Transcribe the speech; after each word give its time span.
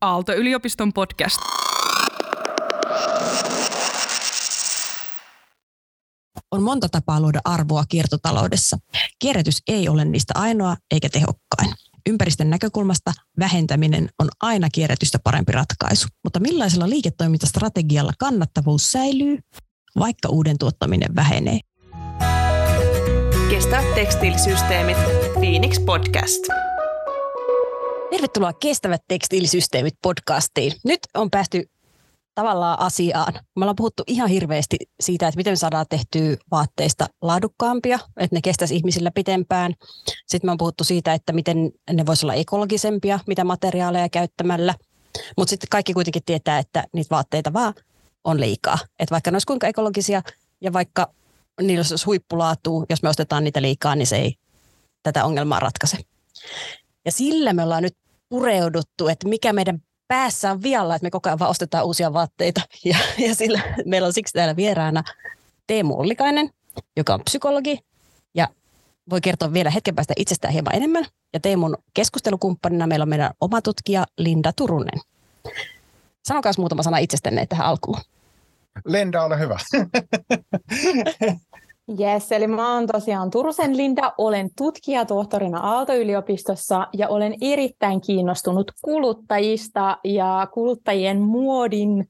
Aalto-yliopiston 0.00 0.92
podcast. 0.92 1.38
On 6.50 6.62
monta 6.62 6.88
tapaa 6.88 7.20
luoda 7.20 7.40
arvoa 7.44 7.84
kiertotaloudessa. 7.88 8.78
Kierrätys 9.18 9.62
ei 9.68 9.88
ole 9.88 10.04
niistä 10.04 10.34
ainoa 10.36 10.76
eikä 10.90 11.08
tehokkain. 11.08 11.74
Ympäristön 12.08 12.50
näkökulmasta 12.50 13.12
vähentäminen 13.38 14.08
on 14.18 14.28
aina 14.40 14.68
kierrätystä 14.72 15.18
parempi 15.24 15.52
ratkaisu. 15.52 16.08
Mutta 16.24 16.40
millaisella 16.40 16.88
liiketoimintastrategialla 16.88 18.12
kannattavuus 18.18 18.92
säilyy, 18.92 19.38
vaikka 19.98 20.28
uuden 20.28 20.58
tuottaminen 20.58 21.16
vähenee? 21.16 21.60
Kestävät 23.50 23.94
tekstiilisysteemit. 23.94 24.98
Phoenix 25.32 25.84
Podcast. 25.84 26.42
Tervetuloa 28.10 28.52
Kestävät 28.52 29.02
tekstiilisysteemit 29.08 29.94
podcastiin. 30.02 30.72
Nyt 30.84 31.00
on 31.14 31.30
päästy 31.30 31.70
tavallaan 32.34 32.80
asiaan. 32.80 33.34
Me 33.34 33.64
ollaan 33.64 33.76
puhuttu 33.76 34.02
ihan 34.06 34.28
hirveästi 34.28 34.76
siitä, 35.00 35.28
että 35.28 35.36
miten 35.36 35.52
me 35.52 35.56
saadaan 35.56 35.86
tehtyä 35.88 36.36
vaatteista 36.50 37.06
laadukkaampia, 37.22 37.98
että 38.16 38.36
ne 38.36 38.40
kestäisi 38.42 38.76
ihmisillä 38.76 39.10
pitempään. 39.10 39.74
Sitten 40.26 40.48
me 40.48 40.52
on 40.52 40.58
puhuttu 40.58 40.84
siitä, 40.84 41.14
että 41.14 41.32
miten 41.32 41.72
ne 41.92 42.06
voisi 42.06 42.26
olla 42.26 42.34
ekologisempia, 42.34 43.20
mitä 43.26 43.44
materiaaleja 43.44 44.08
käyttämällä. 44.08 44.74
Mutta 45.36 45.50
sitten 45.50 45.68
kaikki 45.70 45.94
kuitenkin 45.94 46.22
tietää, 46.26 46.58
että 46.58 46.84
niitä 46.92 47.10
vaatteita 47.10 47.52
vaan 47.52 47.74
on 48.24 48.40
liikaa. 48.40 48.78
Että 48.98 49.12
vaikka 49.12 49.30
ne 49.30 49.34
olisi 49.34 49.46
kuinka 49.46 49.66
ekologisia 49.66 50.22
ja 50.60 50.72
vaikka 50.72 51.12
niillä 51.60 51.84
olisi 51.90 52.06
huippulaatua, 52.06 52.84
jos 52.90 53.02
me 53.02 53.08
ostetaan 53.08 53.44
niitä 53.44 53.62
liikaa, 53.62 53.94
niin 53.94 54.06
se 54.06 54.16
ei 54.16 54.34
tätä 55.02 55.24
ongelmaa 55.24 55.60
ratkaise. 55.60 55.98
Ja 57.08 57.12
sillä 57.12 57.52
me 57.52 57.62
ollaan 57.62 57.82
nyt 57.82 57.96
pureuduttu, 58.28 59.08
että 59.08 59.28
mikä 59.28 59.52
meidän 59.52 59.82
päässä 60.08 60.50
on 60.50 60.62
vialla, 60.62 60.94
että 60.94 61.06
me 61.06 61.10
koko 61.10 61.28
ajan 61.28 61.38
vaan 61.38 61.50
ostetaan 61.50 61.84
uusia 61.86 62.12
vaatteita. 62.12 62.60
Ja, 62.84 62.96
ja 63.18 63.34
sillä 63.34 63.60
meillä 63.84 64.06
on 64.06 64.12
siksi 64.12 64.32
täällä 64.32 64.56
vieraana 64.56 65.02
Teemu 65.66 66.00
Ollikainen, 66.00 66.50
joka 66.96 67.14
on 67.14 67.24
psykologi 67.24 67.78
ja 68.34 68.48
voi 69.10 69.20
kertoa 69.20 69.52
vielä 69.52 69.70
hetken 69.70 69.94
päästä 69.94 70.14
itsestään 70.16 70.52
hieman 70.52 70.74
enemmän. 70.74 71.04
Ja 71.32 71.40
Teemun 71.40 71.76
keskustelukumppanina 71.94 72.86
meillä 72.86 73.02
on 73.02 73.08
meidän 73.08 73.30
oma 73.40 73.62
tutkija 73.62 74.06
Linda 74.18 74.52
Turunen. 74.52 75.00
Sanokaa 76.28 76.52
muutama 76.58 76.82
sana 76.82 76.98
itsestänne 76.98 77.46
tähän 77.46 77.66
alkuun. 77.66 78.00
Linda, 78.84 79.24
ole 79.24 79.38
hyvä. 79.38 79.58
Yes, 82.00 82.32
eli 82.32 82.46
mä 82.46 82.74
oon 82.74 82.86
tosiaan 82.86 83.30
Turusen 83.30 83.76
Linda, 83.76 84.12
olen 84.18 84.50
tutkija 84.56 85.04
tohtorina 85.04 85.58
Aalto-yliopistossa 85.58 86.88
ja 86.92 87.08
olen 87.08 87.34
erittäin 87.40 88.00
kiinnostunut 88.00 88.72
kuluttajista 88.82 89.98
ja 90.04 90.48
kuluttajien 90.52 91.20
muodin 91.20 92.08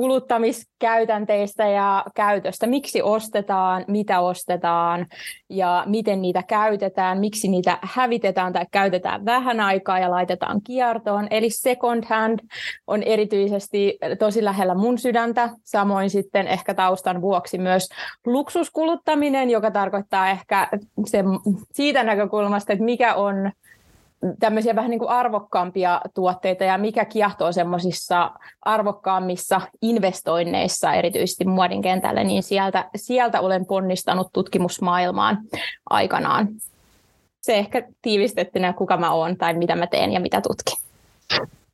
kuluttamiskäytänteistä 0.00 1.68
ja 1.68 2.04
käytöstä. 2.14 2.66
Miksi 2.66 3.02
ostetaan, 3.02 3.84
mitä 3.88 4.20
ostetaan 4.20 5.06
ja 5.50 5.84
miten 5.86 6.22
niitä 6.22 6.42
käytetään, 6.42 7.18
miksi 7.18 7.48
niitä 7.48 7.78
hävitetään 7.82 8.52
tai 8.52 8.66
käytetään 8.72 9.24
vähän 9.24 9.60
aikaa 9.60 9.98
ja 9.98 10.10
laitetaan 10.10 10.62
kiertoon. 10.62 11.26
Eli 11.30 11.50
second 11.50 12.04
hand 12.06 12.38
on 12.86 13.02
erityisesti 13.02 13.98
tosi 14.18 14.44
lähellä 14.44 14.74
mun 14.74 14.98
sydäntä. 14.98 15.50
Samoin 15.64 16.10
sitten 16.10 16.46
ehkä 16.46 16.74
taustan 16.74 17.20
vuoksi 17.20 17.58
myös 17.58 17.88
luksuskuluttaminen, 18.26 19.50
joka 19.50 19.70
tarkoittaa 19.70 20.30
ehkä 20.30 20.68
se, 21.06 21.24
siitä 21.72 22.02
näkökulmasta, 22.02 22.72
että 22.72 22.84
mikä 22.84 23.14
on 23.14 23.52
tämmöisiä 24.40 24.76
vähän 24.76 24.90
niin 24.90 24.98
kuin 24.98 25.10
arvokkaampia 25.10 26.00
tuotteita 26.14 26.64
ja 26.64 26.78
mikä 26.78 27.04
kiehtoo 27.04 27.52
semmoisissa 27.52 28.30
arvokkaammissa 28.62 29.60
investoinneissa, 29.82 30.94
erityisesti 30.94 31.44
muodin 31.44 31.82
kentällä, 31.82 32.24
niin 32.24 32.42
sieltä, 32.42 32.90
sieltä 32.96 33.40
olen 33.40 33.66
ponnistanut 33.66 34.32
tutkimusmaailmaan 34.32 35.38
aikanaan. 35.90 36.48
Se 37.42 37.58
ehkä 37.58 37.82
tiivistettynä, 38.02 38.72
kuka 38.72 38.96
mä 38.96 39.12
oon 39.12 39.36
tai 39.36 39.54
mitä 39.54 39.76
mä 39.76 39.86
teen 39.86 40.12
ja 40.12 40.20
mitä 40.20 40.40
tutkin. 40.40 40.76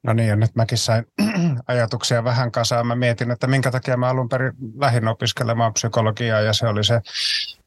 No 0.03 0.12
niin, 0.12 0.28
ja 0.28 0.37
nyt 0.37 0.54
mäkin 0.54 0.78
sain 0.78 1.06
ajatuksia 1.69 2.25
vähän 2.25 2.53
kasaan. 2.53 2.87
Mä 2.87 2.97
mietin, 2.97 3.31
että 3.31 3.47
minkä 3.47 3.70
takia 3.70 3.97
mä 3.97 4.09
alun 4.09 4.28
perin 4.28 4.53
lähdin 4.78 5.09
opiskelemaan 5.09 5.72
psykologiaa, 5.72 6.41
ja 6.41 6.53
se 6.53 6.69
oli 6.69 6.84
se 6.84 7.00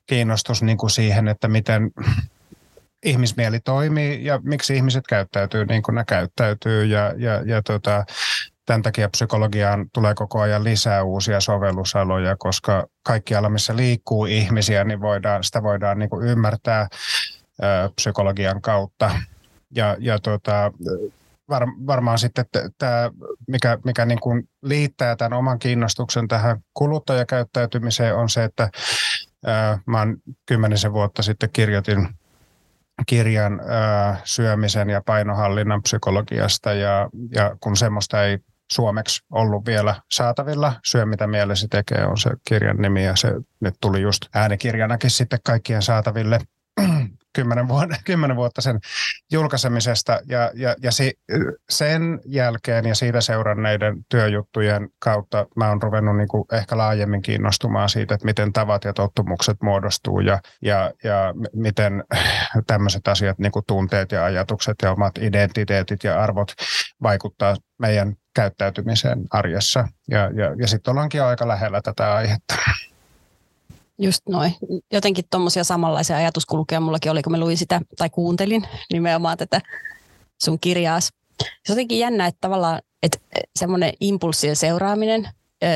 kiinnostus 0.06 0.64
niin 0.64 0.78
kuin 0.78 0.90
siihen, 0.90 1.28
että 1.28 1.48
miten 1.48 1.92
ihmismieli 3.06 3.60
toimii 3.60 4.26
ja 4.26 4.40
miksi 4.44 4.76
ihmiset 4.76 5.08
käyttäytyy 5.08 5.66
niin 5.66 5.82
kuin 5.82 5.96
ne 5.96 6.04
käyttäytyy. 6.08 6.86
Ja, 6.86 7.14
ja, 7.18 7.42
ja 7.46 7.62
tota, 7.62 8.06
tämän 8.66 8.82
takia 8.82 9.10
psykologiaan 9.10 9.86
tulee 9.94 10.14
koko 10.14 10.40
ajan 10.40 10.64
lisää 10.64 11.04
uusia 11.04 11.42
sovellusaloja, 11.42 12.36
koska 12.40 12.88
kaikkialla, 13.04 13.50
missä 13.50 13.76
liikkuu 13.76 14.26
ihmisiä, 14.26 14.84
niin 14.84 15.02
voidaan, 15.02 15.44
sitä 15.44 15.64
voidaan 15.64 16.00
niin 16.00 16.09
kuin 16.09 16.28
ymmärtää 16.28 16.88
ö, 17.64 17.90
psykologian 17.96 18.62
kautta. 18.62 19.12
Ja, 19.76 19.96
ja 20.00 20.20
tota, 20.20 20.72
var, 21.50 21.68
varmaan 21.88 22.20
sitten 22.20 22.46
tämä, 22.78 23.12
mikä, 23.48 23.78
mikä 23.86 24.06
niin 24.06 24.20
kuin 24.20 24.50
liittää 24.62 25.16
tämän 25.16 25.34
oman 25.34 25.59
kiinnostuksen 25.59 26.28
tähän 26.28 26.59
kuluttajakäyttäytymiseen, 26.74 28.16
on 28.16 28.30
se, 28.30 28.44
että 28.44 28.70
mä 29.86 30.00
oon 30.00 30.18
kymmenisen 30.46 30.94
vuotta 30.94 31.24
sitten 31.24 31.50
kirjoitin 31.54 32.09
kirjan 33.08 33.62
syömisen 34.24 34.90
ja 34.90 35.02
painohallinnan 35.06 35.82
psykologiasta 35.82 36.74
ja, 36.74 37.10
ja 37.36 37.56
kun 37.60 37.78
semmoista 37.78 38.24
ei 38.24 38.38
suomeksi 38.72 39.24
ollut 39.32 39.66
vielä 39.66 39.96
saatavilla. 40.12 40.74
Syö 40.86 41.06
mitä 41.06 41.28
mielesi 41.28 41.68
tekee 41.68 42.06
on 42.06 42.18
se 42.18 42.30
kirjan 42.48 42.78
nimi 42.78 43.06
ja 43.06 43.16
se 43.16 43.34
nyt 43.62 43.76
tuli 43.82 44.02
just 44.02 44.26
äänikirjanakin 44.36 45.09
sitten 45.09 45.40
kaikkien 45.44 45.82
saataville 45.82 46.40
kymmenen, 47.40 47.68
vuotta, 47.68 47.96
kymmenen 48.06 48.38
vuotta 48.38 48.62
sen 48.62 48.80
julkaisemisesta 49.32 50.20
ja, 50.26 50.52
ja, 50.54 50.76
ja 50.84 50.92
si, 50.92 51.14
sen 51.70 52.20
jälkeen 52.26 52.86
ja 52.86 52.96
siitä 52.96 53.22
seuranneiden 53.22 54.06
työjuttujen 54.10 54.90
kautta 55.00 55.46
mä 55.56 55.70
oon 55.70 55.82
ruvennut 55.82 56.18
niin 56.18 56.28
kuin 56.28 56.46
ehkä 56.52 56.78
laajemmin 56.78 57.22
kiinnostumaan 57.22 57.90
siitä, 57.90 58.14
että 58.14 58.26
miten 58.26 58.54
tavat 58.54 58.84
ja 58.84 58.94
tottumukset 58.94 59.58
muodostuu 59.62 60.20
ja, 60.20 60.40
ja, 60.62 60.92
ja 61.04 61.34
miten 61.54 62.04
tämmöiset 62.68 63.08
asiat, 63.08 63.40
niin 63.40 63.52
kuin 63.52 63.66
tunteet 63.68 64.12
ja 64.12 64.26
ajatukset 64.26 64.76
ja 64.82 64.92
omat 64.92 65.18
identiteetit 65.18 66.04
ja 66.04 66.24
arvot 66.24 66.54
vaikuttaa 67.02 67.56
meidän 67.80 68.16
käyttäytymiseen 68.36 69.20
arjessa. 69.30 69.88
Ja, 70.08 70.20
ja, 70.20 70.56
ja 70.62 70.68
sitten 70.68 70.92
ollaankin 70.92 71.24
aika 71.24 71.48
lähellä 71.48 71.82
tätä 71.82 72.14
aihetta. 72.14 72.56
Just 74.02 74.22
noin. 74.30 74.56
Jotenkin 74.94 75.26
tuommoisia 75.32 75.64
samanlaisia 75.64 76.16
ajatuskulkuja 76.16 76.80
mullakin 76.80 77.12
oli, 77.12 77.22
kun 77.22 77.32
mä 77.32 77.40
luin 77.40 77.58
sitä 77.58 77.82
tai 77.98 78.10
kuuntelin 78.10 78.68
nimenomaan 78.94 79.38
tätä 79.38 79.62
sun 80.44 80.60
kirjaas. 80.60 81.10
Se 81.40 81.74
jotenkin 81.74 82.00
jännä, 82.00 82.26
että 82.26 82.38
tavallaan 82.42 82.82
että 83.04 83.18
semmoinen 83.59 83.94
impulssien 84.00 84.56
seuraaminen 84.56 85.30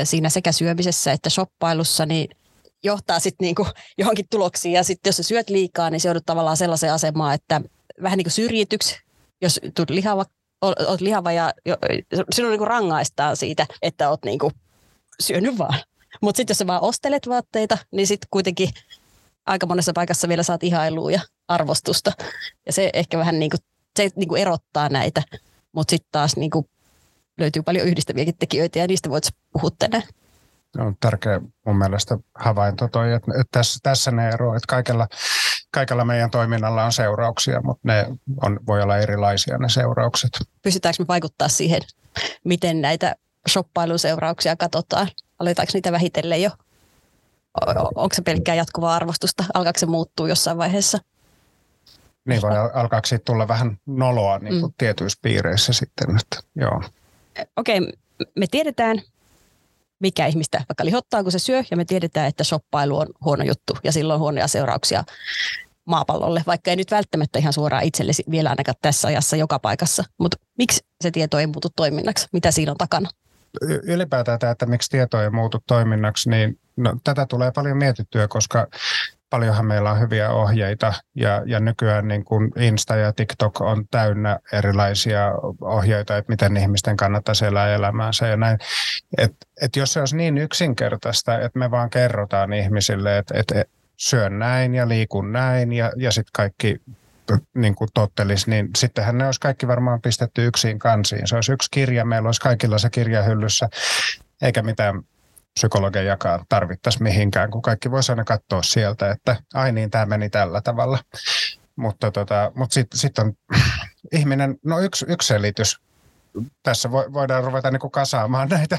siinä 0.04 0.28
sekä 0.28 0.52
syömisessä 0.52 1.12
että 1.12 1.30
shoppailussa, 1.30 2.06
niin 2.06 2.28
johtaa 2.84 3.20
sitten 3.20 3.44
niinku 3.44 3.66
johonkin 3.98 4.26
tuloksiin. 4.30 4.72
Ja 4.72 4.84
sitten 4.84 5.08
jos 5.08 5.16
sä 5.16 5.22
syöt 5.22 5.50
liikaa, 5.50 5.90
niin 5.90 6.00
se 6.00 6.08
joudut 6.08 6.26
tavallaan 6.26 6.56
sellaiseen 6.56 6.92
asemaan, 6.92 7.34
että 7.34 7.60
vähän 8.02 8.16
niin 8.16 8.24
kuin 8.24 8.32
syrjityksi, 8.32 8.96
jos 9.42 9.60
tulet 9.74 9.90
lihava, 9.90 10.24
oot 10.62 11.00
lihava 11.00 11.32
ja 11.32 11.52
sinun 12.32 12.50
niinku 12.50 12.64
rangaistaan 12.64 13.36
siitä, 13.36 13.66
että 13.82 14.10
oot 14.10 14.24
niinku 14.24 14.50
syönyt 15.20 15.58
vaan. 15.58 15.78
Mutta 16.20 16.36
sitten 16.36 16.54
jos 16.54 16.58
sä 16.58 16.66
vaan 16.66 16.82
ostelet 16.82 17.28
vaatteita, 17.28 17.78
niin 17.90 18.06
sitten 18.06 18.28
kuitenkin 18.30 18.68
aika 19.46 19.66
monessa 19.66 19.92
paikassa 19.92 20.28
vielä 20.28 20.42
saat 20.42 20.62
ihailua 20.62 21.10
ja 21.10 21.20
arvostusta. 21.48 22.12
Ja 22.66 22.72
se 22.72 22.90
ehkä 22.92 23.18
vähän 23.18 23.38
niin 23.38 23.50
kuin, 23.50 23.60
se 23.96 24.10
niin 24.16 24.28
kuin 24.28 24.42
erottaa 24.42 24.88
näitä, 24.88 25.22
mutta 25.72 25.90
sitten 25.90 26.08
taas 26.12 26.36
niin 26.36 26.50
kuin 26.50 26.66
löytyy 27.38 27.62
paljon 27.62 27.86
yhdistäviäkin 27.86 28.36
tekijöitä 28.38 28.78
ja 28.78 28.86
niistä 28.86 29.10
voit 29.10 29.24
puhua 29.52 29.70
tänään. 29.78 30.02
On 30.78 30.96
tärkeä 31.00 31.40
mun 31.66 31.78
mielestä 31.78 32.18
havainto 32.34 32.88
toi, 32.88 33.12
että, 33.12 33.32
tässä, 33.50 33.78
tässä 33.82 34.10
ne 34.10 34.28
ero, 34.28 34.54
että 34.54 34.66
kaikella, 34.68 35.08
kaikella 35.70 36.04
meidän 36.04 36.30
toiminnalla 36.30 36.84
on 36.84 36.92
seurauksia, 36.92 37.60
mutta 37.62 37.80
ne 37.84 38.06
on, 38.42 38.60
voi 38.66 38.82
olla 38.82 38.98
erilaisia 38.98 39.58
ne 39.58 39.68
seuraukset. 39.68 40.30
Pystytäänkö 40.62 41.02
me 41.02 41.06
vaikuttaa 41.08 41.48
siihen, 41.48 41.80
miten 42.44 42.80
näitä 42.80 43.14
shoppailuseurauksia 43.48 44.56
katsotaan? 44.56 45.08
aletaanko 45.38 45.70
niitä 45.74 45.92
vähitellen 45.92 46.42
jo? 46.42 46.50
Onko 47.94 48.14
se 48.14 48.22
pelkkää 48.22 48.54
jatkuvaa 48.54 48.94
arvostusta? 48.94 49.44
Alkaako 49.54 49.78
se 49.78 49.86
muuttua 49.86 50.28
jossain 50.28 50.58
vaiheessa? 50.58 50.98
Niin 52.28 52.42
voi 52.42 52.50
alkaako 52.74 53.06
siitä 53.06 53.24
tulla 53.24 53.48
vähän 53.48 53.78
noloa 53.86 54.38
niin 54.38 54.60
kuin 54.60 54.70
mm. 54.70 54.74
tietyissä 54.78 55.18
piireissä 55.22 55.72
sitten. 55.72 56.16
Että, 56.16 56.36
joo. 56.56 56.82
Okei, 57.56 57.78
okay, 57.78 57.92
me 58.36 58.46
tiedetään, 58.50 59.02
mikä 60.00 60.26
ihmistä 60.26 60.64
vaikka 60.68 60.84
lihottaa, 60.84 61.22
kun 61.22 61.32
se 61.32 61.38
syö, 61.38 61.64
ja 61.70 61.76
me 61.76 61.84
tiedetään, 61.84 62.28
että 62.28 62.44
shoppailu 62.44 62.98
on 62.98 63.06
huono 63.24 63.44
juttu, 63.44 63.76
ja 63.84 63.92
silloin 63.92 64.14
on 64.14 64.20
huonoja 64.20 64.48
seurauksia 64.48 65.04
maapallolle, 65.84 66.42
vaikka 66.46 66.70
ei 66.70 66.76
nyt 66.76 66.90
välttämättä 66.90 67.38
ihan 67.38 67.52
suoraan 67.52 67.84
itsellesi 67.84 68.24
vielä 68.30 68.50
ainakaan 68.50 68.76
tässä 68.82 69.08
ajassa 69.08 69.36
joka 69.36 69.58
paikassa. 69.58 70.04
Mutta 70.18 70.36
miksi 70.58 70.80
se 71.00 71.10
tieto 71.10 71.38
ei 71.38 71.46
muutu 71.46 71.68
toiminnaksi? 71.76 72.28
Mitä 72.32 72.50
siinä 72.50 72.72
on 72.72 72.78
takana? 72.78 73.10
Ylipäätään 73.62 74.38
tämä, 74.38 74.52
että 74.52 74.66
miksi 74.66 74.90
tieto 74.90 75.22
ei 75.22 75.30
muutu 75.30 75.58
toiminnaksi, 75.66 76.30
niin 76.30 76.58
no, 76.76 76.96
tätä 77.04 77.26
tulee 77.26 77.52
paljon 77.54 77.76
mietittyä, 77.76 78.28
koska 78.28 78.66
paljonhan 79.30 79.66
meillä 79.66 79.90
on 79.90 80.00
hyviä 80.00 80.30
ohjeita 80.30 80.92
ja, 81.14 81.42
ja 81.46 81.60
nykyään 81.60 82.08
niin 82.08 82.24
kuin 82.24 82.50
Insta 82.56 82.96
ja 82.96 83.12
TikTok 83.12 83.60
on 83.60 83.84
täynnä 83.90 84.38
erilaisia 84.52 85.32
ohjeita, 85.60 86.16
että 86.16 86.32
miten 86.32 86.56
ihmisten 86.56 86.96
kannattaisi 86.96 87.46
elää 87.46 87.74
elämäänsä 87.74 88.26
ja 88.26 88.36
näin. 88.36 88.58
Et, 89.18 89.32
et 89.62 89.76
jos 89.76 89.92
se 89.92 90.00
olisi 90.00 90.16
niin 90.16 90.38
yksinkertaista, 90.38 91.38
että 91.38 91.58
me 91.58 91.70
vaan 91.70 91.90
kerrotaan 91.90 92.52
ihmisille, 92.52 93.18
että, 93.18 93.38
että 93.38 93.64
syön 93.96 94.38
näin 94.38 94.74
ja 94.74 94.88
liikun 94.88 95.32
näin 95.32 95.72
ja, 95.72 95.92
ja 95.96 96.12
sitten 96.12 96.32
kaikki 96.32 96.80
niin 97.54 97.74
kuin 97.74 97.90
tottelis, 97.94 98.46
niin 98.46 98.68
sittenhän 98.76 99.18
ne 99.18 99.26
olisi 99.26 99.40
kaikki 99.40 99.68
varmaan 99.68 100.02
pistetty 100.02 100.46
yksin 100.46 100.78
kansiin. 100.78 101.28
Se 101.28 101.34
olisi 101.34 101.52
yksi 101.52 101.68
kirja, 101.70 102.04
meillä 102.04 102.26
olisi 102.26 102.40
kaikilla 102.40 102.78
se 102.78 102.90
kirja 102.90 103.22
hyllyssä, 103.22 103.68
eikä 104.42 104.62
mitään 104.62 105.02
psykologejakaan 105.54 106.44
tarvittaisi 106.48 107.02
mihinkään, 107.02 107.50
kun 107.50 107.62
kaikki 107.62 107.90
voisi 107.90 108.12
aina 108.12 108.24
katsoa 108.24 108.62
sieltä, 108.62 109.10
että 109.10 109.36
ai 109.54 109.72
niin, 109.72 109.90
tämä 109.90 110.06
meni 110.06 110.30
tällä 110.30 110.60
tavalla. 110.60 110.98
Mutta, 111.76 112.10
tota, 112.10 112.52
mutta 112.54 112.74
sitten 112.74 112.98
sit 112.98 113.18
on 113.18 113.32
ihminen, 114.18 114.56
no 114.64 114.80
yksi, 114.80 115.06
yksi 115.08 115.26
selitys, 115.28 115.80
tässä 116.62 116.90
voidaan 116.90 117.44
ruveta 117.44 117.70
niin 117.70 117.80
kuin 117.80 117.90
kasaamaan 117.90 118.48
näitä 118.58 118.78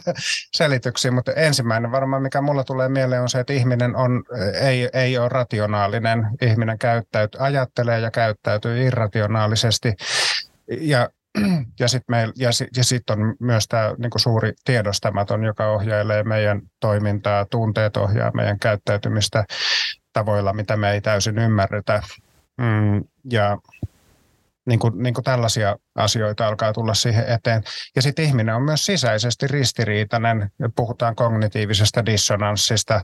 selityksiä, 0.55 1.11
mutta 1.11 1.31
ensimmäinen 1.31 1.91
varmaan, 1.91 2.21
mikä 2.21 2.41
mulla 2.41 2.63
tulee 2.63 2.89
mieleen, 2.89 3.21
on 3.21 3.29
se, 3.29 3.39
että 3.39 3.53
ihminen 3.53 3.95
on, 3.95 4.23
ei, 4.61 4.89
ei 4.93 5.17
ole 5.17 5.29
rationaalinen. 5.29 6.27
Ihminen 6.41 6.79
käyttäytyy, 6.79 7.41
ajattelee 7.41 7.99
ja 7.99 8.11
käyttäytyy 8.11 8.83
irrationaalisesti. 8.87 9.93
Ja 10.67 11.09
ja 11.79 11.87
sitten 11.89 12.33
ja 12.35 12.51
sit, 12.51 12.67
ja 12.77 12.83
sit 12.83 13.09
on 13.09 13.35
myös 13.39 13.67
tämä 13.67 13.95
niinku 13.97 14.19
suuri 14.19 14.53
tiedostamaton, 14.65 15.43
joka 15.43 15.67
ohjailee 15.67 16.23
meidän 16.23 16.61
toimintaa, 16.79 17.45
tunteet 17.45 17.97
ohjaa 17.97 18.31
meidän 18.33 18.59
käyttäytymistä 18.59 19.45
tavoilla, 20.13 20.53
mitä 20.53 20.77
me 20.77 20.91
ei 20.91 21.01
täysin 21.01 21.37
ymmärretä. 21.37 22.03
Mm, 22.57 23.03
ja 23.31 23.57
niin 24.65 24.79
kuin, 24.79 25.03
niin 25.03 25.13
kuin 25.13 25.23
tällaisia 25.23 25.75
asioita 25.95 26.47
alkaa 26.47 26.73
tulla 26.73 26.93
siihen 26.93 27.25
eteen. 27.27 27.63
Ja 27.95 28.01
sitten 28.01 28.25
ihminen 28.25 28.55
on 28.55 28.61
myös 28.61 28.85
sisäisesti 28.85 29.47
ristiriitainen. 29.47 30.51
Puhutaan 30.75 31.15
kognitiivisesta 31.15 32.05
dissonanssista. 32.05 33.01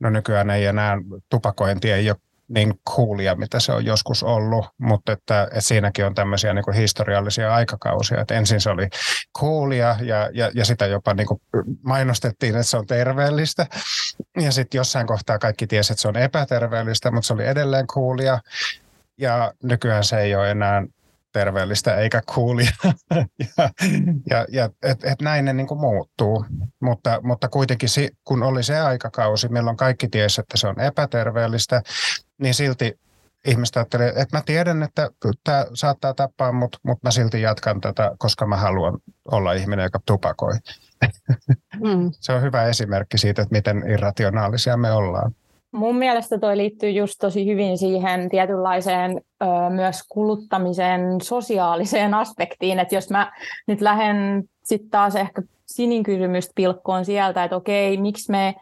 No 0.00 0.10
nykyään 0.10 0.50
ei 0.50 0.64
enää 0.64 0.96
tupakointi 1.30 1.92
ei 1.92 2.10
ole 2.10 2.16
niin 2.48 2.74
coolia, 2.90 3.34
mitä 3.34 3.60
se 3.60 3.72
on 3.72 3.84
joskus 3.84 4.22
ollut, 4.22 4.66
mutta 4.78 5.12
että, 5.12 5.42
että 5.42 5.60
siinäkin 5.60 6.06
on 6.06 6.14
tämmöisiä 6.14 6.54
niin 6.54 6.64
kuin 6.64 6.76
historiallisia 6.76 7.54
aikakausia, 7.54 8.20
että 8.20 8.34
ensin 8.34 8.60
se 8.60 8.70
oli 8.70 8.88
coolia 9.38 9.96
ja, 10.02 10.30
ja, 10.32 10.50
ja 10.54 10.64
sitä 10.64 10.86
jopa 10.86 11.14
niin 11.14 11.26
kuin 11.26 11.40
mainostettiin, 11.82 12.54
että 12.54 12.62
se 12.62 12.76
on 12.76 12.86
terveellistä 12.86 13.66
ja 14.40 14.52
sitten 14.52 14.78
jossain 14.78 15.06
kohtaa 15.06 15.38
kaikki 15.38 15.66
tiesi, 15.66 15.92
että 15.92 16.02
se 16.02 16.08
on 16.08 16.16
epäterveellistä, 16.16 17.10
mutta 17.10 17.26
se 17.26 17.32
oli 17.32 17.46
edelleen 17.46 17.86
coolia 17.86 18.38
ja 19.18 19.52
nykyään 19.62 20.04
se 20.04 20.20
ei 20.20 20.34
ole 20.34 20.50
enää 20.50 20.82
terveellistä 21.32 21.96
eikä 21.96 22.22
coolia. 22.22 22.70
ja, 23.58 23.70
ja, 24.30 24.46
ja 24.48 24.70
et, 24.82 25.04
et 25.04 25.22
näin 25.22 25.44
ne 25.44 25.52
niin 25.52 25.66
kuin 25.66 25.80
muuttuu. 25.80 26.46
Mutta, 26.80 27.20
mutta 27.22 27.48
kuitenkin 27.48 27.88
kun 28.24 28.42
oli 28.42 28.62
se 28.62 28.80
aikakausi, 28.80 29.48
milloin 29.48 29.76
kaikki 29.76 30.08
tiesi, 30.08 30.40
että 30.40 30.56
se 30.56 30.66
on 30.66 30.80
epäterveellistä, 30.80 31.82
niin 32.38 32.54
silti 32.54 32.98
ihmiset 33.46 33.76
ajattelee, 33.76 34.08
että 34.08 34.36
mä 34.36 34.42
tiedän, 34.46 34.82
että 34.82 35.10
tämä 35.44 35.66
saattaa 35.74 36.14
tappaa, 36.14 36.52
mutta, 36.52 36.78
mutta 36.82 37.06
mä 37.06 37.10
silti 37.10 37.42
jatkan 37.42 37.80
tätä, 37.80 38.12
koska 38.18 38.46
mä 38.46 38.56
haluan 38.56 38.98
olla 39.30 39.52
ihminen, 39.52 39.82
joka 39.82 40.00
tupakoi. 40.06 40.54
Mm. 41.74 42.10
se 42.20 42.32
on 42.32 42.42
hyvä 42.42 42.64
esimerkki 42.64 43.18
siitä, 43.18 43.42
että 43.42 43.54
miten 43.54 43.84
irrationaalisia 43.90 44.76
me 44.76 44.92
ollaan. 44.92 45.34
Mun 45.74 45.96
mielestä 45.96 46.38
toi 46.38 46.56
liittyy 46.56 46.90
just 46.90 47.14
tosi 47.20 47.46
hyvin 47.46 47.78
siihen 47.78 48.28
tietynlaiseen 48.28 49.10
ö, 49.42 49.46
myös 49.70 50.02
kuluttamisen 50.08 51.20
sosiaaliseen 51.22 52.14
aspektiin, 52.14 52.78
että 52.78 52.94
jos 52.94 53.10
mä 53.10 53.32
nyt 53.66 53.80
lähden 53.80 54.44
sitten 54.64 54.90
taas 54.90 55.16
ehkä 55.16 55.42
sinin 55.66 56.02
kysymystä 56.02 56.52
pilkkoon 56.54 57.04
sieltä, 57.04 57.44
että 57.44 57.56
okei, 57.56 57.96
miksi 57.96 58.30
me, 58.30 58.54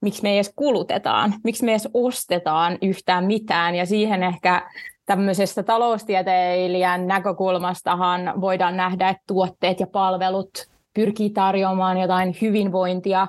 miksi 0.00 0.22
me 0.22 0.34
edes 0.34 0.52
kulutetaan, 0.56 1.34
miksi 1.44 1.64
me 1.64 1.72
edes 1.72 1.88
ostetaan 1.94 2.78
yhtään 2.82 3.24
mitään, 3.24 3.74
ja 3.74 3.86
siihen 3.86 4.22
ehkä 4.22 4.70
tämmöisestä 5.06 5.62
taloustieteilijän 5.62 7.06
näkökulmastahan 7.06 8.40
voidaan 8.40 8.76
nähdä, 8.76 9.08
että 9.08 9.22
tuotteet 9.26 9.80
ja 9.80 9.86
palvelut 9.86 10.50
pyrkii 10.94 11.30
tarjoamaan 11.30 11.98
jotain 11.98 12.36
hyvinvointia, 12.42 13.26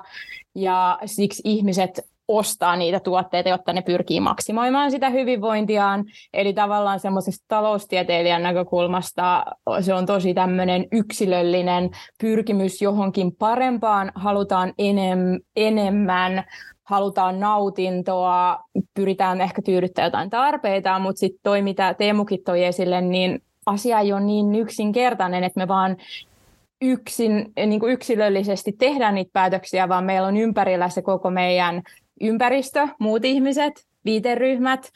ja 0.54 0.98
siksi 1.04 1.42
ihmiset 1.44 2.15
ostaa 2.28 2.76
niitä 2.76 3.00
tuotteita, 3.00 3.48
jotta 3.48 3.72
ne 3.72 3.82
pyrkii 3.82 4.20
maksimoimaan 4.20 4.90
sitä 4.90 5.10
hyvinvointiaan. 5.10 6.04
Eli 6.34 6.52
tavallaan 6.52 7.00
semmoisesta 7.00 7.44
taloustieteilijän 7.48 8.42
näkökulmasta 8.42 9.44
se 9.80 9.94
on 9.94 10.06
tosi 10.06 10.34
tämmöinen 10.34 10.86
yksilöllinen 10.92 11.90
pyrkimys 12.20 12.82
johonkin 12.82 13.36
parempaan, 13.36 14.12
halutaan 14.14 14.72
enem, 14.78 15.18
enemmän, 15.56 16.44
halutaan 16.84 17.40
nautintoa, 17.40 18.58
pyritään 18.94 19.40
ehkä 19.40 19.62
tyydyttämään 19.62 20.06
jotain 20.06 20.30
tarpeita, 20.30 20.98
mutta 20.98 21.20
sitten 21.20 21.40
toi, 21.42 21.62
mitä 21.62 21.94
Teemukin 21.94 22.44
toi 22.44 22.64
esille, 22.64 23.00
niin 23.00 23.42
asia 23.66 24.00
ei 24.00 24.12
ole 24.12 24.20
niin 24.20 24.54
yksinkertainen, 24.54 25.44
että 25.44 25.60
me 25.60 25.68
vaan 25.68 25.96
yksin, 26.82 27.52
niin 27.66 27.80
kuin 27.80 27.92
yksilöllisesti 27.92 28.72
tehdään 28.72 29.14
niitä 29.14 29.30
päätöksiä, 29.32 29.88
vaan 29.88 30.04
meillä 30.04 30.28
on 30.28 30.36
ympärillä 30.36 30.88
se 30.88 31.02
koko 31.02 31.30
meidän 31.30 31.82
ympäristö, 32.20 32.88
muut 33.00 33.24
ihmiset, 33.24 33.72
viiteryhmät, 34.04 34.90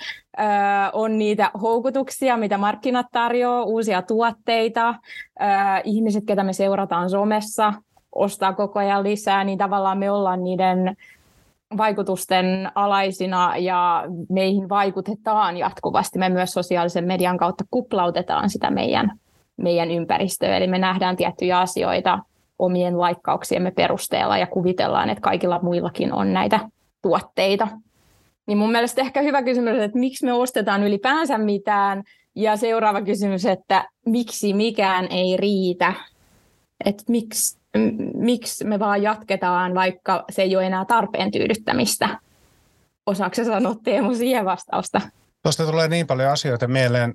on 0.92 1.18
niitä 1.18 1.50
houkutuksia, 1.62 2.36
mitä 2.36 2.58
markkinat 2.58 3.06
tarjoaa, 3.12 3.64
uusia 3.64 4.02
tuotteita, 4.02 4.94
ihmiset, 5.84 6.24
ketä 6.26 6.42
me 6.42 6.52
seurataan 6.52 7.10
somessa, 7.10 7.72
ostaa 8.14 8.52
koko 8.52 8.78
ajan 8.78 9.02
lisää, 9.02 9.44
niin 9.44 9.58
tavallaan 9.58 9.98
me 9.98 10.10
ollaan 10.10 10.44
niiden 10.44 10.96
vaikutusten 11.76 12.72
alaisina 12.74 13.56
ja 13.56 14.04
meihin 14.28 14.68
vaikutetaan 14.68 15.56
jatkuvasti. 15.56 16.18
Me 16.18 16.28
myös 16.28 16.52
sosiaalisen 16.52 17.04
median 17.04 17.38
kautta 17.38 17.64
kuplautetaan 17.70 18.50
sitä 18.50 18.70
meidän, 18.70 19.12
meidän 19.56 19.90
ympäristöä, 19.90 20.56
eli 20.56 20.66
me 20.66 20.78
nähdään 20.78 21.16
tiettyjä 21.16 21.58
asioita 21.58 22.18
omien 22.58 22.98
laikkauksiemme 22.98 23.70
perusteella 23.70 24.38
ja 24.38 24.46
kuvitellaan, 24.46 25.10
että 25.10 25.22
kaikilla 25.22 25.60
muillakin 25.62 26.12
on 26.12 26.32
näitä 26.32 26.60
tuotteita. 27.02 27.68
Niin 28.46 28.58
mun 28.58 28.72
mielestä 28.72 29.00
ehkä 29.00 29.22
hyvä 29.22 29.42
kysymys, 29.42 29.78
että 29.78 29.98
miksi 29.98 30.24
me 30.24 30.32
ostetaan 30.32 30.82
ylipäänsä 30.82 31.38
mitään, 31.38 32.02
ja 32.34 32.56
seuraava 32.56 33.02
kysymys, 33.02 33.46
että 33.46 33.88
miksi 34.06 34.54
mikään 34.54 35.06
ei 35.10 35.36
riitä, 35.36 35.94
että 36.84 37.04
miksi, 37.08 37.58
miksi 38.14 38.64
me 38.64 38.78
vaan 38.78 39.02
jatketaan, 39.02 39.74
vaikka 39.74 40.24
se 40.30 40.42
ei 40.42 40.56
ole 40.56 40.66
enää 40.66 40.84
tarpeen 40.84 41.30
tyydyttämistä. 41.30 42.18
Osaako 43.06 43.34
sanoa 43.34 43.74
Teemu 43.84 44.14
siihen 44.14 44.44
vastausta? 44.44 45.00
Tuosta 45.42 45.66
tulee 45.66 45.88
niin 45.88 46.06
paljon 46.06 46.30
asioita 46.30 46.68
mieleen, 46.68 47.14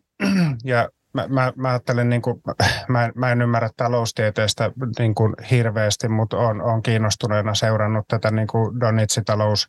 ja 0.63 0.89
mä, 1.15 1.27
mä, 1.29 1.53
mä 1.55 1.69
ajattelen, 1.69 2.09
niin 2.09 2.21
kuin, 2.21 2.41
mä, 2.87 3.05
en, 3.05 3.11
mä 3.15 3.31
en 3.31 3.41
ymmärrä 3.41 3.69
taloustieteestä 3.77 4.71
niin 4.99 5.15
kuin 5.15 5.33
hirveästi, 5.51 6.07
mutta 6.07 6.37
olen, 6.37 6.61
olen 6.61 6.83
kiinnostuneena 6.83 7.53
seurannut 7.53 8.07
tätä 8.07 8.31
niin 8.31 8.47
kuin 8.47 8.79
Donitsi-talous 8.79 9.67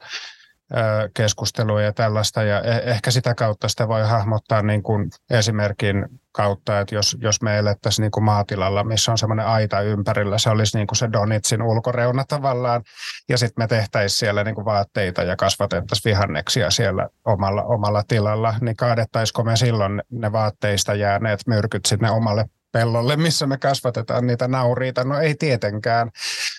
keskustelua 1.14 1.82
ja 1.82 1.92
tällaista, 1.92 2.42
ja 2.42 2.60
e, 2.60 2.82
ehkä 2.84 3.10
sitä 3.10 3.34
kautta 3.34 3.68
sitä 3.68 3.88
voi 3.88 4.02
hahmottaa 4.02 4.62
niin 4.62 4.82
kuin 4.82 5.10
esimerkin 5.30 6.06
kautta, 6.32 6.80
että 6.80 6.94
jos, 6.94 7.16
jos 7.20 7.42
me 7.42 7.58
elettäisiin 7.58 8.02
niin 8.02 8.10
kuin 8.10 8.24
maatilalla, 8.24 8.84
missä 8.84 9.12
on 9.12 9.18
semmoinen 9.18 9.46
aita 9.46 9.80
ympärillä, 9.80 10.38
se 10.38 10.50
olisi 10.50 10.76
niin 10.76 10.86
kuin 10.86 10.96
se 10.96 11.12
Donitsin 11.12 11.62
ulkoreuna 11.62 12.24
tavallaan, 12.28 12.82
ja 13.28 13.38
sitten 13.38 13.62
me 13.62 13.66
tehtäisiin 13.66 14.18
siellä 14.18 14.44
niin 14.44 14.54
kuin 14.54 14.64
vaatteita 14.64 15.22
ja 15.22 15.36
kasvatettaisiin 15.36 16.10
vihanneksia 16.10 16.70
siellä 16.70 17.08
omalla, 17.24 17.62
omalla 17.62 18.02
tilalla, 18.08 18.54
niin 18.60 18.76
kaadettaisiko 18.76 19.44
me 19.44 19.56
silloin 19.56 20.02
ne 20.10 20.32
vaatteista 20.32 20.94
jääneet 20.94 21.40
myrkyt 21.46 21.86
sinne 21.86 22.10
omalle 22.10 22.44
pellolle, 22.72 23.16
missä 23.16 23.46
me 23.46 23.58
kasvatetaan 23.58 24.26
niitä 24.26 24.48
nauriita? 24.48 25.04
No 25.04 25.18
ei 25.18 25.34
tietenkään, 25.34 26.10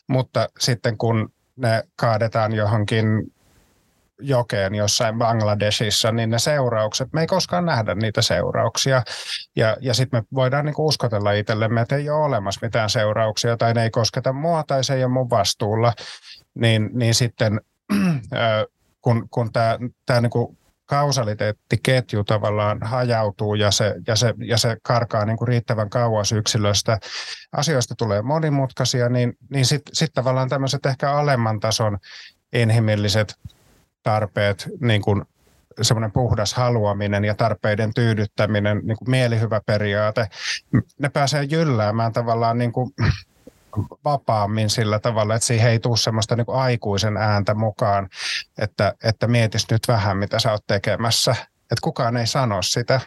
mutta 0.08 0.50
sitten 0.60 0.98
kun 0.98 1.30
ne 1.56 1.84
kaadetaan 1.96 2.54
johonkin 2.54 3.06
jokeen 4.20 4.76
jossain 4.76 5.18
Bangladesissa, 5.18 6.12
niin 6.12 6.30
ne 6.30 6.40
seuraukset, 6.40 7.14
me 7.14 7.22
ei 7.22 7.28
koskaan 7.28 7.66
nähdä 7.66 7.96
niitä 7.96 8.22
seurauksia. 8.22 9.04
Ja, 9.56 9.78
ja 9.82 9.94
sitten 9.94 10.20
me 10.20 10.24
voidaan 10.34 10.66
niinku 10.66 10.88
uskotella 10.88 11.32
itsellemme, 11.32 11.82
että 11.82 11.96
ei 11.96 12.10
ole 12.10 12.26
olemassa 12.26 12.66
mitään 12.66 12.90
seurauksia 12.90 13.58
tai 13.58 13.74
ne 13.74 13.84
ei 13.84 13.90
kosketa 13.90 14.34
mua 14.34 14.64
tai 14.64 14.84
se 14.84 14.94
ei 14.94 15.04
ole 15.04 15.14
mun 15.14 15.30
vastuulla. 15.30 15.94
Niin, 16.54 16.90
niin 16.94 17.16
sitten 17.16 17.62
kun, 19.02 19.28
kun 19.30 19.50
tämä 20.06 20.22
niinku 20.22 20.58
kausaliteettiketju 20.86 22.24
tavallaan 22.24 22.78
hajautuu 22.82 23.56
ja 23.56 23.72
se, 23.72 23.96
ja 24.08 24.16
se, 24.16 24.34
ja 24.38 24.58
se 24.58 24.78
karkaa 24.84 25.26
niin 25.26 25.38
kuin 25.38 25.48
riittävän 25.48 25.90
kauas 25.90 26.32
yksilöstä. 26.32 27.00
Asioista 27.52 27.96
tulee 27.98 28.22
monimutkaisia, 28.22 29.10
niin, 29.10 29.34
niin 29.50 29.66
sitten 29.66 29.96
sit 29.96 30.14
tavallaan 30.14 30.50
tämmöiset 30.50 30.86
ehkä 30.86 31.12
alemman 31.12 31.60
tason 31.60 31.98
inhimilliset 32.54 33.36
tarpeet, 34.08 34.70
niin 34.82 35.02
kuin 35.02 35.26
semmoinen 35.82 36.12
puhdas 36.12 36.54
haluaminen 36.54 37.26
ja 37.26 37.36
tarpeiden 37.36 37.94
tyydyttäminen, 37.94 38.82
niin 38.84 38.98
kuin 38.98 39.10
mielihyvä 39.10 39.62
periaate, 39.66 40.28
ne 41.00 41.10
pääsee 41.10 41.44
jylläämään 41.44 42.14
tavallaan 42.14 42.58
niin 42.58 42.72
kuin 42.72 42.92
vapaammin 44.06 44.70
sillä 44.70 45.00
tavalla, 45.00 45.36
että 45.36 45.46
siihen 45.46 45.72
ei 45.72 45.80
tule 45.80 45.98
semmoista 45.98 46.36
niin 46.36 46.46
kuin 46.46 46.58
aikuisen 46.58 47.18
ääntä 47.18 47.54
mukaan, 47.54 48.10
että, 48.58 48.94
että 49.04 49.28
mietis 49.28 49.70
nyt 49.72 49.82
vähän, 49.88 50.18
mitä 50.18 50.40
sä 50.40 50.52
oot 50.52 50.68
tekemässä. 50.68 51.32
Että 51.62 51.82
kukaan 51.82 52.18
ei 52.18 52.28
sano 52.28 52.62
sitä. 52.62 53.02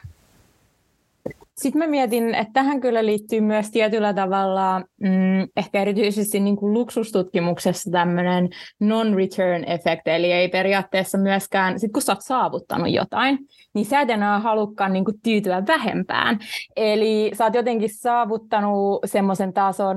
Sitten 1.60 1.78
mä 1.78 1.86
mietin, 1.86 2.34
että 2.34 2.52
tähän 2.52 2.80
kyllä 2.80 3.06
liittyy 3.06 3.40
myös 3.40 3.70
tietyllä 3.70 4.14
tavalla, 4.14 4.82
mm, 5.00 5.48
ehkä 5.56 5.82
erityisesti 5.82 6.40
niin 6.40 6.56
kuin 6.56 6.72
luksustutkimuksessa 6.72 7.90
tämmöinen 7.90 8.48
non-return 8.80 9.64
effect, 9.64 10.08
eli 10.08 10.32
ei 10.32 10.48
periaatteessa 10.48 11.18
myöskään, 11.18 11.80
sit 11.80 11.92
kun 11.92 12.02
sä 12.02 12.12
oot 12.12 12.20
saavuttanut 12.20 12.90
jotain, 12.90 13.38
niin 13.74 13.86
sä 13.86 14.00
et 14.00 14.10
enää 14.10 14.38
halukkaan 14.38 14.92
niin 14.92 15.04
kuin 15.04 15.20
tyytyä 15.22 15.62
vähempään. 15.68 16.38
Eli 16.76 17.30
sä 17.34 17.44
oot 17.44 17.54
jotenkin 17.54 17.90
saavuttanut 17.92 19.00
semmoisen 19.04 19.52
tason, 19.52 19.96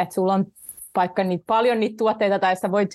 että 0.00 0.14
sulla 0.14 0.34
on 0.34 0.44
vaikka 0.96 1.24
niitä, 1.24 1.44
paljon 1.46 1.80
niitä 1.80 1.96
tuotteita, 1.98 2.38
tai 2.38 2.56
sä 2.56 2.72
voit 2.72 2.90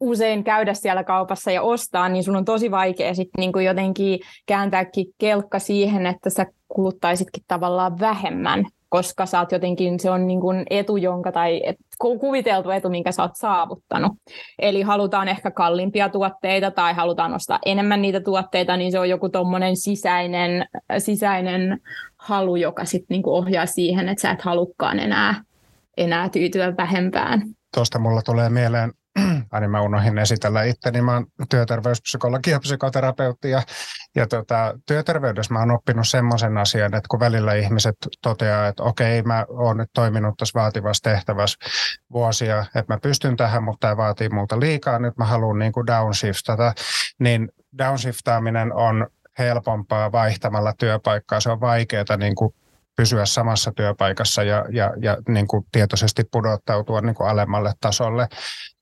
usein 0.00 0.44
käydä 0.44 0.74
siellä 0.74 1.04
kaupassa 1.04 1.50
ja 1.50 1.62
ostaa, 1.62 2.08
niin 2.08 2.24
sun 2.24 2.36
on 2.36 2.44
tosi 2.44 2.70
vaikea 2.70 3.14
sitten 3.14 3.40
niin 3.40 3.64
jotenkin 3.64 4.20
kääntääkin 4.46 5.06
kelkka 5.18 5.58
siihen, 5.58 6.06
että 6.06 6.30
sä 6.30 6.46
kuluttaisitkin 6.68 7.42
tavallaan 7.48 8.00
vähemmän, 8.00 8.66
koska 8.88 9.26
sä 9.26 9.38
oot 9.38 9.52
jotenkin, 9.52 10.00
se 10.00 10.10
on 10.10 10.26
niin 10.26 10.40
kuin 10.40 10.66
etu, 10.70 10.96
jonka, 10.96 11.32
tai 11.32 11.60
et, 11.64 11.76
kuviteltu 11.98 12.70
etu, 12.70 12.88
minkä 12.88 13.12
sä 13.12 13.22
oot 13.22 13.36
saavuttanut. 13.36 14.12
Eli 14.58 14.82
halutaan 14.82 15.28
ehkä 15.28 15.50
kalliimpia 15.50 16.08
tuotteita 16.08 16.70
tai 16.70 16.94
halutaan 16.94 17.34
ostaa 17.34 17.58
enemmän 17.66 18.02
niitä 18.02 18.20
tuotteita, 18.20 18.76
niin 18.76 18.92
se 18.92 18.98
on 18.98 19.08
joku 19.08 19.28
tuommoinen 19.28 19.76
sisäinen, 19.76 20.66
sisäinen 20.98 21.80
halu, 22.16 22.56
joka 22.56 22.84
sitten 22.84 23.14
niin 23.14 23.28
ohjaa 23.28 23.66
siihen, 23.66 24.08
että 24.08 24.22
sä 24.22 24.30
et 24.30 24.42
halukkaan 24.42 24.98
enää, 24.98 25.42
enää 25.96 26.28
tyytyä 26.28 26.76
vähempään. 26.76 27.42
Tuosta 27.74 27.98
mulla 27.98 28.22
tulee 28.22 28.50
mieleen 28.50 28.92
aina 29.52 29.68
mä 29.68 29.80
unohdin 29.80 30.18
esitellä 30.18 30.62
itteni. 30.62 31.02
Mä 31.02 31.14
oon 31.14 31.26
työterveyspsykologi 31.50 32.50
ja 32.50 32.60
psykoterapeutti 32.60 33.50
ja, 33.50 33.62
ja 34.16 34.26
tota, 34.26 34.78
työterveydessä 34.86 35.54
mä 35.54 35.60
oon 35.60 35.70
oppinut 35.70 36.08
semmoisen 36.08 36.58
asian, 36.58 36.94
että 36.94 37.08
kun 37.08 37.20
välillä 37.20 37.54
ihmiset 37.54 37.96
toteaa, 38.22 38.68
että 38.68 38.82
okei, 38.82 39.22
mä 39.22 39.46
oon 39.48 39.76
nyt 39.76 39.90
toiminut 39.94 40.34
tässä 40.36 40.60
vaativassa 40.60 41.10
tehtävässä 41.10 41.58
vuosia, 42.12 42.64
että 42.74 42.94
mä 42.94 42.98
pystyn 43.02 43.36
tähän, 43.36 43.62
mutta 43.62 43.86
tämä 43.86 43.96
vaatii 43.96 44.28
multa 44.28 44.60
liikaa, 44.60 44.98
nyt 44.98 45.16
mä 45.16 45.24
haluan 45.24 45.58
niin 45.58 45.72
kuin 45.72 45.86
downshiftata, 45.86 46.72
niin 47.18 47.48
downshiftaaminen 47.78 48.72
on 48.72 49.06
helpompaa 49.38 50.12
vaihtamalla 50.12 50.72
työpaikkaa. 50.72 51.40
Se 51.40 51.50
on 51.50 51.60
vaikeaa 51.60 52.16
niin 52.16 52.34
kuin 52.34 52.54
pysyä 52.98 53.26
samassa 53.26 53.72
työpaikassa 53.76 54.42
ja, 54.42 54.64
ja, 54.70 54.92
ja 55.00 55.16
niin 55.28 55.46
kuin 55.46 55.66
tietoisesti 55.72 56.24
pudottautua 56.32 57.00
niin 57.00 57.14
kuin 57.14 57.28
alemmalle 57.30 57.72
tasolle, 57.80 58.28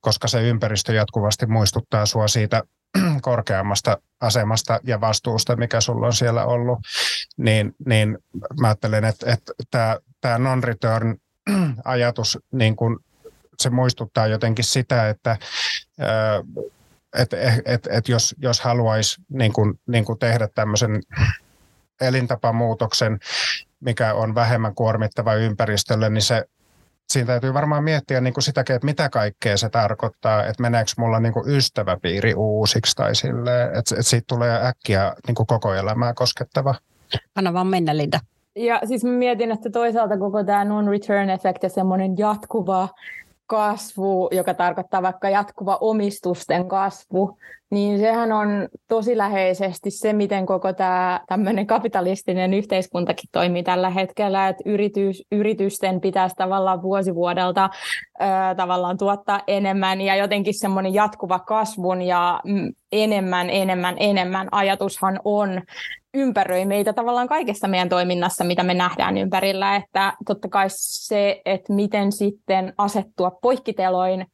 koska 0.01 0.29
se 0.29 0.43
ympäristö 0.43 0.93
jatkuvasti 0.93 1.47
muistuttaa 1.47 2.07
sinua 2.07 2.29
siitä 2.29 2.63
korkeammasta 3.23 3.99
asemasta 4.21 4.81
ja 4.85 5.01
vastuusta, 5.01 5.57
mikä 5.57 5.81
sulla 5.81 6.07
on 6.07 6.13
siellä 6.13 6.45
ollut, 6.45 6.79
niin, 7.37 7.75
niin 7.87 8.19
mä 8.61 8.67
ajattelen, 8.67 9.05
että, 9.05 9.33
että 9.33 9.53
tämä, 9.71 9.99
tämä 10.21 10.39
non-return 10.39 11.17
ajatus, 11.85 12.39
niin 12.53 12.77
kuin, 12.77 12.97
se 13.59 13.71
muistuttaa 13.71 14.27
jotenkin 14.27 14.65
sitä, 14.65 15.09
että 15.09 15.37
että 17.17 17.37
et, 17.41 17.63
et, 17.65 17.89
et 17.91 18.09
jos, 18.09 18.35
jos 18.39 18.61
haluaisi 18.61 19.21
niin 19.29 19.53
kuin, 19.53 19.81
niin 19.87 20.05
kuin 20.05 20.19
tehdä 20.19 20.49
tämmöisen 20.55 21.03
elintapamuutoksen, 22.01 23.19
mikä 23.81 24.15
on 24.15 24.35
vähemmän 24.35 24.75
kuormittava 24.75 25.35
ympäristölle, 25.35 26.11
niin 26.11 26.23
se, 26.23 26.45
siinä 27.09 27.27
täytyy 27.27 27.55
varmaan 27.55 27.85
miettiä 27.85 28.21
niin 28.21 28.35
kuin 28.35 28.45
sitäkin, 28.45 28.77
että 28.77 28.87
mitä 28.87 29.09
kaikkea 29.09 29.57
se 29.57 29.69
tarkoittaa, 29.69 30.45
että 30.47 30.63
meneekö 30.63 30.91
mulla 30.99 31.21
niin 31.21 31.33
kuin 31.33 31.51
ystäväpiiri 31.51 32.35
uusiksi 32.35 32.97
tai 32.97 33.15
silleen, 33.15 33.69
että, 33.69 33.79
että 33.79 34.03
siitä 34.03 34.25
tulee 34.29 34.67
äkkiä 34.67 35.15
niin 35.27 35.35
kuin 35.35 35.47
koko 35.47 35.75
elämää 35.75 36.15
koskettava. 36.15 36.75
Anna 37.37 37.53
vaan 37.53 37.67
mennä, 37.67 37.97
Linda. 37.97 38.21
Ja 38.57 38.81
siis 38.85 39.05
mä 39.05 39.11
mietin, 39.11 39.51
että 39.51 39.71
toisaalta 39.71 40.19
koko 40.19 40.45
tämä 40.45 40.65
non-return 40.65 41.31
effect 41.31 41.63
ja 41.63 41.69
semmoinen 41.69 42.19
jatkuva 42.19 42.89
kasvu, 43.47 44.29
joka 44.33 44.55
tarkoittaa 44.55 45.03
vaikka 45.03 45.31
jatkuva 45.31 45.79
omistusten 45.81 46.69
kasvu, 46.69 47.39
niin 47.71 47.99
sehän 47.99 48.33
on 48.33 48.69
tosi 48.89 49.17
läheisesti 49.17 49.91
se, 49.91 50.13
miten 50.13 50.47
koko 50.47 50.73
tämä 50.73 51.21
tämmöinen 51.27 51.67
kapitalistinen 51.67 52.55
yhteiskuntakin 52.55 53.29
toimii 53.33 53.63
tällä 53.63 53.91
hetkellä, 53.91 54.49
että 54.49 54.63
yritys, 54.67 55.23
yritysten 55.33 56.01
pitäisi 56.01 56.37
tavallaan 56.37 56.83
vuosivuodelta 56.83 57.71
ää, 58.19 58.55
tavallaan 58.55 58.99
tuottaa 58.99 59.41
enemmän 59.47 60.01
ja 60.01 60.17
jotenkin 60.17 60.59
semmoinen 60.59 60.95
jatkuva 60.95 61.39
kasvun 61.39 62.03
ja 62.03 62.41
mm, 62.45 62.73
enemmän, 62.93 63.51
enemmän, 63.51 63.97
enemmän 63.99 64.49
ajatushan 64.53 65.21
on 65.25 65.63
ympäröi 66.17 66.65
meitä 66.65 66.93
tavallaan 66.93 67.29
kaikessa 67.29 67.69
meidän 67.69 67.89
toiminnassa, 67.89 68.45
mitä 68.45 68.63
me 68.63 68.75
nähdään 68.75 69.19
ympärillä, 69.19 69.77
että 69.77 70.13
totta 70.27 70.49
kai 70.49 70.67
se, 70.69 71.43
että 71.45 71.73
miten 71.73 72.13
sitten 72.13 72.75
asettua 72.79 73.31
poikkiteloin 73.31 74.27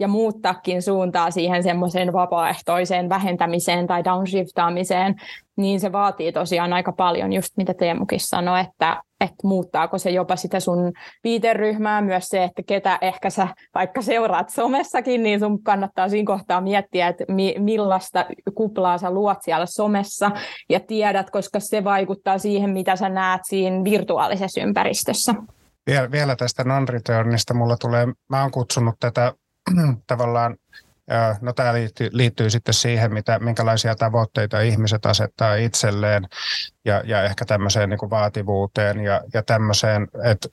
ja 0.00 0.08
muuttaakin 0.08 0.82
suuntaa 0.82 1.30
siihen 1.30 1.62
semmoiseen 1.62 2.12
vapaaehtoiseen 2.12 3.08
vähentämiseen 3.08 3.86
tai 3.86 4.04
downshiftaamiseen, 4.04 5.14
niin 5.56 5.80
se 5.80 5.92
vaatii 5.92 6.32
tosiaan 6.32 6.72
aika 6.72 6.92
paljon, 6.92 7.32
just 7.32 7.56
mitä 7.56 7.74
Teemukin 7.74 8.20
sanoi, 8.20 8.60
että, 8.60 9.02
että 9.20 9.36
muuttaako 9.44 9.98
se 9.98 10.10
jopa 10.10 10.36
sitä 10.36 10.60
sun 10.60 10.92
viiteryhmää, 11.24 12.00
myös 12.00 12.28
se, 12.28 12.44
että 12.44 12.62
ketä 12.66 12.98
ehkä 13.00 13.30
sä 13.30 13.48
vaikka 13.74 14.02
seuraat 14.02 14.48
somessakin, 14.48 15.22
niin 15.22 15.40
sun 15.40 15.62
kannattaa 15.62 16.08
siinä 16.08 16.26
kohtaa 16.26 16.60
miettiä, 16.60 17.08
että 17.08 17.24
mi- 17.28 17.56
millaista 17.58 18.26
kuplaa 18.54 18.98
sä 18.98 19.10
luot 19.10 19.38
siellä 19.42 19.66
somessa 19.66 20.30
ja 20.68 20.80
tiedät, 20.80 21.30
koska 21.30 21.60
se 21.60 21.84
vaikuttaa 21.84 22.38
siihen, 22.38 22.70
mitä 22.70 22.96
sä 22.96 23.08
näet 23.08 23.40
siinä 23.44 23.84
virtuaalisessa 23.84 24.60
ympäristössä. 24.60 25.34
Vielä, 26.12 26.36
tästä 26.36 26.64
non-returnista 26.64 27.54
mulla 27.54 27.76
tulee, 27.76 28.06
mä 28.28 28.42
oon 28.42 28.50
kutsunut 28.50 28.94
tätä 29.00 29.32
tavallaan, 30.06 30.56
no 31.40 31.52
tämä 31.52 31.74
liittyy, 31.74 32.08
liittyy 32.12 32.50
sitten 32.50 32.74
siihen, 32.74 33.12
mitä, 33.12 33.38
minkälaisia 33.38 33.94
tavoitteita 33.94 34.60
ihmiset 34.60 35.06
asettaa 35.06 35.54
itselleen 35.54 36.28
ja, 36.84 37.02
ja 37.04 37.22
ehkä 37.22 37.44
tämmöiseen 37.44 37.88
niin 37.88 37.98
kuin 37.98 38.10
vaativuuteen 38.10 39.00
ja, 39.00 39.20
ja 39.34 39.42
tämmöiseen, 39.42 40.08
että 40.24 40.48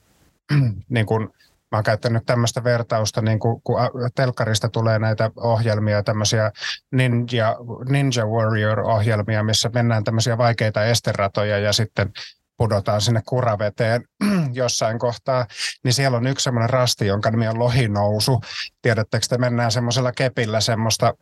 niin 0.89 1.05
kuin, 1.05 1.29
mä 1.71 1.77
oon 1.77 1.83
käyttänyt 1.83 2.25
tämmöistä 2.25 2.63
vertausta, 2.63 3.21
niin 3.21 3.39
kuin, 3.39 3.61
kun 3.63 3.79
telkkarista 4.15 4.69
tulee 4.69 4.99
näitä 4.99 5.31
ohjelmia, 5.35 6.03
tämmöisiä 6.03 6.51
Ninja, 6.91 7.55
Ninja 7.89 8.25
Warrior-ohjelmia, 8.25 9.43
missä 9.43 9.69
mennään 9.73 10.03
tämmöisiä 10.03 10.37
vaikeita 10.37 10.85
esteratoja 10.85 11.59
ja 11.59 11.73
sitten 11.73 12.11
pudotaan 12.57 13.01
sinne 13.01 13.21
kuraveteen 13.27 14.03
jossain 14.53 14.99
kohtaa, 14.99 15.45
niin 15.83 15.93
siellä 15.93 16.17
on 16.17 16.27
yksi 16.27 16.43
semmoinen 16.43 16.69
rasti, 16.69 17.07
jonka 17.07 17.31
nimi 17.31 17.47
on 17.47 17.59
lohinousu. 17.59 18.41
Tiedättekö, 18.81 19.25
että 19.25 19.37
mennään 19.37 19.71
semmoisella 19.71 20.11
kepillä 20.11 20.61
semmoista 20.61 21.13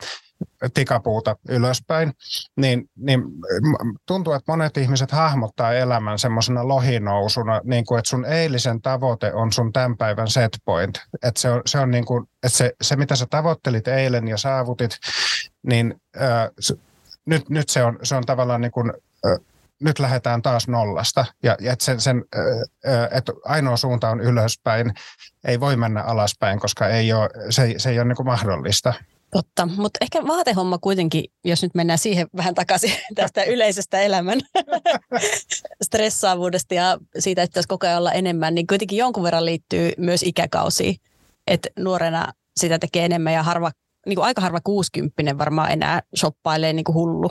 tikapuuta 0.73 1.35
ylöspäin, 1.49 2.13
niin, 2.57 2.89
niin 2.95 3.21
tuntuu, 4.05 4.33
että 4.33 4.51
monet 4.51 4.77
ihmiset 4.77 5.11
hahmottaa 5.11 5.73
elämän 5.73 6.19
semmoisena 6.19 6.67
lohinousuna, 6.67 7.61
niin 7.63 7.85
kuin, 7.85 7.99
että 7.99 8.09
sun 8.09 8.25
eilisen 8.25 8.81
tavoite 8.81 9.33
on 9.33 9.51
sun 9.51 9.73
tämän 9.73 9.97
päivän 9.97 10.27
set 10.27 10.57
point. 10.65 10.97
Että 11.23 11.41
se 11.41 11.49
on, 11.49 11.61
se, 11.65 11.79
on 11.79 11.91
niin 11.91 12.05
kuin, 12.05 12.23
että 12.43 12.57
se, 12.57 12.73
se, 12.81 12.95
mitä 12.95 13.15
sä 13.15 13.25
tavoittelit 13.29 13.87
eilen 13.87 14.27
ja 14.27 14.37
saavutit, 14.37 14.91
niin 15.63 15.95
äh, 16.21 16.49
nyt, 17.25 17.49
nyt 17.49 17.69
se, 17.69 17.83
on, 17.83 17.99
se 18.03 18.15
on 18.15 18.25
tavallaan 18.25 18.61
niin 18.61 18.71
kuin, 18.71 18.93
äh, 19.25 19.54
nyt 19.81 19.99
lähdetään 19.99 20.41
taas 20.41 20.67
nollasta 20.67 21.25
ja, 21.43 21.57
ja 21.59 21.73
että 21.73 21.85
sen, 21.85 22.01
sen, 22.01 22.23
että 23.11 23.33
ainoa 23.45 23.77
suunta 23.77 24.09
on 24.09 24.21
ylöspäin, 24.21 24.93
ei 25.47 25.59
voi 25.59 25.75
mennä 25.75 26.01
alaspäin, 26.01 26.59
koska 26.59 26.87
ei 26.87 27.13
ole, 27.13 27.29
se, 27.49 27.73
se 27.77 27.89
ei 27.89 27.99
ole 27.99 28.07
niin 28.07 28.15
kuin 28.15 28.25
mahdollista. 28.25 28.93
Totta, 29.31 29.65
mutta 29.65 29.97
ehkä 30.01 30.27
vaatehomma 30.27 30.77
kuitenkin, 30.77 31.23
jos 31.43 31.61
nyt 31.61 31.75
mennään 31.75 31.99
siihen 31.99 32.27
vähän 32.37 32.55
takaisin 32.55 32.91
tästä 33.15 33.43
yleisestä 33.43 34.01
elämän 34.01 34.39
stressaavuudesta 35.85 36.73
ja 36.73 36.97
siitä, 37.19 37.43
että 37.43 37.51
pitäisi 37.51 37.67
koko 37.67 37.87
ajan 37.87 37.97
olla 37.97 38.11
enemmän, 38.11 38.55
niin 38.55 38.67
kuitenkin 38.67 38.97
jonkun 38.97 39.23
verran 39.23 39.45
liittyy 39.45 39.91
myös 39.97 40.23
ikäkausi. 40.23 40.97
Että 41.47 41.69
nuorena 41.79 42.33
sitä 42.57 42.79
tekee 42.79 43.05
enemmän 43.05 43.33
ja 43.33 43.43
harva, 43.43 43.71
niin 44.05 44.15
kuin 44.15 44.25
aika 44.25 44.41
harva 44.41 44.59
kuusikymppinen 44.63 45.37
varmaan 45.37 45.71
enää 45.71 46.01
shoppailee 46.17 46.73
niin 46.73 46.83
kuin 46.83 46.95
hullu 46.95 47.29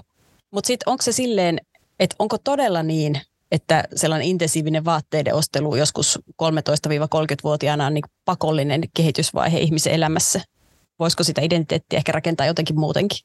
Mutta 0.50 0.66
sitten 0.66 0.88
onko 0.88 1.02
se 1.02 1.12
silleen, 1.12 1.58
että 2.00 2.16
onko 2.18 2.38
todella 2.38 2.82
niin, 2.82 3.20
että 3.52 3.84
sellainen 3.94 4.28
intensiivinen 4.28 4.84
vaatteiden 4.84 5.34
ostelu 5.34 5.76
joskus 5.76 6.18
13-30-vuotiaana 6.42 7.86
on 7.86 7.94
niin 7.94 8.04
pakollinen 8.24 8.82
kehitysvaihe 8.96 9.58
ihmisen 9.58 9.92
elämässä? 9.92 10.40
Voisiko 10.98 11.22
sitä 11.22 11.40
identiteettiä 11.42 11.96
ehkä 11.96 12.12
rakentaa 12.12 12.46
jotenkin 12.46 12.78
muutenkin? 12.78 13.18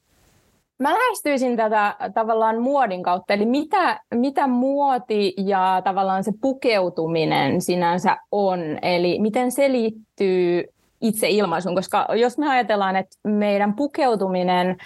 Mä 0.78 0.92
lähestyisin 0.94 1.56
tätä 1.56 1.96
tavallaan 2.14 2.60
muodin 2.60 3.02
kautta, 3.02 3.34
eli 3.34 3.46
mitä, 3.46 4.00
mitä 4.14 4.46
muoti 4.46 5.34
ja 5.36 5.82
tavallaan 5.84 6.24
se 6.24 6.32
pukeutuminen 6.40 7.60
sinänsä 7.60 8.16
on, 8.32 8.60
eli 8.82 9.18
miten 9.18 9.52
se 9.52 9.72
liittyy 9.72 10.64
itse 11.00 11.28
ilmaisuun, 11.28 11.74
koska 11.74 12.06
jos 12.16 12.38
me 12.38 12.50
ajatellaan, 12.50 12.96
että 12.96 13.16
meidän 13.24 13.74
pukeutuminen 13.74 14.76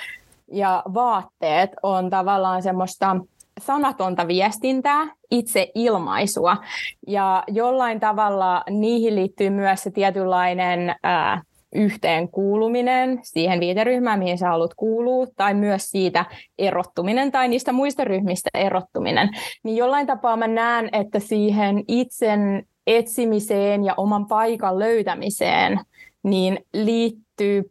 ja 0.53 0.83
vaatteet 0.95 1.71
on 1.83 2.11
tavallaan 2.11 2.63
semmoista 2.63 3.17
sanatonta 3.61 4.29
viestintää, 4.29 5.07
itse 5.31 5.71
ilmaisua. 5.75 6.57
Ja 7.07 7.45
jollain 7.49 8.01
tavalla 8.01 8.63
niihin 8.71 9.15
liittyy 9.15 9.51
myös 9.51 9.83
se 9.83 9.91
tietynlainen 9.91 10.95
ää, 11.03 11.43
yhteenkuuluminen 11.75 13.21
siihen 13.23 13.61
viiteryhmään, 13.61 14.19
mihin 14.19 14.39
sä 14.39 14.49
haluat 14.49 14.75
kuulua, 14.75 15.27
tai 15.37 15.55
myös 15.55 15.91
siitä 15.91 16.25
erottuminen 16.59 17.33
tai 17.33 17.49
niistä 17.49 17.73
muista 17.73 18.05
ryhmistä 18.05 18.51
erottuminen. 18.55 19.29
Niin 19.63 19.77
jollain 19.77 20.07
tapaa 20.07 20.37
mä 20.37 20.49
näen, 20.49 20.89
että 20.93 21.19
siihen 21.19 21.85
itsen 21.89 22.67
etsimiseen 22.87 23.85
ja 23.85 23.95
oman 23.97 24.27
paikan 24.27 24.79
löytämiseen 24.79 25.81
niin 26.23 26.59
liittyy 26.75 27.71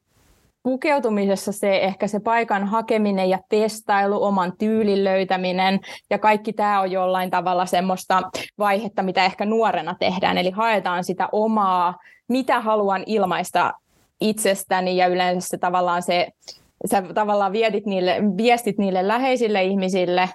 pukeutumisessa 0.63 1.51
se 1.51 1.77
ehkä 1.77 2.07
se 2.07 2.19
paikan 2.19 2.67
hakeminen 2.67 3.29
ja 3.29 3.39
testailu, 3.49 4.23
oman 4.23 4.53
tyylin 4.57 5.03
löytäminen 5.03 5.79
ja 6.09 6.19
kaikki 6.19 6.53
tämä 6.53 6.81
on 6.81 6.91
jollain 6.91 7.31
tavalla 7.31 7.65
semmoista 7.65 8.21
vaihetta, 8.57 9.03
mitä 9.03 9.25
ehkä 9.25 9.45
nuorena 9.45 9.95
tehdään. 9.99 10.37
Eli 10.37 10.51
haetaan 10.51 11.03
sitä 11.03 11.29
omaa, 11.31 11.95
mitä 12.27 12.59
haluan 12.59 13.03
ilmaista 13.05 13.73
itsestäni 14.21 14.97
ja 14.97 15.07
yleensä 15.07 15.47
se 15.47 15.57
tavallaan 15.57 16.03
se, 16.03 16.27
sä 16.85 17.01
tavallaan 17.13 17.51
vietit 17.51 17.85
niille, 17.85 18.15
viestit 18.37 18.77
niille 18.77 19.07
läheisille 19.07 19.63
ihmisille 19.63 20.29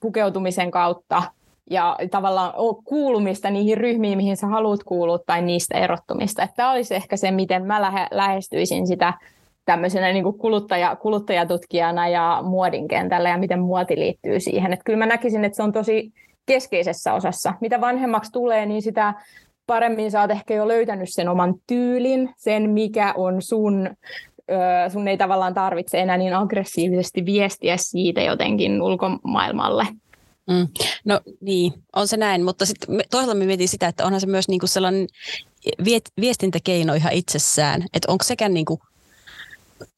pukeutumisen 0.00 0.70
kautta 0.70 1.22
ja 1.70 1.96
tavallaan 2.10 2.52
kuulumista 2.84 3.50
niihin 3.50 3.78
ryhmiin, 3.78 4.16
mihin 4.16 4.36
sä 4.36 4.46
haluat 4.46 4.84
kuulua 4.84 5.18
tai 5.18 5.42
niistä 5.42 5.78
erottumista. 5.78 6.48
Tämä 6.56 6.72
olisi 6.72 6.94
ehkä 6.94 7.16
se, 7.16 7.30
miten 7.30 7.66
mä 7.66 7.82
lähe, 7.82 8.06
lähestyisin 8.10 8.86
sitä 8.86 9.12
tämmöisenä 9.64 10.12
niin 10.12 10.24
kuin 10.24 10.38
kuluttaja, 10.38 10.96
kuluttajatutkijana 10.96 12.08
ja 12.08 12.40
muodin 12.42 12.88
kentällä 12.88 13.28
ja 13.28 13.38
miten 13.38 13.60
muoti 13.60 13.96
liittyy 13.96 14.40
siihen. 14.40 14.72
Että 14.72 14.84
kyllä 14.84 14.98
mä 14.98 15.06
näkisin, 15.06 15.44
että 15.44 15.56
se 15.56 15.62
on 15.62 15.72
tosi 15.72 16.12
keskeisessä 16.46 17.14
osassa. 17.14 17.54
Mitä 17.60 17.80
vanhemmaksi 17.80 18.32
tulee, 18.32 18.66
niin 18.66 18.82
sitä 18.82 19.14
paremmin 19.66 20.10
sä 20.10 20.20
oot 20.20 20.30
ehkä 20.30 20.54
jo 20.54 20.68
löytänyt 20.68 21.08
sen 21.12 21.28
oman 21.28 21.54
tyylin, 21.66 22.30
sen 22.36 22.70
mikä 22.70 23.14
on 23.16 23.42
sun, 23.42 23.90
sun 24.92 25.08
ei 25.08 25.16
tavallaan 25.16 25.54
tarvitse 25.54 26.00
enää 26.00 26.16
niin 26.16 26.34
aggressiivisesti 26.34 27.26
viestiä 27.26 27.76
siitä 27.76 28.22
jotenkin 28.22 28.82
ulkomaailmalle. 28.82 29.86
Mm. 30.50 30.68
No 31.04 31.20
niin, 31.40 31.72
on 31.96 32.08
se 32.08 32.16
näin, 32.16 32.44
mutta 32.44 32.66
sitten 32.66 33.00
toisaalta 33.10 33.38
me 33.38 33.46
mietin 33.46 33.68
sitä, 33.68 33.88
että 33.88 34.06
onhan 34.06 34.20
se 34.20 34.26
myös 34.26 34.48
niinku 34.48 34.66
sellainen 34.66 35.06
viestintäkeino 36.20 36.94
ihan 36.94 37.12
itsessään, 37.12 37.82
että 37.94 38.12
onko 38.12 38.24
sekään 38.24 38.54
niinku 38.54 38.80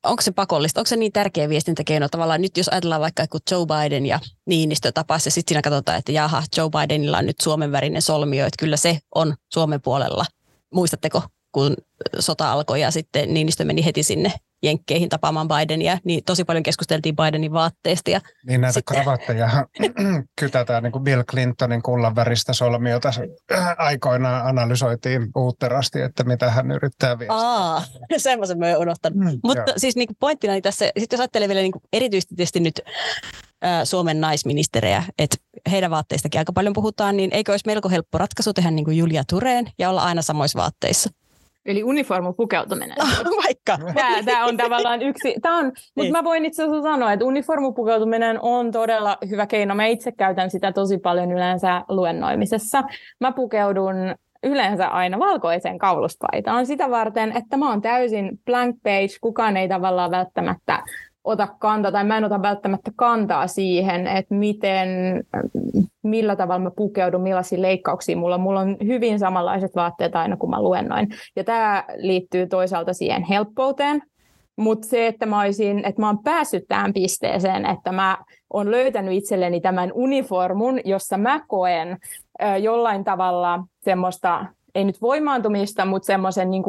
onko 0.04 0.22
se 0.22 0.32
pakollista, 0.32 0.80
onko 0.80 0.88
se 0.88 0.96
niin 0.96 1.12
tärkeä 1.12 1.48
viestintäkeino 1.48 2.08
tavallaan? 2.08 2.42
Nyt, 2.42 2.56
jos 2.56 2.68
ajatellaan 2.68 3.00
vaikka 3.00 3.26
kun 3.26 3.40
Joe 3.50 3.66
Biden 3.66 4.06
ja 4.06 4.20
Niinistö 4.46 4.92
tapas 4.92 5.24
ja 5.24 5.30
sitten 5.30 5.52
siinä 5.52 5.62
katsotaan, 5.62 5.98
että 5.98 6.12
jaha, 6.12 6.42
Joe 6.56 6.70
Bidenilla 6.70 7.18
on 7.18 7.26
nyt 7.26 7.40
Suomen 7.42 7.72
värinen 7.72 8.02
solmio, 8.02 8.46
että 8.46 8.58
kyllä 8.58 8.76
se 8.76 8.98
on 9.14 9.34
Suomen 9.52 9.80
puolella. 9.82 10.24
Muistatteko, 10.74 11.22
kun 11.56 11.76
sota 12.18 12.52
alkoi 12.52 12.80
ja 12.80 12.90
sitten 12.90 13.34
Niinistö 13.34 13.64
meni 13.64 13.84
heti 13.84 14.02
sinne 14.02 14.32
Jenkkeihin 14.62 15.08
tapaamaan 15.08 15.48
Bidenia, 15.48 15.98
niin 16.04 16.24
tosi 16.24 16.44
paljon 16.44 16.62
keskusteltiin 16.62 17.16
Bidenin 17.16 17.52
vaatteista. 17.52 18.10
Ja 18.10 18.20
niin 18.46 18.60
näitä 18.60 18.72
sitten... 18.72 18.96
kravatteja 18.96 19.48
kytätään 20.40 20.82
niin 20.82 20.92
kuin 20.92 21.04
Bill 21.04 21.22
Clintonin 21.22 21.82
kullanväristä 21.82 22.52
solmiota 22.52 23.10
aikoinaan 23.78 24.46
analysoitiin 24.46 25.28
uutterasti, 25.36 26.00
että 26.00 26.24
mitä 26.24 26.50
hän 26.50 26.70
yrittää 26.70 27.18
viestiä. 27.18 27.36
Aa, 27.36 27.84
semmoisen 28.16 28.58
mä 28.58 28.66
oon 28.66 28.76
unohtanut. 28.76 29.18
Mm, 29.18 29.40
Mutta 29.44 29.62
joo. 29.66 29.74
siis 29.76 29.96
niin 29.96 30.06
kuin 30.06 30.16
pointtina 30.20 30.52
niin 30.52 30.62
tässä, 30.62 30.90
sitten 30.98 31.16
jos 31.16 31.20
ajattelee 31.20 31.48
vielä 31.48 31.60
niin 31.60 31.72
kuin 31.72 31.82
erityisesti 31.92 32.60
nyt 32.60 32.80
Suomen 33.84 34.20
naisministerejä, 34.20 35.02
että 35.18 35.36
heidän 35.70 35.90
vaatteistakin 35.90 36.38
aika 36.38 36.52
paljon 36.52 36.72
puhutaan, 36.72 37.16
niin 37.16 37.32
eikö 37.32 37.52
olisi 37.52 37.66
melko 37.66 37.88
helppo 37.88 38.18
ratkaisu 38.18 38.52
tehdä 38.52 38.70
niin 38.70 38.84
kuin 38.84 38.98
Julia 38.98 39.22
Tureen 39.28 39.70
ja 39.78 39.90
olla 39.90 40.02
aina 40.02 40.22
samoissa 40.22 40.58
vaatteissa? 40.58 41.10
Eli 41.66 41.84
uniformu 41.84 42.32
pukeutuminen. 42.32 42.96
Vaikka. 43.44 43.78
Tämä, 43.94 44.22
tämä 44.24 44.44
on 44.44 44.56
tavallaan 44.56 45.02
yksi. 45.02 45.34
Tämä 45.42 45.58
on, 45.58 45.64
niin. 45.64 45.72
Mutta 45.94 46.12
mä 46.12 46.24
voin 46.24 46.44
itse 46.44 46.62
asiassa 46.62 46.82
sanoa, 46.82 47.12
että 47.12 47.24
uniformu 47.24 47.72
pukeutuminen 47.72 48.38
on 48.42 48.72
todella 48.72 49.18
hyvä 49.30 49.46
keino. 49.46 49.74
Mä 49.74 49.86
itse 49.86 50.12
käytän 50.12 50.50
sitä 50.50 50.72
tosi 50.72 50.98
paljon 50.98 51.32
yleensä 51.32 51.82
luennoimisessa. 51.88 52.84
Mä 53.20 53.32
pukeudun 53.32 53.96
yleensä 54.42 54.88
aina 54.88 55.18
valkoiseen 55.18 55.78
kauluspaitaan 55.78 56.66
sitä 56.66 56.90
varten, 56.90 57.36
että 57.36 57.56
mä 57.56 57.70
oon 57.70 57.82
täysin 57.82 58.40
blank 58.44 58.76
page, 58.82 59.18
kukaan 59.20 59.56
ei 59.56 59.68
tavallaan 59.68 60.10
välttämättä 60.10 60.82
ota 61.24 61.48
kantaa, 61.58 61.92
tai 61.92 62.04
mä 62.04 62.16
en 62.16 62.24
ota 62.24 62.42
välttämättä 62.42 62.90
kantaa 62.96 63.46
siihen, 63.46 64.06
että 64.06 64.34
miten, 64.34 64.88
millä 66.06 66.36
tavalla 66.36 66.64
mä 66.64 66.70
pukeudun, 66.76 67.22
millaisia 67.22 67.62
leikkauksia 67.62 68.16
mulla 68.16 68.34
on. 68.34 68.40
Mulla 68.40 68.60
on 68.60 68.76
hyvin 68.86 69.18
samanlaiset 69.18 69.76
vaatteet 69.76 70.16
aina, 70.16 70.36
kun 70.36 70.50
mä 70.50 70.62
luennoin. 70.62 71.08
Ja 71.36 71.44
tämä 71.44 71.84
liittyy 71.96 72.46
toisaalta 72.46 72.92
siihen 72.92 73.22
helppouteen, 73.22 74.02
mutta 74.56 74.88
se, 74.88 75.06
että 75.06 75.26
mä, 75.26 75.40
olisin, 75.40 75.84
että 75.84 76.00
mä 76.00 76.06
oon 76.06 76.22
päässyt 76.22 76.64
tähän 76.68 76.92
pisteeseen, 76.92 77.66
että 77.66 77.92
mä 77.92 78.18
oon 78.52 78.70
löytänyt 78.70 79.14
itselleni 79.14 79.60
tämän 79.60 79.92
uniformun, 79.94 80.80
jossa 80.84 81.18
mä 81.18 81.40
koen 81.48 81.98
jollain 82.60 83.04
tavalla 83.04 83.64
semmoista 83.80 84.46
ei 84.74 84.84
nyt 84.84 85.02
voimaantumista, 85.02 85.84
mutta 85.84 86.06
semmoisen 86.06 86.50
niin 86.50 86.62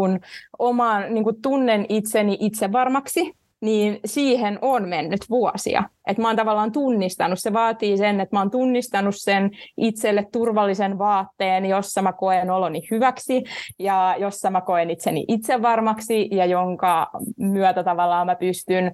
oman, 0.59 1.13
niin 1.13 1.41
tunnen 1.41 1.85
itseni 1.89 2.37
itsevarmaksi 2.39 3.33
niin 3.61 3.99
siihen 4.05 4.59
on 4.61 4.87
mennyt 4.87 5.29
vuosia. 5.29 5.83
Että 6.07 6.21
mä 6.21 6.27
oon 6.27 6.35
tavallaan 6.35 6.71
tunnistanut, 6.71 7.39
se 7.39 7.53
vaatii 7.53 7.97
sen, 7.97 8.19
että 8.19 8.35
mä 8.35 8.39
oon 8.39 8.51
tunnistanut 8.51 9.15
sen 9.17 9.51
itselle 9.77 10.27
turvallisen 10.31 10.97
vaatteen, 10.97 11.65
jossa 11.65 12.01
mä 12.01 12.13
koen 12.13 12.49
oloni 12.49 12.87
hyväksi 12.91 13.43
ja 13.79 14.15
jossa 14.19 14.49
mä 14.49 14.61
koen 14.61 14.89
itseni 14.89 15.25
itsevarmaksi 15.27 16.29
ja 16.31 16.45
jonka 16.45 17.09
myötä 17.37 17.83
tavallaan 17.83 18.25
mä 18.25 18.35
pystyn 18.35 18.85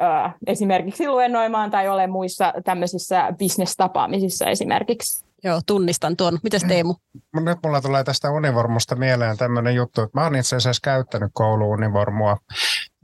ö, 0.00 0.30
esimerkiksi 0.46 1.08
luennoimaan 1.08 1.70
tai 1.70 1.88
olen 1.88 2.10
muissa 2.10 2.52
tämmöisissä 2.64 3.32
bisnestapaamisissa 3.38 4.46
esimerkiksi. 4.46 5.24
Joo, 5.44 5.60
tunnistan 5.66 6.16
tuon. 6.16 6.38
Mitäs 6.42 6.64
Teemu? 6.64 6.94
Nyt 7.40 7.58
mulla 7.64 7.80
tulee 7.80 8.04
tästä 8.04 8.30
univormusta 8.30 8.96
mieleen 8.96 9.36
tämmöinen 9.36 9.74
juttu, 9.74 10.02
että 10.02 10.20
mä 10.20 10.24
oon 10.24 10.36
itse 10.36 10.56
asiassa 10.56 10.80
käyttänyt 10.84 11.30
kouluunivormua 11.32 12.36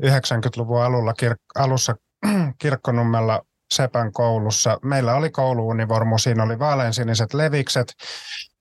90-luvun 0.02 0.82
alulla, 0.82 1.12
kir- 1.22 1.36
alussa 1.54 1.96
Kirkkonummella 2.58 3.42
Sepän 3.74 4.12
koulussa. 4.12 4.78
Meillä 4.82 5.14
oli 5.14 5.30
kouluunivormu, 5.30 6.18
siinä 6.18 6.42
oli 6.42 6.58
vaaleansiniset 6.58 7.34
levikset, 7.34 7.94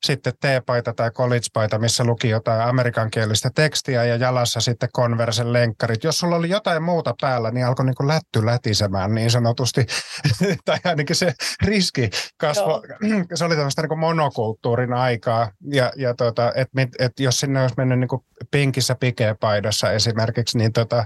sitten 0.04 0.34
T-paita 0.34 0.93
tai 0.93 1.12
college-paita, 1.12 1.80
missä 1.80 2.04
luki 2.04 2.30
jotain 2.30 2.62
amerikankielistä 2.62 3.50
tekstiä 3.56 4.06
ja 4.06 4.15
jalassa 4.15 4.60
sitten 4.60 4.89
konversen 4.93 5.54
lenkkarit. 5.54 6.04
Jos 6.04 6.19
sulla 6.19 6.36
oli 6.36 6.50
jotain 6.50 6.84
muuta 6.84 7.15
päällä, 7.22 7.52
niin 7.52 7.65
alkoi 7.65 7.86
niin 7.86 8.08
lätty 8.08 8.45
lätisemään 8.45 9.15
niin 9.15 9.32
sanotusti. 9.32 9.86
tai 10.65 10.78
ainakin 10.84 11.15
se 11.15 11.34
riski 11.63 12.10
kasvoi. 12.38 12.82
se 13.36 13.45
oli 13.45 13.56
tämmöistä 13.56 13.82
niin 13.82 14.00
monokulttuurin 14.00 14.93
aikaa. 14.93 15.52
Ja, 15.72 15.91
ja 15.95 16.13
tota, 16.13 16.54
et, 16.56 16.69
et 17.00 17.19
jos 17.19 17.39
sinne 17.39 17.62
olisi 17.62 17.76
mennyt 17.78 18.00
niin 18.00 18.45
pinkissä 18.52 18.95
pikeepaidassa 18.95 19.91
esimerkiksi, 19.91 20.58
niin 20.58 20.74
tota, 20.74 21.06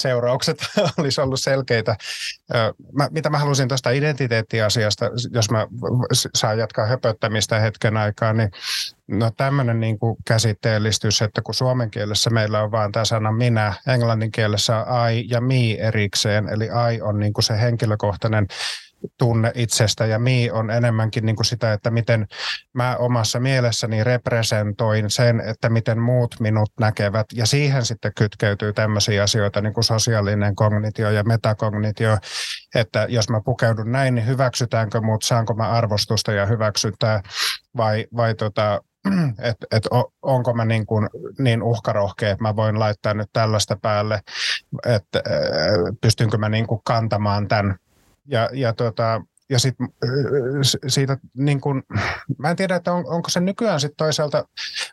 seuraukset 0.00 0.58
olisi 0.98 1.20
ollut 1.20 1.40
selkeitä. 1.40 1.96
Mä, 2.92 3.08
mitä 3.10 3.30
mä 3.30 3.38
halusin 3.38 3.68
tuosta 3.68 3.90
identiteettiasiasta, 3.90 5.10
jos 5.30 5.50
mä 5.50 5.66
saan 6.34 6.58
jatkaa 6.58 6.86
höpöttämistä 6.86 7.60
hetken 7.60 7.96
aikaa, 7.96 8.32
niin 8.32 8.50
no 9.08 9.30
tämmöinen 9.36 9.80
niin 9.80 9.98
kuin 9.98 10.16
käsitteellistys, 10.24 11.22
että 11.22 11.42
kun 11.42 11.54
suomen 11.54 11.90
kielessä 11.90 12.30
meillä 12.30 12.62
on 12.62 12.70
vain 12.70 12.92
tämä 12.92 13.04
sana 13.04 13.32
minä, 13.32 13.74
englannin 13.88 14.32
kielessä 14.32 14.76
on 14.76 15.10
I 15.10 15.26
ja 15.30 15.40
me 15.40 15.72
erikseen, 15.78 16.48
eli 16.48 16.64
I 16.94 17.00
on 17.00 17.18
niin 17.18 17.32
kuin 17.32 17.44
se 17.44 17.60
henkilökohtainen 17.60 18.46
tunne 19.18 19.52
itsestä 19.54 20.06
ja 20.06 20.18
mi 20.18 20.50
on 20.50 20.70
enemmänkin 20.70 21.26
niin 21.26 21.36
kuin 21.36 21.46
sitä, 21.46 21.72
että 21.72 21.90
miten 21.90 22.26
mä 22.72 22.96
omassa 22.96 23.40
mielessäni 23.40 24.04
representoin 24.04 25.10
sen, 25.10 25.40
että 25.40 25.68
miten 25.68 25.98
muut 25.98 26.34
minut 26.40 26.70
näkevät 26.80 27.26
ja 27.32 27.46
siihen 27.46 27.84
sitten 27.84 28.12
kytkeytyy 28.16 28.72
tämmöisiä 28.72 29.22
asioita 29.22 29.60
niin 29.60 29.74
kuin 29.74 29.84
sosiaalinen 29.84 30.54
kognitio 30.54 31.10
ja 31.10 31.24
metakognitio, 31.24 32.18
että 32.74 33.06
jos 33.08 33.28
mä 33.28 33.40
pukeudun 33.44 33.92
näin, 33.92 34.14
niin 34.14 34.26
hyväksytäänkö 34.26 35.00
muut, 35.00 35.22
saanko 35.22 35.54
mä 35.54 35.70
arvostusta 35.70 36.32
ja 36.32 36.46
hyväksyntää 36.46 37.22
vai, 37.76 38.06
vai 38.16 38.34
tota, 38.34 38.80
että 39.42 39.66
et 39.76 39.88
onko 40.22 40.54
mä 40.54 40.64
niin, 40.64 40.86
kuin 40.86 41.08
niin 41.38 41.62
uhkarohkea, 41.62 42.30
että 42.30 42.42
mä 42.42 42.56
voin 42.56 42.78
laittaa 42.78 43.14
nyt 43.14 43.28
tällaista 43.32 43.76
päälle, 43.82 44.20
että 44.86 45.22
pystynkö 46.00 46.38
mä 46.38 46.48
niin 46.48 46.66
kuin 46.66 46.80
kantamaan 46.84 47.48
tämän. 47.48 47.76
Ja, 48.26 48.48
ja, 48.52 48.72
tota, 48.72 49.22
ja 49.50 49.58
sit, 49.58 49.74
siitä 50.86 51.18
niin 51.34 51.60
kuin, 51.60 51.82
mä 52.38 52.50
en 52.50 52.56
tiedä, 52.56 52.76
että 52.76 52.92
on, 52.92 53.04
onko 53.06 53.28
se 53.28 53.40
nykyään 53.40 53.80
sitten 53.80 53.96
toisaalta, 53.96 54.44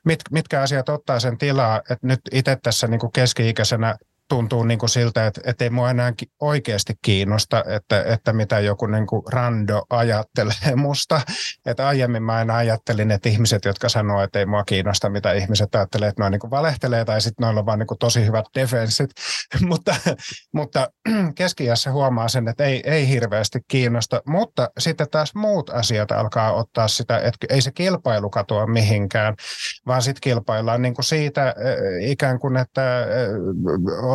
mit, 0.05 0.19
mitkä 0.31 0.61
asiat 0.61 0.89
ottaa 0.89 1.19
sen 1.19 1.37
tilaa, 1.37 1.81
että 1.89 2.07
nyt 2.07 2.19
itse 2.31 2.57
tässä 2.63 2.87
niin 2.87 3.11
keski-ikäisenä 3.13 3.95
tuntuu 4.31 4.63
niin 4.63 4.79
kuin 4.79 4.89
siltä, 4.89 5.27
että, 5.27 5.41
että 5.45 5.63
ei 5.63 5.69
mua 5.69 5.89
enää 5.89 6.13
oikeasti 6.41 6.93
kiinnosta, 7.01 7.63
että, 7.67 8.03
että 8.03 8.33
mitä 8.33 8.59
joku 8.59 8.85
niin 8.85 9.07
kuin 9.07 9.23
rando 9.31 9.81
ajattelee 9.89 10.75
musta. 10.75 11.21
Että 11.65 11.87
aiemmin 11.87 12.23
mä 12.23 12.33
aina 12.33 12.55
ajattelin, 12.55 13.11
että 13.11 13.29
ihmiset, 13.29 13.65
jotka 13.65 13.89
sanoo, 13.89 14.23
että 14.23 14.39
ei 14.39 14.45
mua 14.45 14.63
kiinnosta, 14.63 15.09
mitä 15.09 15.31
ihmiset 15.33 15.75
ajattelee, 15.75 16.09
että 16.09 16.21
noin 16.21 16.31
niin 16.31 16.39
kuin 16.39 16.51
valehtelee 16.51 17.05
tai 17.05 17.21
sitten 17.21 17.43
noilla 17.43 17.59
on 17.59 17.65
vaan 17.65 17.79
niin 17.79 17.87
kuin 17.87 17.97
tosi 17.97 18.25
hyvät 18.25 18.45
defenssit. 18.55 19.09
mutta, 19.69 19.95
mutta 20.53 20.89
keskiässä 21.35 21.91
huomaa 21.91 22.27
sen, 22.27 22.47
että 22.47 22.63
ei, 22.63 22.81
ei 22.85 23.07
hirveästi 23.09 23.59
kiinnosta, 23.67 24.21
mutta 24.27 24.69
sitten 24.79 25.07
taas 25.11 25.35
muut 25.35 25.69
asiat 25.69 26.11
alkaa 26.11 26.53
ottaa 26.53 26.87
sitä, 26.87 27.17
että 27.17 27.47
ei 27.49 27.61
se 27.61 27.71
kilpailu 27.71 28.29
katoa 28.29 28.67
mihinkään, 28.67 29.35
vaan 29.87 30.01
sitten 30.01 30.21
kilpaillaan 30.21 30.81
niin 30.81 30.93
kuin 30.93 31.05
siitä 31.05 31.55
ikään 32.01 32.39
kuin, 32.39 32.57
että 32.57 33.07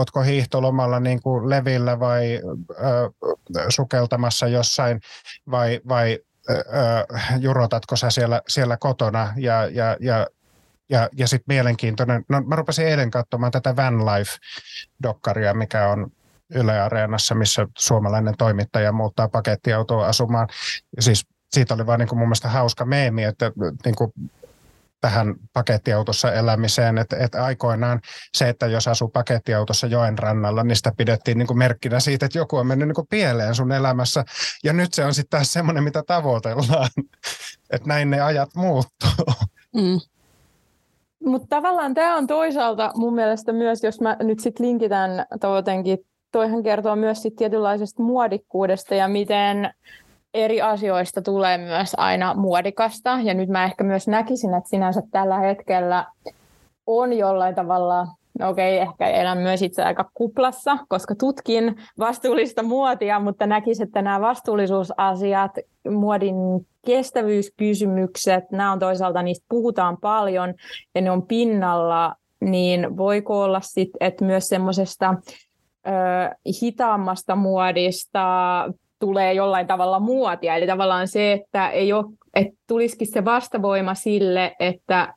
ootko 0.07 0.23
hiihtolomalla 0.23 1.01
niin 1.01 1.23
kuin 1.23 1.51
levillä 1.51 2.01
vai 2.01 2.41
ö, 2.71 3.11
sukeltamassa 3.69 4.49
jossain 4.49 5.01
vai, 5.51 5.81
vai 5.89 6.19
ö, 6.51 6.55
jurotatko 7.39 7.97
sä 7.97 8.11
siellä, 8.11 8.43
siellä 8.49 8.77
kotona 8.77 9.33
ja, 9.37 9.67
ja, 9.67 9.97
ja 10.01 10.27
ja, 10.91 11.09
ja 11.17 11.29
sitten 11.29 11.55
mielenkiintoinen, 11.55 12.25
no 12.29 12.41
mä 12.41 12.57
rupesin 12.57 12.87
eilen 12.87 13.11
katsomaan 13.11 13.53
tätä 13.53 13.77
Van 13.77 14.07
Life-dokkaria, 14.07 15.55
mikä 15.55 15.89
on 15.89 16.13
Yle 16.55 16.81
Areenassa, 16.81 17.35
missä 17.35 17.67
suomalainen 17.79 18.35
toimittaja 18.39 18.93
muuttaa 18.93 19.29
pakettiautoa 19.29 20.07
asumaan. 20.07 20.49
Siis 20.99 21.27
siitä 21.53 21.75
oli 21.75 21.87
vaan 21.87 21.99
niin 21.99 22.09
kuin 22.09 22.19
mun 22.19 22.29
mielestä 22.29 22.49
hauska 22.49 22.85
meemi, 22.85 23.25
että 23.25 23.53
niin 23.85 23.95
kuin 23.95 24.13
tähän 25.07 25.35
pakettiautossa 25.53 26.33
elämiseen, 26.33 26.99
että, 26.99 27.17
että 27.17 27.45
aikoinaan 27.45 28.01
se, 28.37 28.49
että 28.49 28.67
jos 28.67 28.89
asuu 28.89 29.09
pakettiautossa 29.09 29.87
joen 29.87 30.19
rannalla, 30.19 30.65
niin 30.65 30.77
sitä 30.77 30.93
pidettiin 30.97 31.39
niin 31.39 31.47
kuin 31.47 31.59
merkkinä 31.59 32.01
siitä, 32.01 32.27
että 32.27 32.39
joku 32.39 32.57
on 32.57 32.67
mennyt 32.67 32.89
niin 32.89 32.95
kuin 32.95 33.07
pieleen 33.11 33.55
sun 33.55 33.73
elämässä, 33.73 34.25
ja 34.65 34.73
nyt 34.73 34.95
se 34.95 35.05
on 35.05 35.15
sitten 35.15 35.39
taas 35.39 35.53
semmoinen, 35.53 35.85
mitä 35.85 36.03
tavoitellaan, 36.07 36.89
että 37.75 37.89
näin 37.89 38.11
ne 38.11 38.21
ajat 38.21 38.51
muuttuu. 38.55 39.35
Mm. 39.75 40.01
Mutta 41.25 41.47
tavallaan 41.49 41.95
tämä 41.95 42.17
on 42.17 42.27
toisaalta 42.27 42.93
mun 42.95 43.15
mielestä 43.15 43.53
myös, 43.53 43.83
jos 43.83 44.01
mä 44.01 44.17
nyt 44.21 44.41
sitten 44.41 44.67
linkitän 44.67 45.27
jotenkin, 45.43 45.99
toihan 46.33 46.63
kertoo 46.63 46.97
myös 46.97 47.23
sit 47.23 47.37
tietynlaisesta 47.37 48.03
muodikkuudesta 48.03 48.95
ja 48.95 49.09
miten 49.09 49.71
eri 50.37 50.63
asioista 50.63 51.23
tulee 51.23 51.59
myös 51.59 51.95
aina 51.97 52.35
muodikasta. 52.35 53.19
Ja 53.23 53.35
nyt 53.35 53.49
mä 53.49 53.65
ehkä 53.65 53.85
myös 53.85 54.09
näkisin, 54.09 54.55
että 54.55 54.71
sinänsä 54.71 55.03
tällä 55.11 55.39
hetkellä 55.39 56.07
on 56.87 57.13
jollain 57.13 57.55
tavalla, 57.55 58.07
no 58.39 58.49
okei, 58.49 58.79
ehkä 58.79 59.09
elän 59.09 59.39
myös 59.39 59.63
itse 59.63 59.83
aika 59.83 60.11
kuplassa, 60.15 60.79
koska 60.89 61.15
tutkin 61.15 61.77
vastuullista 61.99 62.63
muotia, 62.63 63.21
mutta 63.21 63.47
näkisin, 63.47 63.87
että 63.87 64.03
nämä 64.03 64.21
vastuullisuusasiat, 64.21 65.51
muodin 65.91 66.35
kestävyyskysymykset, 66.87 68.45
nämä 68.51 68.73
on 68.73 68.79
toisaalta, 68.79 69.23
niistä 69.23 69.47
puhutaan 69.49 69.97
paljon 70.01 70.55
ja 70.95 71.01
ne 71.01 71.11
on 71.11 71.27
pinnalla, 71.27 72.15
niin 72.41 72.97
voiko 72.97 73.43
olla 73.43 73.61
sitten, 73.61 74.07
että 74.07 74.25
myös 74.25 74.49
semmoisesta 74.49 75.15
hitaammasta 76.63 77.37
muodista, 77.37 78.21
tulee 78.99 79.33
jollain 79.33 79.67
tavalla 79.67 80.01
muotia. 80.01 80.57
Eli 80.57 80.67
tavallaan 80.67 81.09
se, 81.09 81.33
että, 81.33 81.69
ei 81.69 81.93
ole, 81.93 82.05
että 82.35 82.55
tulisikin 82.67 83.13
se 83.13 83.25
vastavoima 83.25 83.95
sille, 83.95 84.57
että 84.61 85.15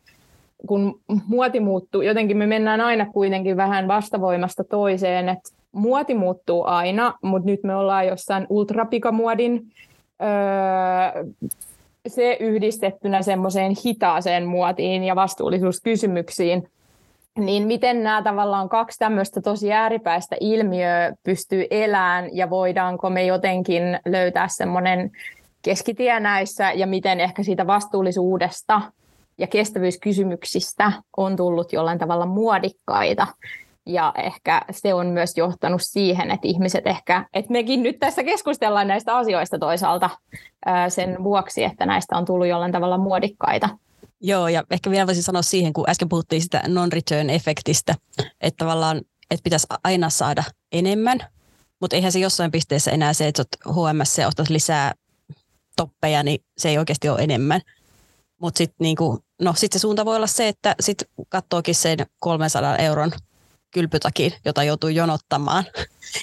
kun 0.68 1.00
muoti 1.28 1.60
muuttuu, 1.60 2.02
jotenkin 2.02 2.38
me 2.38 2.48
mennään 2.48 2.82
aina 2.82 3.06
kuitenkin 3.06 3.58
vähän 3.58 3.88
vastavoimasta 3.88 4.64
toiseen, 4.64 5.30
että 5.30 5.50
muoti 5.72 6.16
muuttuu 6.16 6.64
aina, 6.64 7.14
mutta 7.24 7.46
nyt 7.46 7.64
me 7.64 7.76
ollaan 7.76 8.08
jossain 8.08 8.48
ultrapikamuodin 8.50 9.62
öö, 10.22 11.24
se 12.08 12.38
yhdistettynä 12.40 13.22
semmoiseen 13.22 13.72
hitaaseen 13.86 14.46
muotiin 14.46 15.04
ja 15.04 15.16
vastuullisuuskysymyksiin, 15.16 16.70
niin 17.40 17.68
miten 17.68 18.04
nämä 18.04 18.22
tavallaan 18.22 18.70
kaksi 18.70 19.00
tämmöistä 19.00 19.42
tosi 19.42 19.74
ääripäistä 19.74 20.36
ilmiöä 20.40 21.14
pystyy 21.24 21.66
elämään 21.72 22.30
ja 22.34 22.50
voidaanko 22.50 23.10
me 23.10 23.26
jotenkin 23.26 23.84
löytää 24.06 24.48
semmoinen 24.48 25.12
keskitie 25.62 26.20
näissä 26.20 26.72
ja 26.72 26.88
miten 26.88 27.20
ehkä 27.20 27.44
siitä 27.44 27.68
vastuullisuudesta 27.68 28.82
ja 29.38 29.48
kestävyyskysymyksistä 29.48 30.92
on 31.18 31.36
tullut 31.36 31.74
jollain 31.74 32.00
tavalla 32.00 32.26
muodikkaita. 32.26 33.28
Ja 33.86 34.14
ehkä 34.18 34.62
se 34.72 34.94
on 34.94 35.08
myös 35.08 35.38
johtanut 35.38 35.82
siihen, 35.84 36.32
että 36.32 36.48
ihmiset 36.48 36.88
ehkä, 36.88 37.26
että 37.34 37.52
mekin 37.52 37.84
nyt 37.84 38.00
tässä 38.00 38.24
keskustellaan 38.24 38.88
näistä 38.88 39.18
asioista 39.18 39.60
toisaalta 39.60 40.10
sen 40.90 41.24
vuoksi, 41.24 41.64
että 41.64 41.86
näistä 41.86 42.18
on 42.18 42.26
tullut 42.26 42.48
jollain 42.48 42.72
tavalla 42.72 42.98
muodikkaita. 42.98 43.70
Joo, 44.22 44.48
ja 44.48 44.64
ehkä 44.72 44.92
vielä 44.92 45.08
voisin 45.08 45.24
sanoa 45.24 45.42
siihen, 45.42 45.74
kun 45.74 45.90
äsken 45.90 46.10
puhuttiin 46.10 46.42
sitä 46.42 46.64
non-return-efektistä, 46.68 47.96
että 48.42 48.58
tavallaan 48.58 49.02
että 49.32 49.44
pitäisi 49.44 49.68
aina 49.84 50.10
saada 50.10 50.44
enemmän, 50.72 51.20
mutta 51.82 51.96
eihän 51.96 52.12
se 52.12 52.20
jossain 52.20 52.52
pisteessä 52.52 52.92
enää 52.92 53.14
se, 53.14 53.28
että 53.28 53.44
olet 53.66 53.76
HMS 53.76 54.18
ja 54.18 54.30
lisää 54.50 54.94
toppeja, 55.76 56.24
niin 56.24 56.40
se 56.58 56.70
ei 56.70 56.78
oikeasti 56.78 57.10
ole 57.10 57.22
enemmän. 57.22 57.62
Mutta 58.42 58.58
sitten 58.58 58.76
niinku, 58.80 59.24
no 59.42 59.54
sit 59.58 59.74
se 59.74 59.80
suunta 59.80 60.06
voi 60.06 60.16
olla 60.16 60.28
se, 60.28 60.48
että 60.48 60.76
sitten 60.80 61.08
katsookin 61.30 61.76
sen 61.76 61.98
300 62.20 62.78
euron 62.78 63.12
kylpytakin, 63.72 64.34
jota 64.46 64.64
joutuu 64.64 64.90
jonottamaan. 64.90 65.64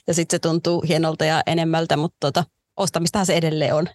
Ja 0.07 0.15
sitten 0.15 0.37
se 0.37 0.39
tuntuu 0.39 0.85
hienolta 0.89 1.25
ja 1.25 1.43
enemmältä, 1.47 1.97
mutta 1.97 2.17
tota, 2.21 2.45
ostamistahan 2.77 3.27
se 3.27 3.37
edelleen 3.37 3.75
on. 3.75 3.89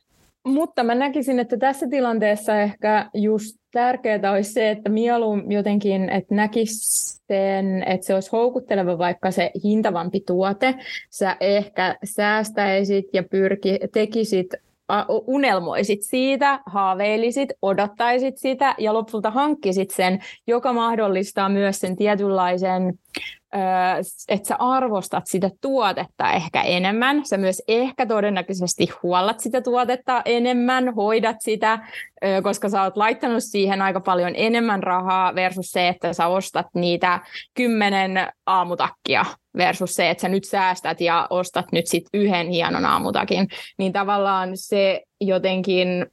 Mutta 0.45 0.83
mä 0.83 0.95
näkisin, 0.95 1.39
että 1.39 1.57
tässä 1.57 1.87
tilanteessa 1.89 2.61
ehkä 2.61 3.09
just 3.13 3.57
tärkeää 3.71 4.31
olisi 4.31 4.53
se, 4.53 4.71
että 4.71 4.89
mieluummin 4.89 5.51
jotenkin, 5.51 6.09
että 6.09 6.35
näkisi 6.35 7.19
sen, 7.27 7.83
että 7.83 8.07
se 8.07 8.13
olisi 8.13 8.29
houkutteleva 8.31 8.97
vaikka 8.97 9.31
se 9.31 9.51
hintavampi 9.63 10.19
tuote. 10.27 10.75
Sä 11.09 11.37
ehkä 11.39 11.97
säästäisit 12.03 13.05
ja 13.13 13.23
pyrki, 13.23 13.79
tekisit 13.93 14.47
unelmoisit 15.27 16.01
siitä, 16.01 16.59
haaveilisit, 16.65 17.49
odottaisit 17.61 18.37
sitä 18.37 18.75
ja 18.77 18.93
lopulta 18.93 19.31
hankkisit 19.31 19.91
sen, 19.91 20.19
joka 20.47 20.73
mahdollistaa 20.73 21.49
myös 21.49 21.79
sen 21.79 21.95
tietynlaisen 21.95 22.93
että 24.27 24.47
sä 24.47 24.55
arvostat 24.59 25.23
sitä 25.27 25.49
tuotetta 25.61 26.31
ehkä 26.31 26.61
enemmän. 26.61 27.25
Sä 27.25 27.37
myös 27.37 27.61
ehkä 27.67 28.05
todennäköisesti 28.05 28.89
huollat 29.03 29.39
sitä 29.39 29.61
tuotetta 29.61 30.21
enemmän, 30.25 30.95
hoidat 30.95 31.35
sitä, 31.39 31.79
koska 32.43 32.69
sä 32.69 32.83
oot 32.83 32.97
laittanut 32.97 33.43
siihen 33.43 33.81
aika 33.81 33.99
paljon 33.99 34.31
enemmän 34.35 34.83
rahaa 34.83 35.35
versus 35.35 35.71
se, 35.71 35.87
että 35.87 36.13
sä 36.13 36.27
ostat 36.27 36.67
niitä 36.75 37.19
kymmenen 37.53 38.27
aamutakkia 38.45 39.25
versus 39.57 39.95
se, 39.95 40.09
että 40.09 40.21
sä 40.21 40.29
nyt 40.29 40.43
säästät 40.43 41.01
ja 41.01 41.27
ostat 41.29 41.65
nyt 41.71 41.87
sit 41.87 42.03
yhden 42.13 42.49
hienon 42.49 42.85
aamutakin. 42.85 43.47
Niin 43.77 43.93
tavallaan 43.93 44.49
se 44.53 45.01
jotenkin 45.21 46.05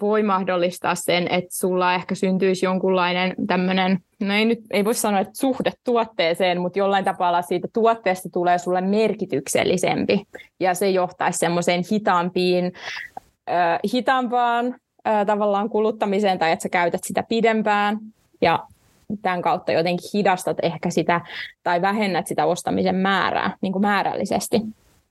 voi 0.00 0.22
mahdollistaa 0.22 0.94
sen, 0.94 1.28
että 1.28 1.56
sulla 1.56 1.94
ehkä 1.94 2.14
syntyisi 2.14 2.66
jonkunlainen 2.66 3.34
tämmöinen, 3.46 3.98
no 4.20 4.34
ei 4.34 4.44
nyt 4.44 4.60
ei 4.70 4.84
voi 4.84 4.94
sanoa, 4.94 5.20
että 5.20 5.38
suhde 5.38 5.72
tuotteeseen, 5.84 6.60
mutta 6.60 6.78
jollain 6.78 7.04
tapaa 7.04 7.42
siitä 7.42 7.68
tuotteesta 7.72 8.28
tulee 8.32 8.58
sulle 8.58 8.80
merkityksellisempi 8.80 10.22
ja 10.60 10.74
se 10.74 10.90
johtaisi 10.90 11.38
semmoiseen 11.38 11.82
hitaampiin, 11.92 12.72
äh, 13.50 13.78
hitaampaan 13.92 14.74
äh, 15.06 15.26
tavallaan 15.26 15.68
kuluttamiseen 15.68 16.38
tai 16.38 16.52
että 16.52 16.62
sä 16.62 16.68
käytät 16.68 17.00
sitä 17.04 17.24
pidempään 17.28 17.98
ja 18.40 18.58
tämän 19.22 19.42
kautta 19.42 19.72
jotenkin 19.72 20.10
hidastat 20.14 20.56
ehkä 20.62 20.90
sitä 20.90 21.20
tai 21.62 21.82
vähennät 21.82 22.26
sitä 22.26 22.46
ostamisen 22.46 22.96
määrää 22.96 23.56
niin 23.60 23.72
kuin 23.72 23.82
määrällisesti. 23.82 24.60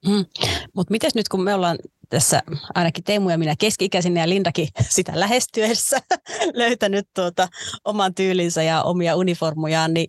Hmm. 0.08 0.26
Mutta 0.74 0.92
miten 0.92 1.12
nyt 1.16 1.30
kun 1.30 1.44
me 1.44 1.54
ollaan 1.54 1.78
tässä 2.10 2.44
ainakin 2.76 3.04
Teemu 3.04 3.30
ja 3.30 3.38
minä 3.38 3.56
keski-ikäisinä 3.60 4.20
ja 4.20 4.30
Lindakin 4.30 4.68
sitä 4.96 5.12
lähestyessä 5.16 5.98
löytänyt 6.54 7.08
tuota 7.16 7.48
oman 7.86 8.16
tyylinsä 8.16 8.64
ja 8.64 8.84
omia 8.84 9.16
uniformujaan, 9.16 9.94
niin 9.94 10.08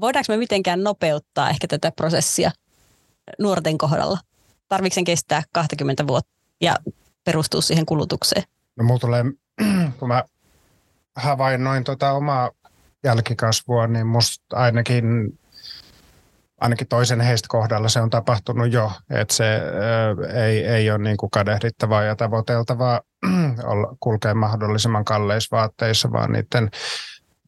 voidaanko 0.00 0.32
me 0.32 0.36
mitenkään 0.36 0.82
nopeuttaa 0.82 1.50
ehkä 1.50 1.66
tätä 1.68 1.92
prosessia 1.96 2.50
nuorten 3.38 3.78
kohdalla? 3.78 4.18
Tarvitsen 4.68 4.94
sen 4.94 5.04
kestää 5.04 5.42
20 5.52 6.06
vuotta 6.06 6.32
ja 6.60 6.76
perustua 7.24 7.60
siihen 7.60 7.86
kulutukseen? 7.86 8.42
No 8.76 8.84
mulla 8.84 9.00
tulee, 9.00 9.24
kun 9.98 10.08
mä 10.08 10.24
havainnoin 11.16 11.84
tota 11.84 12.12
omaa 12.12 12.50
jälkikasvua, 13.04 13.86
niin 13.86 14.06
musta 14.06 14.56
ainakin 14.56 15.38
ainakin 16.62 16.88
toisen 16.88 17.20
heistä 17.20 17.46
kohdalla 17.50 17.88
se 17.88 18.00
on 18.00 18.10
tapahtunut 18.10 18.72
jo, 18.72 18.92
että 19.10 19.34
se 19.34 19.60
ei, 20.46 20.66
ei 20.66 20.90
ole 20.90 20.98
niin 20.98 21.16
kuin 21.16 21.30
kadehdittavaa 21.30 22.02
ja 22.02 22.16
tavoiteltavaa 22.16 23.00
kulkea 24.00 24.34
mahdollisimman 24.34 25.04
kalleissa 25.04 25.56
vaatteissa, 25.56 26.12
vaan 26.12 26.32
niiden, 26.32 26.70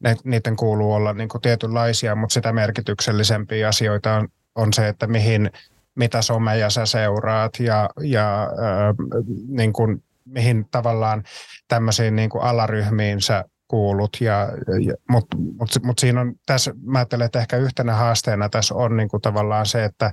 ne, 0.03 0.15
niiden 0.23 0.55
kuuluu 0.55 0.93
olla 0.93 1.13
niin 1.13 1.29
kuin 1.29 1.41
tietynlaisia, 1.41 2.15
mutta 2.15 2.33
sitä 2.33 2.53
merkityksellisempiä 2.53 3.67
asioita 3.67 4.13
on, 4.13 4.27
on 4.55 4.73
se, 4.73 4.87
että 4.87 5.07
mihin, 5.07 5.51
mitä 5.95 6.21
someja 6.21 6.69
sä 6.69 6.85
seuraat 6.85 7.59
ja, 7.59 7.89
ja 8.01 8.43
ö, 8.43 9.03
niin 9.47 9.73
kuin, 9.73 10.03
mihin 10.25 10.65
tavallaan 10.71 11.23
tämmöisiin 11.67 12.15
niin 12.15 12.29
kuin 12.29 12.43
alaryhmiin 12.43 13.21
sä 13.21 13.45
kuulut. 13.67 14.17
Ja, 14.21 14.49
ja, 14.87 14.93
Mutta 15.09 15.37
mut, 15.37 15.69
mut 15.83 15.99
siinä 15.99 16.21
on 16.21 16.33
tässä, 16.45 16.73
mä 16.83 16.99
ajattelen, 16.99 17.25
että 17.25 17.39
ehkä 17.39 17.57
yhtenä 17.57 17.93
haasteena 17.93 18.49
tässä 18.49 18.75
on 18.75 18.97
niin 18.97 19.09
kuin 19.09 19.21
tavallaan 19.21 19.65
se, 19.65 19.83
että 19.83 20.11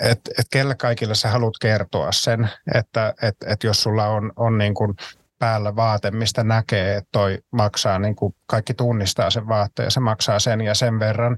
et, 0.00 0.20
et 0.38 0.46
kelle 0.52 0.74
kaikille 0.74 1.14
sä 1.14 1.28
haluat 1.28 1.54
kertoa 1.60 2.12
sen, 2.12 2.48
että 2.74 3.14
et, 3.22 3.36
et 3.46 3.64
jos 3.64 3.82
sulla 3.82 4.06
on, 4.06 4.32
on 4.36 4.58
niin 4.58 4.74
kuin 4.74 4.94
päällä 5.38 5.76
vaate, 5.76 6.10
mistä 6.10 6.44
näkee, 6.44 6.96
että 6.96 7.08
toi 7.12 7.38
maksaa, 7.50 7.98
niin 7.98 8.16
kuin 8.16 8.34
kaikki 8.46 8.74
tunnistaa 8.74 9.30
sen 9.30 9.48
vaatteen, 9.48 9.90
se 9.90 10.00
maksaa 10.00 10.38
sen 10.38 10.60
ja 10.60 10.74
sen 10.74 10.98
verran, 10.98 11.36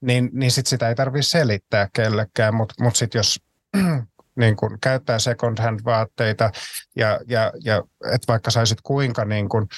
niin, 0.00 0.30
niin 0.32 0.50
sit 0.50 0.66
sitä 0.66 0.88
ei 0.88 0.94
tarvitse 0.94 1.30
selittää 1.30 1.88
kellekään, 1.92 2.54
mutta 2.54 2.74
mut, 2.78 2.86
mut 2.86 2.96
sitten 2.96 3.18
jos 3.18 3.40
niin 4.40 4.56
kuin 4.56 4.78
käyttää 4.80 5.18
second 5.18 5.58
hand 5.62 5.80
vaatteita 5.84 6.50
ja, 6.96 7.20
ja, 7.28 7.52
ja 7.64 7.82
että 8.04 8.26
vaikka 8.28 8.50
saisit 8.50 8.78
kuinka 8.82 9.24
niin 9.24 9.48
kuin 9.48 9.68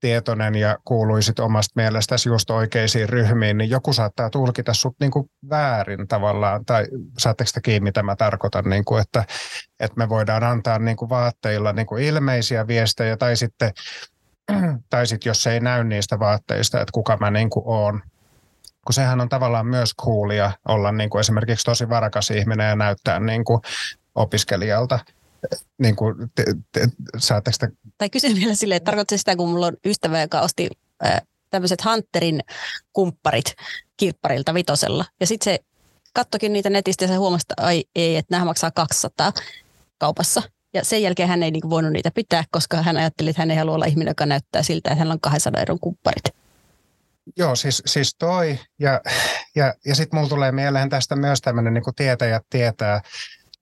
tietoinen 0.00 0.54
ja 0.54 0.78
kuuluisit 0.84 1.38
omasta 1.38 1.72
mielestäsi 1.76 2.28
just 2.28 2.50
oikeisiin 2.50 3.08
ryhmiin, 3.08 3.58
niin 3.58 3.70
joku 3.70 3.92
saattaa 3.92 4.30
tulkita 4.30 4.74
sut 4.74 4.96
niin 5.00 5.10
kuin 5.10 5.30
väärin 5.50 6.08
tavallaan, 6.08 6.64
tai 6.64 6.86
saatteko 7.18 7.50
te 7.54 7.60
kiinni, 7.60 7.80
mitä 7.80 8.02
mä 8.02 8.16
tarkoitan, 8.16 8.64
niin 8.64 8.84
kuin, 8.84 9.02
että, 9.02 9.24
että 9.80 9.98
me 9.98 10.08
voidaan 10.08 10.44
antaa 10.44 10.78
niin 10.78 10.96
kuin 10.96 11.08
vaatteilla 11.08 11.72
niin 11.72 11.86
kuin 11.86 12.04
ilmeisiä 12.04 12.66
viestejä, 12.66 13.16
tai 13.16 13.36
sitten, 13.36 13.72
tai 14.90 15.06
sitten 15.06 15.30
jos 15.30 15.46
ei 15.46 15.60
näy 15.60 15.84
niistä 15.84 16.18
vaatteista, 16.18 16.80
että 16.80 16.92
kuka 16.92 17.16
mä 17.16 17.30
niin 17.30 17.50
kuin 17.50 17.64
oon, 17.66 18.02
kun 18.86 18.94
sehän 18.94 19.20
on 19.20 19.28
tavallaan 19.28 19.66
myös 19.66 19.94
coolia 20.02 20.52
olla 20.68 20.92
niin 20.92 21.10
kuin 21.10 21.20
esimerkiksi 21.20 21.64
tosi 21.64 21.88
varakas 21.88 22.30
ihminen 22.30 22.68
ja 22.68 22.76
näyttää 22.76 23.20
niin 23.20 23.44
kuin 23.44 23.60
opiskelijalta– 24.14 24.98
niin 25.78 25.96
kuin, 25.96 26.14
te, 26.34 26.44
te, 26.72 26.88
saatteko 27.18 27.56
te... 27.60 27.68
Tai 27.98 28.10
kysyn 28.10 28.36
vielä 28.36 28.54
silleen, 28.54 28.76
että 28.76 28.90
tarkoittaa 28.90 29.18
sitä, 29.18 29.36
kun 29.36 29.48
mulla 29.48 29.66
on 29.66 29.76
ystävä, 29.84 30.20
joka 30.20 30.40
osti 30.40 30.68
äh, 31.04 31.22
tämmöiset 31.50 31.84
Hunterin 31.84 32.40
kumpparit 32.92 33.54
kirpparilta 33.96 34.54
vitosella. 34.54 35.04
Ja 35.20 35.26
sitten 35.26 35.44
se 35.44 35.58
kattokin 36.14 36.52
niitä 36.52 36.70
netistä 36.70 37.04
ja 37.04 37.08
se 37.08 37.14
huomasi, 37.14 37.44
että 37.50 37.66
ai 37.66 37.84
ei, 37.94 38.16
että 38.16 38.34
nämä 38.34 38.44
maksaa 38.44 38.70
200 38.70 39.32
kaupassa. 39.98 40.42
Ja 40.74 40.84
sen 40.84 41.02
jälkeen 41.02 41.28
hän 41.28 41.42
ei 41.42 41.50
niin 41.50 41.70
voinut 41.70 41.92
niitä 41.92 42.10
pitää, 42.14 42.44
koska 42.50 42.82
hän 42.82 42.96
ajatteli, 42.96 43.30
että 43.30 43.42
hän 43.42 43.50
ei 43.50 43.56
halua 43.56 43.74
olla 43.74 43.84
ihminen, 43.84 44.10
joka 44.10 44.26
näyttää 44.26 44.62
siltä, 44.62 44.90
että 44.90 44.98
hänellä 44.98 45.12
on 45.12 45.20
200 45.20 45.60
euron 45.60 45.80
kumpparit. 45.80 46.24
Joo, 47.36 47.56
siis, 47.56 47.82
siis 47.86 48.14
toi. 48.18 48.58
Ja, 48.78 49.00
ja, 49.54 49.74
ja 49.86 49.94
sitten 49.94 50.18
mulla 50.18 50.28
tulee 50.28 50.52
mieleen 50.52 50.88
tästä 50.88 51.16
myös 51.16 51.40
tämmöinen 51.40 51.74
niin 51.74 51.94
tietäjät 51.96 52.42
tietää 52.50 53.00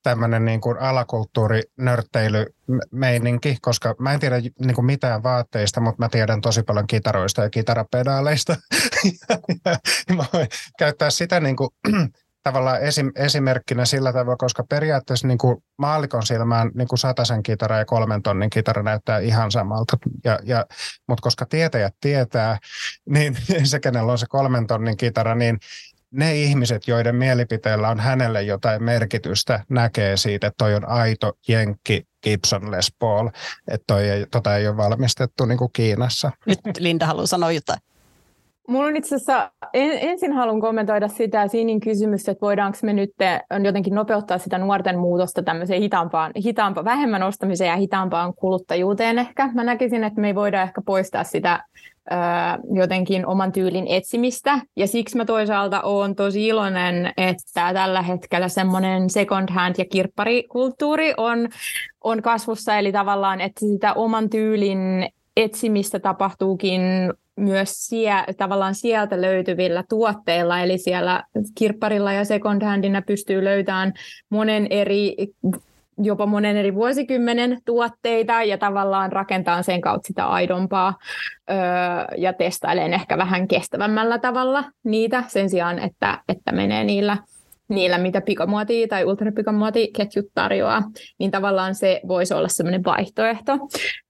tämmöinen 0.06 0.44
niin 0.44 0.60
kuin 0.60 0.78
alakulttuurinörtteilymeininki, 0.78 3.56
koska 3.60 3.94
mä 3.98 4.12
en 4.12 4.20
tiedä 4.20 4.40
niin 4.40 4.74
kuin 4.74 4.84
mitään 4.84 5.22
vaatteista, 5.22 5.80
mutta 5.80 6.02
mä 6.02 6.08
tiedän 6.08 6.40
tosi 6.40 6.62
paljon 6.62 6.86
kitaroista 6.86 7.42
ja 7.42 7.50
kitarapedaaleista. 7.50 8.56
ja, 9.04 9.10
ja, 9.64 9.76
ja 10.08 10.14
mä 10.14 10.24
voin 10.32 10.48
käyttää 10.78 11.10
sitä 11.10 11.40
niin 11.40 11.56
kuin, 11.56 11.70
tavallaan 12.46 12.82
esim, 12.82 13.12
esimerkkinä 13.16 13.84
sillä 13.84 14.12
tavalla, 14.12 14.36
koska 14.36 14.64
periaatteessa 14.68 15.26
niin 15.26 15.38
kuin 15.38 15.56
maalikon 15.78 16.26
silmään 16.26 16.70
niin 16.74 16.88
kuin 16.88 16.98
sataisen 16.98 17.42
kitara 17.42 17.78
ja 17.78 17.84
kolmen 17.84 18.22
tonnin 18.22 18.50
kitara 18.50 18.82
näyttää 18.82 19.18
ihan 19.18 19.50
samalta. 19.50 19.96
Ja, 20.24 20.38
ja, 20.42 20.66
mutta 21.08 21.22
koska 21.22 21.46
tietäjät 21.46 21.94
tietää, 22.00 22.58
niin 23.08 23.36
se, 23.70 23.80
kenellä 23.80 24.12
on 24.12 24.18
se 24.18 24.26
kolmen 24.28 24.66
tonnin 24.66 24.96
kitara, 24.96 25.34
niin 25.34 25.58
ne 26.16 26.34
ihmiset, 26.34 26.88
joiden 26.88 27.16
mielipiteellä 27.16 27.88
on 27.88 28.00
hänelle 28.00 28.42
jotain 28.42 28.82
merkitystä, 28.82 29.64
näkee 29.68 30.16
siitä, 30.16 30.46
että 30.46 30.64
toi 30.64 30.74
on 30.74 30.88
aito 30.88 31.32
jenkki 31.48 32.06
Gibson 32.22 32.70
Les 32.70 32.94
Paul, 32.98 33.28
että 33.68 33.84
toi 33.86 34.08
ei, 34.08 34.26
tota 34.30 34.56
ei 34.56 34.68
ole 34.68 34.76
valmistettu 34.76 35.44
niin 35.44 35.58
kuin 35.58 35.70
Kiinassa. 35.72 36.30
Nyt 36.46 36.60
Linda 36.78 37.06
haluaa 37.06 37.26
sanoa 37.26 37.52
jotain. 37.52 37.78
Mulla 38.68 38.86
on 38.86 38.96
itse 38.96 39.14
asiassa, 39.14 39.52
en, 39.74 39.90
ensin 40.00 40.32
haluan 40.32 40.60
kommentoida 40.60 41.08
sitä 41.08 41.48
Siinin 41.48 41.80
kysymystä, 41.80 42.32
että 42.32 42.46
voidaanko 42.46 42.78
me 42.82 42.92
nyt 42.92 43.10
jotenkin 43.64 43.94
nopeuttaa 43.94 44.38
sitä 44.38 44.58
nuorten 44.58 44.98
muutosta 44.98 45.42
tämmöiseen 45.42 45.82
hitaampaan, 45.82 46.32
hitaampaan 46.44 46.84
vähemmän 46.84 47.22
ostamiseen 47.22 47.68
ja 47.68 47.76
hitaampaan 47.76 48.34
kuluttajuuteen 48.34 49.18
ehkä. 49.18 49.50
Mä 49.54 49.64
näkisin, 49.64 50.04
että 50.04 50.20
me 50.20 50.26
ei 50.26 50.34
voida 50.34 50.62
ehkä 50.62 50.82
poistaa 50.86 51.24
sitä 51.24 51.64
jotenkin 52.74 53.26
oman 53.26 53.52
tyylin 53.52 53.86
etsimistä. 53.88 54.58
Ja 54.76 54.86
siksi 54.86 55.16
mä 55.16 55.24
toisaalta 55.24 55.82
oon 55.82 56.14
tosi 56.14 56.46
iloinen, 56.46 57.12
että 57.16 57.72
tällä 57.74 58.02
hetkellä 58.02 58.48
semmoinen 58.48 59.10
second 59.10 59.48
hand 59.52 59.74
ja 59.78 59.84
kirpparikulttuuri 59.84 61.14
on, 61.16 61.48
on 62.04 62.22
kasvussa. 62.22 62.78
Eli 62.78 62.92
tavallaan, 62.92 63.40
että 63.40 63.60
sitä 63.60 63.92
oman 63.92 64.30
tyylin 64.30 65.08
etsimistä 65.36 65.98
tapahtuukin 65.98 66.82
myös 67.36 67.86
sie, 67.86 68.24
tavallaan 68.36 68.74
sieltä 68.74 69.20
löytyvillä 69.20 69.84
tuotteilla, 69.88 70.60
eli 70.60 70.78
siellä 70.78 71.24
kirpparilla 71.54 72.12
ja 72.12 72.24
second 72.24 72.62
handina 72.62 73.02
pystyy 73.02 73.44
löytämään 73.44 73.92
monen 74.30 74.66
eri 74.70 75.16
jopa 75.98 76.26
monen 76.26 76.56
eri 76.56 76.74
vuosikymmenen 76.74 77.58
tuotteita 77.64 78.42
ja 78.42 78.58
tavallaan 78.58 79.12
rakentaa 79.12 79.62
sen 79.62 79.80
kautta 79.80 80.06
sitä 80.06 80.26
aidompaa 80.26 80.94
öö, 81.50 81.56
ja 82.16 82.32
testailen 82.32 82.94
ehkä 82.94 83.18
vähän 83.18 83.48
kestävämmällä 83.48 84.18
tavalla 84.18 84.64
niitä 84.84 85.24
sen 85.28 85.50
sijaan, 85.50 85.78
että, 85.78 86.18
että 86.28 86.52
menee 86.52 86.84
niillä, 86.84 87.16
niillä, 87.68 87.98
mitä 87.98 88.20
pikamuoti 88.20 88.86
tai 88.88 89.04
ultrapikamuotiketjut 89.04 90.26
tarjoaa, 90.34 90.82
niin 91.18 91.30
tavallaan 91.30 91.74
se 91.74 92.00
voisi 92.08 92.34
olla 92.34 92.48
semmoinen 92.48 92.84
vaihtoehto. 92.84 93.58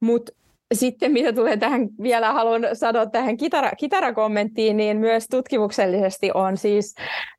Mutta 0.01 0.33
sitten 0.75 1.13
mitä 1.13 1.33
tulee 1.33 1.57
tähän, 1.57 1.89
vielä 2.03 2.33
haluan 2.33 2.63
sanoa 2.73 3.07
tähän 3.07 3.37
kitara, 3.37 3.71
kitarakommenttiin, 3.77 4.77
niin 4.77 4.97
myös 4.97 5.27
tutkimuksellisesti 5.31 6.31
on 6.35 6.57
siis 6.57 6.95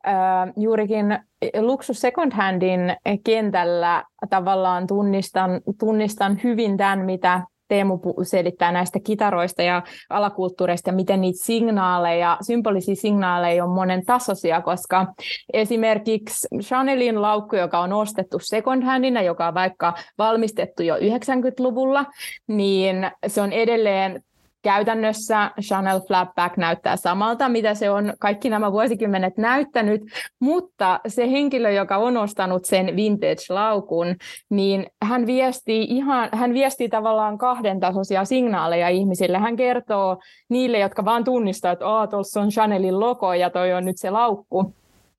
äh, 0.08 0.14
juurikin 0.58 1.20
luksus 1.60 2.02
second 2.02 2.32
handin 2.34 2.80
kentällä 3.24 4.04
tavallaan 4.30 4.88
tunnistan, 4.88 5.62
tunnistan 5.80 6.40
hyvin 6.44 6.78
tämän, 6.78 7.06
mitä 7.06 7.42
Teemu 7.68 8.00
selittää 8.24 8.72
näistä 8.72 9.00
kitaroista 9.00 9.62
ja 9.62 9.84
alakulttuureista, 10.10 10.92
miten 10.92 11.22
niitä 11.22 11.40
signaaleja, 11.44 12.38
symbolisia 12.42 12.96
signaaleja 12.96 13.64
on 13.64 13.70
monen 13.70 14.06
tasoisia, 14.06 14.62
koska 14.62 15.08
esimerkiksi 15.54 16.48
Chanelin 16.62 17.22
laukku, 17.22 17.56
joka 17.56 17.80
on 17.80 17.94
ostettu 17.94 18.40
second 18.40 18.84
handina, 18.84 19.22
joka 19.22 19.48
on 19.48 19.54
vaikka 19.54 19.94
valmistettu 20.18 20.84
jo 20.84 20.96
90-luvulla, 20.96 22.06
niin 22.48 23.12
se 23.28 23.42
on 23.42 23.54
edelleen 23.54 24.24
käytännössä 24.68 25.52
Chanel 25.62 26.00
Flapback 26.08 26.58
näyttää 26.58 26.96
samalta, 26.96 27.50
mitä 27.50 27.74
se 27.74 27.90
on 27.90 28.14
kaikki 28.20 28.50
nämä 28.50 28.72
vuosikymmenet 28.72 29.38
näyttänyt, 29.38 30.02
mutta 30.40 31.00
se 31.08 31.32
henkilö, 31.32 31.72
joka 31.72 31.98
on 31.98 32.18
ostanut 32.18 32.66
sen 32.66 32.96
vintage-laukun, 32.96 34.16
niin 34.50 34.86
hän 35.04 35.26
viestii, 35.26 35.84
ihan, 35.90 36.30
hän 36.34 36.54
viestii 36.54 36.90
tavallaan 36.90 37.38
kahden 37.38 37.80
tasoisia 37.80 38.26
signaaleja 38.26 38.90
ihmisille. 38.90 39.38
Hän 39.38 39.56
kertoo 39.56 40.18
niille, 40.50 40.80
jotka 40.80 41.06
vaan 41.06 41.24
tunnistaa, 41.24 41.72
että 41.72 41.86
tuossa 42.10 42.42
on 42.42 42.50
Chanelin 42.50 43.00
logo 43.00 43.34
ja 43.34 43.50
toi 43.50 43.74
on 43.74 43.86
nyt 43.86 43.98
se 43.98 44.10
laukku 44.10 44.74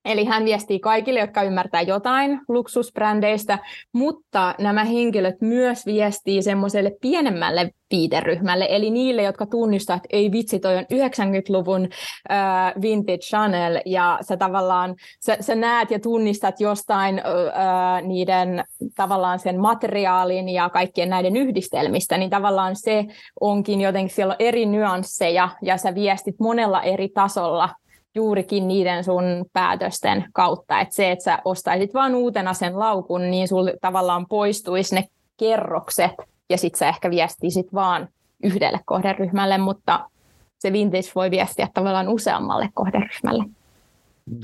Eli 0.09 0.25
hän 0.25 0.45
viestii 0.45 0.81
kaikille, 0.81 1.21
jotka 1.21 1.43
ymmärtää 1.43 1.83
jotain 1.83 2.41
luksusbrändeistä, 2.49 3.59
mutta 3.93 4.55
nämä 4.59 4.85
henkilöt 4.85 5.41
myös 5.41 5.87
viestii 5.87 6.43
semmoiselle 6.43 6.93
pienemmälle 7.01 7.71
viiteryhmälle, 7.91 8.67
eli 8.71 8.91
niille, 8.91 9.23
jotka 9.23 9.47
tunnistaa, 9.47 9.97
että 9.97 10.09
ei 10.13 10.33
vitsi, 10.33 10.59
toi 10.59 10.77
on 10.77 10.85
90-luvun 10.85 11.89
äh, 12.31 12.73
vintage 12.83 13.19
Chanel, 13.19 13.81
ja 13.87 14.19
sä 14.21 14.37
tavallaan, 14.37 14.95
sä, 15.21 15.37
sä 15.41 15.55
näet 15.55 15.91
ja 15.91 15.99
tunnistat 15.99 16.61
jostain 16.61 17.19
äh, 17.19 18.03
niiden 18.03 18.65
tavallaan 18.97 19.39
sen 19.39 19.61
materiaalin 19.61 20.49
ja 20.49 20.69
kaikkien 20.69 21.09
näiden 21.09 21.37
yhdistelmistä, 21.37 22.19
niin 22.19 22.31
tavallaan 22.31 22.77
se 22.77 23.05
onkin 23.41 23.81
jotenkin, 23.81 24.15
siellä 24.15 24.33
on 24.33 24.47
eri 24.47 24.67
nyansseja, 24.67 25.49
ja 25.63 25.77
sä 25.77 25.95
viestit 25.95 26.37
monella 26.41 26.83
eri 26.83 27.09
tasolla 27.09 27.69
juurikin 28.19 28.69
niiden 28.69 29.05
sun 29.05 29.25
päätösten 29.53 30.25
kautta. 30.33 30.81
Että 30.81 30.95
se, 30.95 31.11
että 31.11 31.25
sä 31.25 31.39
ostaisit 31.45 31.95
vain 31.95 32.15
uutena 32.15 32.55
sen 32.55 32.79
laukun, 32.79 33.31
niin 33.31 33.49
sulla 33.49 33.71
tavallaan 33.81 34.27
poistuisi 34.27 34.95
ne 34.95 35.05
kerrokset, 35.37 36.11
ja 36.51 36.59
sitten 36.59 36.79
sä 36.79 36.89
ehkä 36.89 37.11
viestisit 37.11 37.75
vaan 37.75 38.09
yhdelle 38.43 38.81
kohderyhmälle, 38.85 39.59
mutta 39.59 40.09
se 40.59 40.73
vintage 40.73 41.09
voi 41.15 41.31
viestiä 41.31 41.69
tavallaan 41.75 42.09
useammalle 42.09 42.69
kohderyhmälle. 42.75 43.45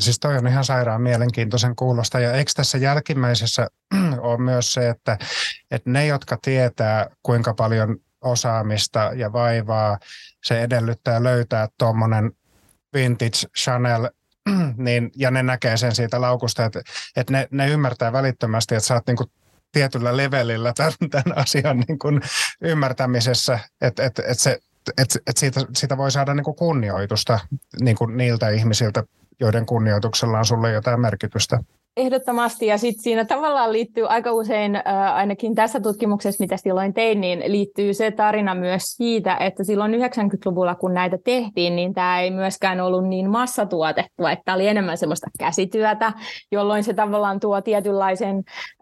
Siis 0.00 0.18
toi 0.18 0.36
on 0.36 0.46
ihan 0.46 0.64
sairaan 0.64 1.02
mielenkiintoisen 1.02 1.76
kuulosta. 1.76 2.20
Ja 2.20 2.32
eikö 2.32 2.50
tässä 2.56 2.78
jälkimmäisessä 2.78 3.68
ole 4.20 4.38
myös 4.38 4.72
se, 4.72 4.88
että, 4.88 5.18
että 5.70 5.90
ne, 5.90 6.06
jotka 6.06 6.38
tietää, 6.42 7.06
kuinka 7.22 7.54
paljon 7.54 7.96
osaamista 8.24 9.10
ja 9.14 9.32
vaivaa 9.32 9.98
se 10.44 10.62
edellyttää 10.62 11.22
löytää 11.22 11.68
tuommoinen 11.78 12.32
vintage 12.94 13.38
Chanel, 13.58 14.10
niin, 14.76 15.10
ja 15.16 15.30
ne 15.30 15.42
näkee 15.42 15.76
sen 15.76 15.94
siitä 15.94 16.20
laukusta, 16.20 16.64
että, 16.64 16.82
että 17.16 17.32
ne, 17.32 17.48
ne 17.50 17.68
ymmärtää 17.68 18.12
välittömästi, 18.12 18.74
että 18.74 18.86
sä 18.86 18.94
oot 18.94 19.06
niin 19.06 19.16
kuin 19.16 19.30
tietyllä 19.72 20.16
levelillä 20.16 20.72
tämän, 20.76 20.92
tämän 21.10 21.38
asian 21.38 21.84
niin 21.88 21.98
kuin 21.98 22.20
ymmärtämisessä, 22.60 23.58
että, 23.80 24.04
että, 24.04 24.22
että, 24.22 24.42
se, 24.42 24.58
että, 24.98 25.18
että 25.26 25.40
siitä, 25.40 25.60
siitä 25.76 25.96
voi 25.96 26.10
saada 26.10 26.34
niin 26.34 26.44
kuin 26.44 26.56
kunnioitusta 26.56 27.40
niin 27.80 27.96
kuin 27.96 28.16
niiltä 28.16 28.48
ihmisiltä, 28.48 29.04
joiden 29.40 29.66
kunnioituksella 29.66 30.38
on 30.38 30.44
sulle 30.44 30.72
jotain 30.72 31.00
merkitystä. 31.00 31.60
Ehdottomasti, 31.96 32.66
ja 32.66 32.78
sitten 32.78 33.02
siinä 33.02 33.24
tavallaan 33.24 33.72
liittyy 33.72 34.06
aika 34.06 34.32
usein, 34.32 34.76
äh, 34.76 34.82
ainakin 35.14 35.54
tässä 35.54 35.80
tutkimuksessa, 35.80 36.44
mitä 36.44 36.56
silloin 36.56 36.94
tein, 36.94 37.20
niin 37.20 37.42
liittyy 37.46 37.94
se 37.94 38.10
tarina 38.10 38.54
myös 38.54 38.82
siitä, 38.82 39.36
että 39.36 39.64
silloin 39.64 39.94
90-luvulla, 39.94 40.74
kun 40.74 40.94
näitä 40.94 41.18
tehtiin, 41.24 41.76
niin 41.76 41.94
tämä 41.94 42.20
ei 42.20 42.30
myöskään 42.30 42.80
ollut 42.80 43.08
niin 43.08 43.30
massatuotettua, 43.30 44.32
että 44.32 44.54
oli 44.54 44.68
enemmän 44.68 44.98
semmoista 44.98 45.30
käsityötä, 45.38 46.12
jolloin 46.52 46.84
se 46.84 46.94
tavallaan 46.94 47.40
tuo 47.40 47.60
tietynlaisen 47.60 48.36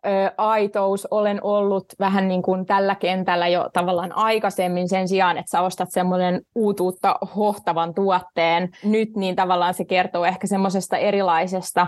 äh, 0.06 0.30
aitous, 0.38 1.08
olen 1.10 1.38
ollut 1.42 1.86
vähän 1.98 2.28
niin 2.28 2.42
kuin 2.42 2.66
tällä 2.66 2.94
kentällä 2.94 3.48
jo 3.48 3.70
tavallaan 3.72 4.12
aikaisemmin 4.16 4.88
sen 4.88 5.08
sijaan, 5.08 5.38
että 5.38 5.50
sä 5.50 5.60
ostat 5.60 5.88
semmoinen 5.90 6.40
uutuutta 6.54 7.18
hohtavan 7.36 7.94
tuotteen. 7.94 8.70
Nyt, 8.84 9.16
niin 9.16 9.36
tavallaan 9.36 9.74
se 9.74 9.84
kertoo 9.84 10.24
ehkä 10.24 10.46
semmoisesta 10.46 10.96
erilaisesta 10.96 11.86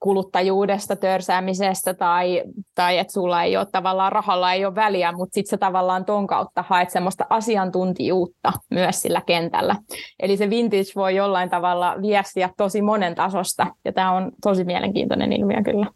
kuluttajuudesta, 0.00 0.96
törsäämisestä 0.96 1.94
tai, 1.94 2.42
tai 2.74 2.98
että 2.98 3.12
sulla 3.12 3.42
ei 3.42 3.56
ole 3.56 3.66
tavallaan 3.72 4.12
rahalla 4.12 4.52
ei 4.52 4.64
ole 4.64 4.74
väliä, 4.74 5.12
mutta 5.12 5.34
sitten 5.34 5.50
sä 5.50 5.56
tavallaan 5.56 6.04
ton 6.04 6.26
kautta 6.26 6.64
haet 6.68 6.90
semmoista 6.90 7.26
asiantuntijuutta 7.30 8.52
myös 8.70 9.02
sillä 9.02 9.22
kentällä. 9.26 9.76
Eli 10.20 10.36
se 10.36 10.50
vintage 10.50 10.92
voi 10.96 11.16
jollain 11.16 11.50
tavalla 11.50 11.96
viestiä 12.02 12.50
tosi 12.56 12.82
monen 12.82 13.14
tasosta 13.14 13.66
ja 13.84 13.92
tämä 13.92 14.12
on 14.12 14.32
tosi 14.42 14.64
mielenkiintoinen 14.64 15.32
ilmiö 15.32 15.62
kyllä. 15.62 15.86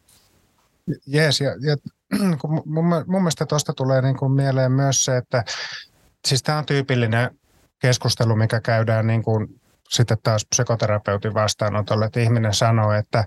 Jees, 1.07 1.41
ja, 1.41 1.51
ja 1.51 1.77
mun, 2.65 2.85
mun 3.07 3.23
mielestä 3.23 3.47
tuosta 3.47 3.73
tulee 3.73 4.03
niin 4.03 4.17
kuin 4.17 4.33
mieleen 4.33 4.73
myös 4.73 5.05
se, 5.05 5.17
että 5.17 5.45
siis 6.29 6.43
tämä 6.43 6.59
on 6.59 6.67
tyypillinen 6.67 7.31
keskustelu, 7.79 8.37
mikä 8.37 8.61
käydään 8.61 9.07
niin 9.07 9.23
kuin 9.23 9.60
sitten 9.91 10.19
taas 10.23 10.47
psykoterapeutin 10.47 11.35
vastaanotolle, 11.35 12.05
että 12.05 12.21
ihminen 12.21 12.55
sanoo, 12.55 12.93
että, 12.93 13.25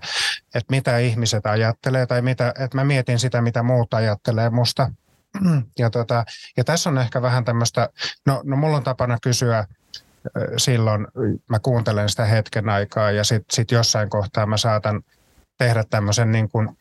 että 0.54 0.70
mitä 0.70 0.98
ihmiset 0.98 1.46
ajattelee 1.46 2.06
tai 2.06 2.22
mitä, 2.22 2.48
että 2.48 2.76
mä 2.76 2.84
mietin 2.84 3.18
sitä, 3.18 3.40
mitä 3.40 3.62
muut 3.62 3.94
ajattelee 3.94 4.50
musta. 4.50 4.90
Ja, 5.78 5.90
tota, 5.90 6.24
ja 6.56 6.64
tässä 6.64 6.90
on 6.90 6.98
ehkä 6.98 7.22
vähän 7.22 7.44
tämmöistä, 7.44 7.88
no, 8.26 8.40
no 8.44 8.56
mulla 8.56 8.76
on 8.76 8.84
tapana 8.84 9.18
kysyä 9.22 9.66
silloin, 10.56 11.06
mä 11.48 11.58
kuuntelen 11.58 12.08
sitä 12.08 12.24
hetken 12.24 12.68
aikaa 12.68 13.10
ja 13.10 13.24
sitten 13.24 13.54
sit 13.54 13.70
jossain 13.70 14.10
kohtaa 14.10 14.46
mä 14.46 14.56
saatan 14.56 15.02
tehdä 15.58 15.84
tämmöisen 15.90 16.32
niin 16.32 16.48
kuin 16.48 16.78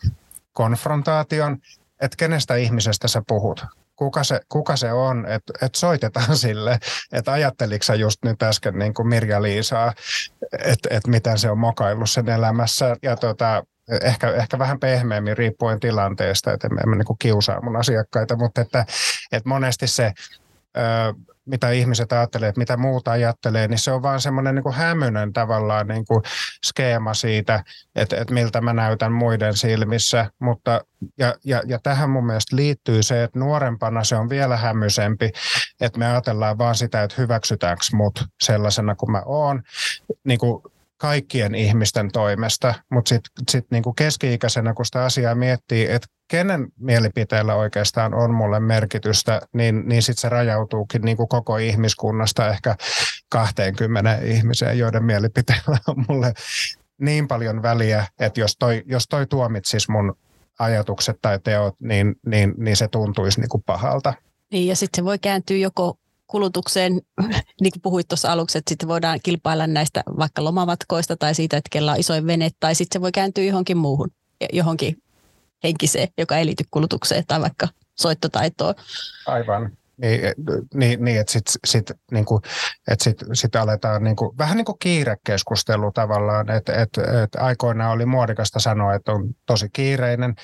konfrontaation, 0.53 1.57
että 2.01 2.17
kenestä 2.17 2.55
ihmisestä 2.55 3.07
sä 3.07 3.21
puhut 3.27 3.65
kuka 4.03 4.23
se, 4.23 4.39
kuka 4.49 4.75
se 4.75 4.91
on, 4.91 5.25
että 5.25 5.53
et 5.61 5.75
soitetaan 5.75 6.37
sille, 6.37 6.79
että 7.11 7.31
ajatteliko 7.31 7.83
sä 7.83 7.95
just 7.95 8.17
nyt 8.25 8.43
äsken 8.43 8.79
niin 8.79 8.93
kuin 8.93 9.07
Mirja-Liisaa, 9.07 9.93
että 10.63 10.89
et 10.91 11.07
miten 11.07 11.39
se 11.39 11.49
on 11.49 11.57
mokaillut 11.57 12.09
sen 12.09 12.29
elämässä. 12.29 12.95
Ja 13.03 13.15
tota, 13.15 13.63
ehkä, 14.01 14.31
ehkä 14.31 14.59
vähän 14.59 14.79
pehmeämmin 14.79 15.37
riippuen 15.37 15.79
tilanteesta, 15.79 16.53
että 16.53 16.67
en, 16.67 16.79
en 16.79 16.89
mä 16.89 16.95
niin 16.95 17.17
kiusaa 17.19 17.61
mun 17.61 17.75
asiakkaita, 17.75 18.35
mutta 18.35 18.61
että, 18.61 18.85
että 19.31 19.49
monesti 19.49 19.87
se 19.87 20.13
mitä 21.45 21.69
ihmiset 21.69 22.11
ajattelee, 22.11 22.49
että 22.49 22.59
mitä 22.59 22.77
muuta 22.77 23.11
ajattelee, 23.11 23.67
niin 23.67 23.79
se 23.79 23.91
on 23.91 24.01
vaan 24.03 24.21
semmoinen 24.21 24.55
niin 24.55 24.73
hämynen 24.73 25.33
tavallaan 25.33 25.87
niin 25.87 26.05
kuin 26.05 26.21
skeema 26.65 27.13
siitä, 27.13 27.63
että, 27.95 28.21
että 28.21 28.33
miltä 28.33 28.61
mä 28.61 28.73
näytän 28.73 29.11
muiden 29.11 29.57
silmissä. 29.57 30.31
Mutta, 30.39 30.81
ja, 31.17 31.35
ja, 31.45 31.61
ja 31.65 31.79
tähän 31.83 32.09
mun 32.09 32.25
mielestä 32.25 32.55
liittyy 32.55 33.03
se, 33.03 33.23
että 33.23 33.39
nuorempana 33.39 34.03
se 34.03 34.15
on 34.15 34.29
vielä 34.29 34.57
hämysempi, 34.57 35.31
että 35.81 35.99
me 35.99 36.05
ajatellaan 36.05 36.57
vaan 36.57 36.75
sitä, 36.75 37.03
että 37.03 37.15
hyväksytäänkö 37.17 37.83
mut 37.93 38.25
sellaisena 38.43 38.95
kuin 38.95 39.11
mä 39.11 39.21
oon. 39.25 39.63
Niin 40.23 40.39
kuin 40.39 40.63
kaikkien 40.97 41.55
ihmisten 41.55 42.11
toimesta, 42.11 42.73
mutta 42.91 43.09
sitten 43.09 43.43
sit 43.51 43.65
niinku 43.71 43.93
keski-ikäisenä, 43.93 44.73
kun 44.73 44.85
sitä 44.85 45.03
asiaa 45.03 45.35
miettii, 45.35 45.91
että 45.91 46.07
kenen 46.27 46.67
mielipiteellä 46.79 47.55
oikeastaan 47.55 48.13
on 48.13 48.33
mulle 48.33 48.59
merkitystä, 48.59 49.41
niin, 49.53 49.83
niin 49.89 50.01
sitten 50.01 50.21
se 50.21 50.29
rajautuukin 50.29 51.01
niinku 51.01 51.27
koko 51.27 51.57
ihmiskunnasta 51.57 52.49
ehkä 52.49 52.75
20 53.29 54.19
ihmiseen, 54.23 54.79
joiden 54.79 55.03
mielipiteellä 55.03 55.77
on 55.87 56.05
mulle 56.07 56.33
niin 57.01 57.27
paljon 57.27 57.61
väliä, 57.61 58.07
että 58.19 58.39
jos 58.39 58.55
toi, 58.59 58.83
jos 58.85 59.07
toi 59.09 59.27
tuomitsisi 59.27 59.91
mun 59.91 60.15
ajatukset 60.59 61.17
tai 61.21 61.39
teot, 61.39 61.75
niin, 61.79 62.15
niin, 62.25 62.53
niin 62.57 62.77
se 62.77 62.87
tuntuisi 62.87 63.39
niinku 63.39 63.63
pahalta. 63.65 64.13
Niin, 64.51 64.67
ja 64.67 64.75
sitten 64.75 65.01
se 65.01 65.05
voi 65.05 65.19
kääntyä 65.19 65.57
joko 65.57 65.97
kulutukseen, 66.33 66.93
niin 67.61 67.71
kuin 67.71 67.81
puhuit 67.81 68.07
tuossa 68.07 68.31
aluksi, 68.31 68.57
että 68.57 68.69
sitten 68.69 68.89
voidaan 68.89 69.19
kilpailla 69.23 69.67
näistä 69.67 70.03
vaikka 70.17 70.43
lomamatkoista 70.43 71.17
tai 71.17 71.35
siitä, 71.35 71.57
että 71.57 71.69
kellä 71.71 71.91
on 71.91 71.99
isoin 71.99 72.27
vene, 72.27 72.49
tai 72.59 72.75
sitten 72.75 72.99
se 72.99 73.01
voi 73.01 73.11
kääntyä 73.11 73.43
johonkin 73.43 73.77
muuhun, 73.77 74.11
johonkin 74.53 74.97
henkiseen, 75.63 76.07
joka 76.17 76.37
ei 76.37 76.45
liity 76.45 76.63
kulutukseen 76.71 77.23
tai 77.27 77.41
vaikka 77.41 77.67
soittotaitoon. 77.99 78.75
Aivan. 79.27 79.71
Niin, 79.97 80.21
niin, 80.73 81.05
niin 81.05 81.19
että 81.19 81.31
sitten 81.31 81.53
sit, 81.65 81.91
niin 82.11 82.25
kuin, 82.25 82.41
et 82.87 83.01
sit, 83.01 83.17
sit 83.33 83.55
aletaan 83.55 84.03
niin 84.03 84.15
kuin, 84.15 84.37
vähän 84.37 84.57
niin 84.57 84.65
kuin 84.65 84.79
kiirekeskustelu 84.79 85.91
tavallaan, 85.91 86.49
että 86.49 86.73
et, 86.81 86.89
et 87.23 87.35
aikoinaan 87.37 87.91
oli 87.91 88.05
muodikasta 88.05 88.59
sanoa, 88.59 88.93
että 88.93 89.11
on 89.11 89.29
tosi 89.45 89.69
kiireinen. 89.73 90.35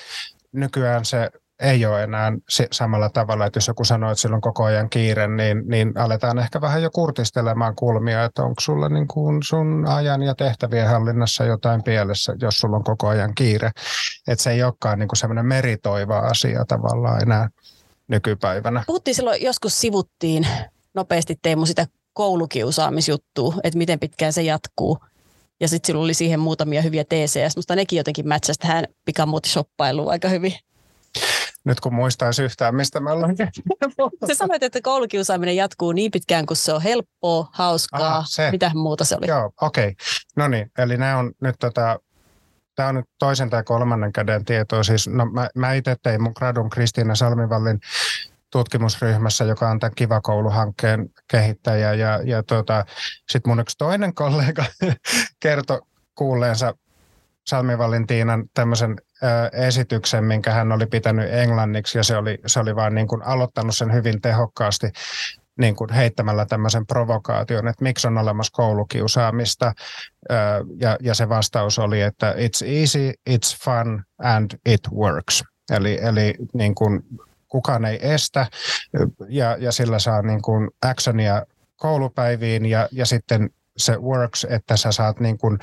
Nykyään 0.52 1.04
se 1.04 1.30
ei 1.60 1.86
ole 1.86 2.02
enää 2.02 2.32
samalla 2.72 3.10
tavalla, 3.10 3.46
että 3.46 3.56
jos 3.56 3.68
joku 3.68 3.84
sanoo, 3.84 4.10
että 4.10 4.20
sillä 4.20 4.34
on 4.34 4.40
koko 4.40 4.64
ajan 4.64 4.90
kiire, 4.90 5.28
niin, 5.28 5.62
niin 5.68 5.98
aletaan 5.98 6.38
ehkä 6.38 6.60
vähän 6.60 6.82
jo 6.82 6.90
kurtistelemaan 6.90 7.76
kulmia, 7.76 8.24
että 8.24 8.42
onko 8.42 8.60
sulla 8.60 8.88
niin 8.88 9.08
kuin 9.08 9.42
sun 9.42 9.86
ajan 9.86 10.22
ja 10.22 10.34
tehtävien 10.34 10.88
hallinnassa 10.88 11.44
jotain 11.44 11.82
pielessä, 11.82 12.34
jos 12.40 12.58
sulla 12.58 12.76
on 12.76 12.84
koko 12.84 13.08
ajan 13.08 13.34
kiire. 13.34 13.70
Että 14.28 14.42
se 14.42 14.50
ei 14.50 14.62
olekaan 14.62 14.98
niin 14.98 15.08
kuin 15.08 15.16
semmoinen 15.16 15.46
meritoiva 15.46 16.18
asia 16.18 16.64
tavallaan 16.64 17.22
enää 17.22 17.48
nykypäivänä. 18.08 18.84
Puhuttiin 18.86 19.14
silloin, 19.14 19.42
joskus 19.42 19.80
sivuttiin 19.80 20.46
nopeasti 20.94 21.36
Teemu 21.42 21.66
sitä 21.66 21.86
koulukiusaamisjuttua, 22.12 23.54
että 23.64 23.78
miten 23.78 23.98
pitkään 23.98 24.32
se 24.32 24.42
jatkuu. 24.42 24.98
Ja 25.60 25.68
sitten 25.68 25.86
sillä 25.86 26.00
oli 26.00 26.14
siihen 26.14 26.40
muutamia 26.40 26.82
hyviä 26.82 27.04
TCS, 27.04 27.56
mutta 27.56 27.76
nekin 27.76 27.96
jotenkin 27.96 28.28
mätsäsi 28.28 28.58
tähän 28.58 28.84
pikamuotishoppailuun 29.04 30.10
aika 30.10 30.28
hyvin 30.28 30.54
nyt 31.64 31.80
kun 31.80 31.94
muistaisi 31.94 32.42
yhtään, 32.42 32.74
mistä 32.74 33.00
me 33.00 33.10
ollaan 33.10 33.36
Se 34.26 34.34
sanoit, 34.34 34.62
että 34.62 34.80
koulukiusaaminen 34.82 35.56
jatkuu 35.56 35.92
niin 35.92 36.10
pitkään, 36.10 36.46
kun 36.46 36.56
se 36.56 36.72
on 36.72 36.82
helppoa, 36.82 37.48
hauskaa. 37.52 38.08
Aha, 38.08 38.24
se. 38.26 38.50
Mitä 38.50 38.70
muuta 38.74 39.04
se 39.04 39.16
oli? 39.16 39.26
Joo, 39.26 39.52
okei. 39.60 39.88
Okay. 39.88 39.94
No 40.36 40.48
niin, 40.48 40.70
eli 40.78 40.96
nämä 40.96 41.18
on 41.18 41.32
nyt 41.40 41.56
tota, 41.58 41.98
tämä 42.74 42.88
on 42.88 42.94
nyt 42.94 43.06
toisen 43.18 43.50
tai 43.50 43.62
kolmannen 43.64 44.12
käden 44.12 44.44
tietoa. 44.44 44.82
Siis, 44.82 45.08
no, 45.08 45.26
mä, 45.26 45.48
mä 45.54 45.72
itse 45.72 45.96
tein 46.02 46.22
mun 46.22 46.32
gradun 46.36 46.70
Kristiina 46.70 47.14
Salmivallin 47.14 47.80
tutkimusryhmässä, 48.52 49.44
joka 49.44 49.70
on 49.70 49.78
tämän 49.78 49.94
Kiva 49.94 50.20
Koulu-hankkeen 50.20 51.08
kehittäjä. 51.30 51.94
Ja, 51.94 52.20
ja 52.24 52.42
tota, 52.42 52.84
sitten 53.30 53.50
mun 53.50 53.60
yksi 53.60 53.78
toinen 53.78 54.14
kollega 54.14 54.64
kertoi 55.42 55.80
kuulleensa 56.14 56.74
Salmi 57.46 57.78
Valentinan 57.78 58.44
tämmöisen 58.54 58.96
esityksen, 59.52 60.24
minkä 60.24 60.52
hän 60.52 60.72
oli 60.72 60.86
pitänyt 60.86 61.32
englanniksi 61.32 61.98
ja 61.98 62.04
se 62.04 62.16
oli, 62.16 62.38
se 62.46 62.60
oli 62.60 62.76
vaan 62.76 62.94
niin 62.94 63.08
kuin 63.08 63.22
aloittanut 63.22 63.76
sen 63.76 63.92
hyvin 63.92 64.20
tehokkaasti 64.20 64.90
niin 65.58 65.76
kuin 65.76 65.92
heittämällä 65.92 66.46
tämmöisen 66.46 66.86
provokaation, 66.86 67.68
että 67.68 67.84
miksi 67.84 68.06
on 68.06 68.18
olemassa 68.18 68.52
koulukiusaamista. 68.52 69.72
Ja, 70.80 70.96
ja 71.00 71.14
se 71.14 71.28
vastaus 71.28 71.78
oli, 71.78 72.00
että 72.00 72.32
it's 72.32 72.66
easy, 72.66 73.12
it's 73.30 73.58
fun 73.64 74.04
and 74.22 74.50
it 74.66 74.80
works. 74.92 75.44
Eli, 75.70 75.98
eli 76.02 76.34
niin 76.54 76.74
kuin 76.74 77.02
kukaan 77.48 77.84
ei 77.84 78.12
estä 78.12 78.46
ja, 79.28 79.56
ja 79.60 79.72
sillä 79.72 79.98
saa 79.98 80.22
niin 80.22 80.42
kuin 80.42 80.70
actionia 80.86 81.46
koulupäiviin 81.76 82.66
ja, 82.66 82.88
ja 82.92 83.06
sitten 83.06 83.50
se 83.76 83.96
works, 83.96 84.46
että 84.50 84.76
sä 84.76 84.92
saat 84.92 85.20
niin 85.20 85.38
kuin 85.38 85.58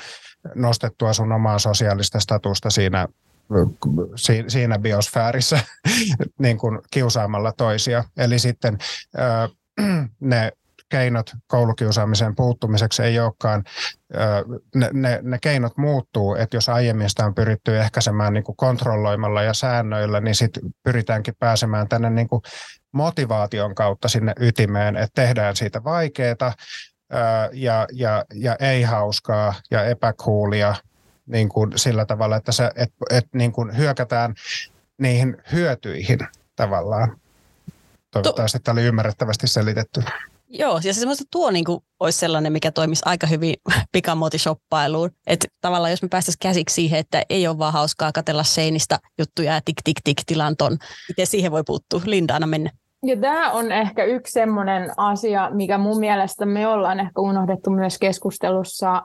nostettua 0.55 1.13
sun 1.13 1.31
omaa 1.31 1.59
sosiaalista 1.59 2.19
statusta 2.19 2.69
siinä 2.69 3.07
siinä 4.47 4.79
biosfäärissä 4.79 5.59
niin 6.39 6.57
kuin 6.57 6.79
kiusaamalla 6.91 7.51
toisia. 7.51 8.03
Eli 8.17 8.39
sitten 8.39 8.77
ne 10.19 10.51
keinot 10.89 11.31
koulukiusaamiseen 11.47 12.35
puuttumiseksi 12.35 13.03
ei 13.03 13.19
olekaan, 13.19 13.63
ne, 14.75 14.89
ne, 14.93 15.19
ne 15.23 15.37
keinot 15.41 15.77
muuttuu, 15.77 16.35
että 16.35 16.57
jos 16.57 16.69
aiemmin 16.69 17.09
sitä 17.09 17.25
on 17.25 17.35
pyritty 17.35 17.79
ehkäisemään 17.79 18.33
niin 18.33 18.43
kuin 18.43 18.55
kontrolloimalla 18.55 19.41
ja 19.41 19.53
säännöillä, 19.53 20.19
niin 20.19 20.35
sitten 20.35 20.63
pyritäänkin 20.83 21.33
pääsemään 21.39 21.87
tänne 21.87 22.09
niin 22.09 22.27
kuin 22.27 22.41
motivaation 22.91 23.75
kautta 23.75 24.07
sinne 24.07 24.33
ytimeen, 24.39 24.95
että 24.95 25.21
tehdään 25.21 25.55
siitä 25.55 25.83
vaikeaa 25.83 26.53
ja, 27.53 27.87
ja, 27.93 28.25
ja 28.33 28.55
ei 28.59 28.83
hauskaa 28.83 29.53
ja 29.71 29.83
epäkuulia 29.83 30.75
niin 31.27 31.49
kuin 31.49 31.71
sillä 31.75 32.05
tavalla, 32.05 32.35
että, 32.35 32.51
se, 32.51 32.71
et, 32.75 32.93
et 33.09 33.25
niin 33.33 33.51
kuin 33.51 33.77
hyökätään 33.77 34.35
niihin 34.97 35.37
hyötyihin 35.51 36.19
tavallaan. 36.55 37.17
Toivottavasti 38.11 38.59
tämä 38.59 38.73
oli 38.73 38.83
ymmärrettävästi 38.83 39.47
selitetty. 39.47 40.03
Joo, 40.49 40.79
ja 40.83 40.93
se 40.93 40.99
semmoista 40.99 41.23
tuo 41.31 41.51
niin 41.51 41.65
kuin, 41.65 41.79
olisi 41.99 42.19
sellainen, 42.19 42.53
mikä 42.53 42.71
toimisi 42.71 43.01
aika 43.05 43.27
hyvin 43.27 43.55
pikamuotishoppailuun. 43.91 45.11
Että 45.27 45.47
tavallaan 45.61 45.91
jos 45.91 46.01
me 46.01 46.07
päästäisiin 46.07 46.39
käsiksi 46.41 46.73
siihen, 46.73 46.99
että 46.99 47.23
ei 47.29 47.47
ole 47.47 47.57
vaan 47.57 47.73
hauskaa 47.73 48.11
katella 48.11 48.43
seinistä 48.43 48.99
juttuja 49.19 49.53
ja 49.53 49.61
tik 49.65 49.77
tik 49.83 49.97
tik 50.03 50.17
tilanton, 50.25 50.77
miten 51.09 51.27
siihen 51.27 51.51
voi 51.51 51.63
puuttua? 51.63 52.01
Linda, 52.05 52.35
anna 52.35 52.47
mennä. 52.47 52.71
Ja 53.05 53.17
tämä 53.17 53.51
on 53.51 53.71
ehkä 53.71 54.03
yksi 54.03 54.31
sellainen 54.31 54.91
asia, 54.97 55.49
mikä 55.53 55.77
mun 55.77 55.99
mielestä 55.99 56.45
me 56.45 56.67
ollaan 56.67 56.99
ehkä 56.99 57.21
unohdettu 57.21 57.69
myös 57.69 57.97
keskustelussa, 57.97 59.03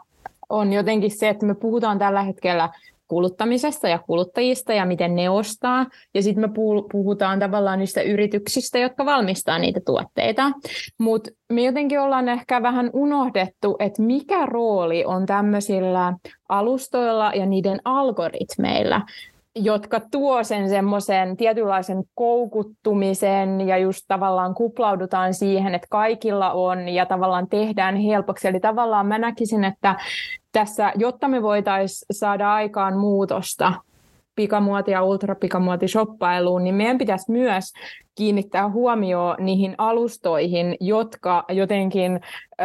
on 0.53 0.73
jotenkin 0.73 1.11
se, 1.11 1.29
että 1.29 1.47
me 1.47 1.55
puhutaan 1.55 1.99
tällä 1.99 2.23
hetkellä 2.23 2.69
kuluttamisesta 3.09 3.89
ja 3.89 3.99
kuluttajista 3.99 4.73
ja 4.73 4.87
miten 4.87 5.15
ne 5.15 5.31
ostaa. 5.31 5.87
Ja 6.15 6.23
sitten 6.23 6.51
me 6.51 6.55
puhutaan 6.93 7.39
tavallaan 7.39 7.79
niistä 7.79 8.03
yrityksistä, 8.03 8.79
jotka 8.79 9.05
valmistaa 9.05 9.59
niitä 9.59 9.81
tuotteita. 9.87 10.51
Mutta 10.99 11.31
me 11.53 11.63
jotenkin 11.63 12.01
ollaan 12.01 12.29
ehkä 12.29 12.63
vähän 12.63 12.91
unohdettu, 12.93 13.77
että 13.79 14.03
mikä 14.03 14.47
rooli 14.47 15.05
on 15.05 15.27
tämmöisillä 15.27 16.13
alustoilla 16.49 17.33
ja 17.35 17.47
niiden 17.47 17.81
algoritmeilla 17.85 19.01
jotka 19.57 20.01
tuo 20.11 20.45
sen 20.45 20.69
semmoisen 20.69 21.37
tietynlaisen 21.37 22.05
koukuttumisen 22.15 23.61
ja 23.61 23.79
just 23.79 24.05
tavallaan 24.09 24.55
kuplaudutaan 24.55 25.35
siihen, 25.35 25.75
että 25.75 25.87
kaikilla 25.91 26.53
on 26.53 26.89
ja 26.89 27.07
tavallaan 27.07 27.49
tehdään 27.49 27.97
helpoksi. 27.97 28.49
Eli 28.49 28.61
tavallaan 28.61 29.07
mä 29.07 29.19
näkisin, 29.19 29.65
että 29.65 29.97
tässä, 30.53 30.93
jotta 30.97 31.29
me 31.29 31.43
voitaisiin 31.43 32.07
saada 32.11 32.55
aikaan 32.55 32.99
muutosta 32.99 33.73
pikamuoti- 34.35 34.91
ja 34.91 35.03
ultrapikamuotishoppailuun, 35.03 36.65
niin 36.65 36.75
meidän 36.75 36.99
pitäisi 36.99 37.33
myös 37.33 37.73
kiinnittää 38.15 38.69
huomioon 38.69 39.37
niihin 39.41 39.75
alustoihin, 39.79 40.77
jotka 40.81 41.45
jotenkin 41.49 42.21
ö, 42.61 42.65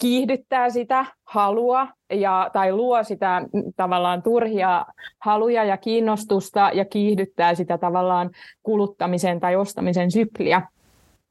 kiihdyttää 0.00 0.70
sitä 0.70 1.06
halua 1.24 1.88
ja, 2.12 2.50
tai 2.52 2.72
luo 2.72 3.04
sitä 3.04 3.42
tavallaan 3.76 4.22
turhia 4.22 4.86
haluja 5.18 5.64
ja 5.64 5.76
kiinnostusta 5.76 6.70
ja 6.74 6.84
kiihdyttää 6.84 7.54
sitä 7.54 7.78
tavallaan 7.78 8.30
kuluttamisen 8.62 9.40
tai 9.40 9.56
ostamisen 9.56 10.10
sykliä 10.10 10.62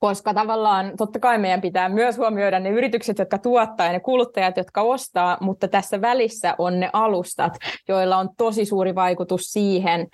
koska 0.02 0.34
tavallaan 0.34 0.92
totta 0.98 1.20
kai 1.20 1.38
meidän 1.38 1.62
pitää 1.62 1.90
myös 1.90 2.18
huomioida 2.18 2.60
ne 2.60 2.70
yritykset, 2.70 3.20
jotka 3.20 3.38
tuottaa 3.38 3.86
ja 3.86 3.92
ne 3.92 4.00
kuluttajat, 4.00 4.58
jotka 4.58 4.82
ostaa, 4.82 5.38
mutta 5.42 5.68
tässä 5.68 6.02
välissä 6.02 6.56
on 6.58 6.80
ne 6.80 6.90
alustat, 6.94 7.58
joilla 7.88 8.18
on 8.18 8.30
tosi 8.38 8.66
suuri 8.66 8.96
vaikutus 8.96 9.42
siihen, 9.42 10.08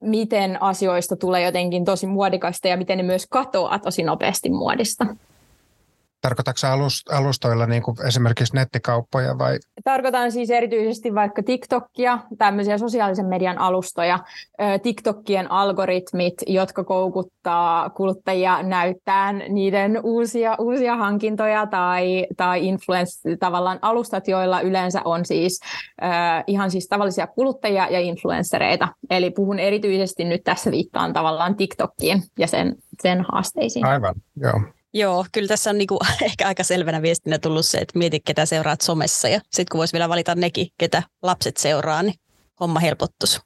miten 0.00 0.62
asioista 0.62 1.16
tulee 1.16 1.44
jotenkin 1.44 1.84
tosi 1.84 2.06
muodikasta 2.06 2.68
ja 2.68 2.76
miten 2.76 2.98
ne 2.98 3.04
myös 3.04 3.26
katoaa 3.30 3.78
tosi 3.78 4.02
nopeasti 4.02 4.50
muodista. 4.50 5.06
Tarkoitatko 6.20 6.66
alustoilla 7.10 7.66
niin 7.66 7.82
kuin 7.82 7.96
esimerkiksi 8.06 8.54
nettikauppoja 8.54 9.38
vai? 9.38 9.58
Tarkoitan 9.84 10.32
siis 10.32 10.50
erityisesti 10.50 11.14
vaikka 11.14 11.42
TikTokia, 11.42 12.18
tämmöisiä 12.38 12.78
sosiaalisen 12.78 13.26
median 13.26 13.58
alustoja, 13.58 14.18
TikTokien 14.82 15.50
algoritmit, 15.50 16.34
jotka 16.46 16.84
koukuttaa 16.84 17.90
kuluttajia 17.90 18.62
näyttämään 18.62 19.42
niiden 19.48 20.00
uusia, 20.02 20.56
uusia 20.58 20.96
hankintoja 20.96 21.66
tai, 21.66 22.26
tai 22.36 22.66
influence, 22.66 23.36
tavallaan 23.36 23.78
alustat, 23.82 24.28
joilla 24.28 24.60
yleensä 24.60 25.02
on 25.04 25.24
siis 25.24 25.60
äh, 26.02 26.44
ihan 26.46 26.70
siis 26.70 26.88
tavallisia 26.88 27.26
kuluttajia 27.26 27.88
ja 27.90 28.00
influenssereita. 28.00 28.88
Eli 29.10 29.30
puhun 29.30 29.58
erityisesti 29.58 30.24
nyt 30.24 30.44
tässä 30.44 30.70
viittaan 30.70 31.12
tavallaan 31.12 31.56
TikTokiin 31.56 32.22
ja 32.38 32.46
sen, 32.46 32.76
sen 33.02 33.24
haasteisiin. 33.32 33.86
Aivan, 33.86 34.14
joo. 34.36 34.60
Joo, 34.94 35.24
kyllä 35.32 35.48
tässä 35.48 35.70
on 35.70 35.78
niinku 35.78 35.98
ehkä 36.22 36.46
aika 36.46 36.64
selvänä 36.64 37.02
viestinä 37.02 37.38
tullut 37.38 37.66
se, 37.66 37.78
että 37.78 37.98
mieti, 37.98 38.20
ketä 38.24 38.46
seuraat 38.46 38.80
somessa. 38.80 39.28
Ja 39.28 39.40
sitten 39.50 39.66
kun 39.70 39.78
voisi 39.78 39.92
vielä 39.92 40.08
valita 40.08 40.34
nekin, 40.34 40.66
ketä 40.78 41.02
lapset 41.22 41.56
seuraa, 41.56 42.02
niin 42.02 42.14
homma 42.60 42.80
helpottuisi. 42.80 43.40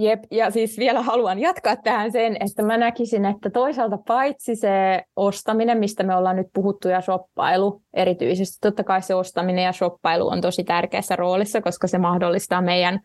Jep, 0.00 0.24
ja 0.30 0.50
siis 0.50 0.78
vielä 0.78 1.02
haluan 1.02 1.38
jatkaa 1.38 1.76
tähän 1.76 2.12
sen, 2.12 2.36
että 2.40 2.62
mä 2.62 2.76
näkisin, 2.76 3.24
että 3.24 3.50
toisaalta 3.50 3.98
paitsi 4.06 4.56
se 4.56 5.02
ostaminen, 5.16 5.78
mistä 5.78 6.02
me 6.02 6.16
ollaan 6.16 6.36
nyt 6.36 6.46
puhuttu, 6.54 6.88
ja 6.88 7.00
shoppailu 7.00 7.82
erityisesti, 7.94 8.58
totta 8.60 8.84
kai 8.84 9.02
se 9.02 9.14
ostaminen 9.14 9.64
ja 9.64 9.72
shoppailu 9.72 10.28
on 10.28 10.40
tosi 10.40 10.64
tärkeässä 10.64 11.16
roolissa, 11.16 11.60
koska 11.60 11.86
se 11.86 11.98
mahdollistaa 11.98 12.62
meidän 12.62 13.00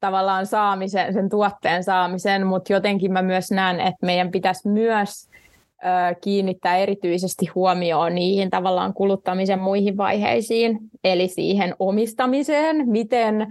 tavallaan 0.00 0.46
saamisen, 0.46 1.12
sen 1.12 1.28
tuotteen 1.28 1.84
saamisen, 1.84 2.46
mutta 2.46 2.72
jotenkin 2.72 3.12
mä 3.12 3.22
myös 3.22 3.50
näen, 3.50 3.80
että 3.80 4.06
meidän 4.06 4.30
pitäisi 4.30 4.68
myös 4.68 5.28
kiinnittää 6.20 6.76
erityisesti 6.76 7.46
huomioon 7.54 8.14
niihin 8.14 8.50
tavallaan 8.50 8.94
kuluttamisen 8.94 9.58
muihin 9.58 9.96
vaiheisiin, 9.96 10.78
eli 11.04 11.28
siihen 11.28 11.74
omistamiseen, 11.78 12.88
miten 12.88 13.46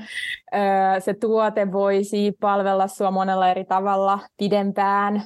se 1.00 1.14
tuote 1.14 1.72
voisi 1.72 2.34
palvella 2.40 2.88
sinua 2.88 3.12
monella 3.12 3.50
eri 3.50 3.66
tavalla 3.66 4.20
pidempään, 4.38 5.22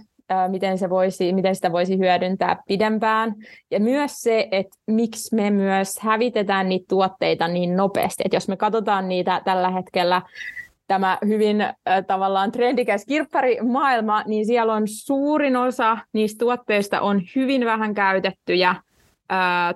miten, 0.48 0.78
se 0.78 0.90
voisi, 0.90 1.34
miten 1.34 1.56
sitä 1.56 1.72
voisi 1.72 1.98
hyödyntää 1.98 2.64
pidempään. 2.68 3.36
Ja 3.72 3.80
myös 3.80 4.12
se, 4.22 4.48
että 4.52 4.78
miksi 4.88 5.36
me 5.36 5.52
myös 5.52 6.00
hävitetään 6.00 6.70
niitä 6.70 6.86
tuotteita 6.90 7.48
niin 7.48 7.76
nopeasti. 7.76 8.24
Että 8.26 8.36
jos 8.36 8.48
me 8.48 8.58
katsotaan 8.58 9.10
niitä 9.10 9.42
tällä 9.46 9.70
hetkellä 9.70 10.22
tämä 10.90 11.18
hyvin 11.28 11.62
äh, 11.62 11.76
tavallaan 12.08 12.52
trendikäs 12.52 13.06
kirpparimaailma, 13.06 14.24
niin 14.28 14.46
siellä 14.46 14.74
on 14.74 14.84
suurin 14.86 15.56
osa 15.56 15.98
niistä 16.14 16.40
tuotteista 16.46 17.02
on 17.02 17.22
hyvin 17.36 17.66
vähän 17.66 17.94
käytettyjä 17.94 18.76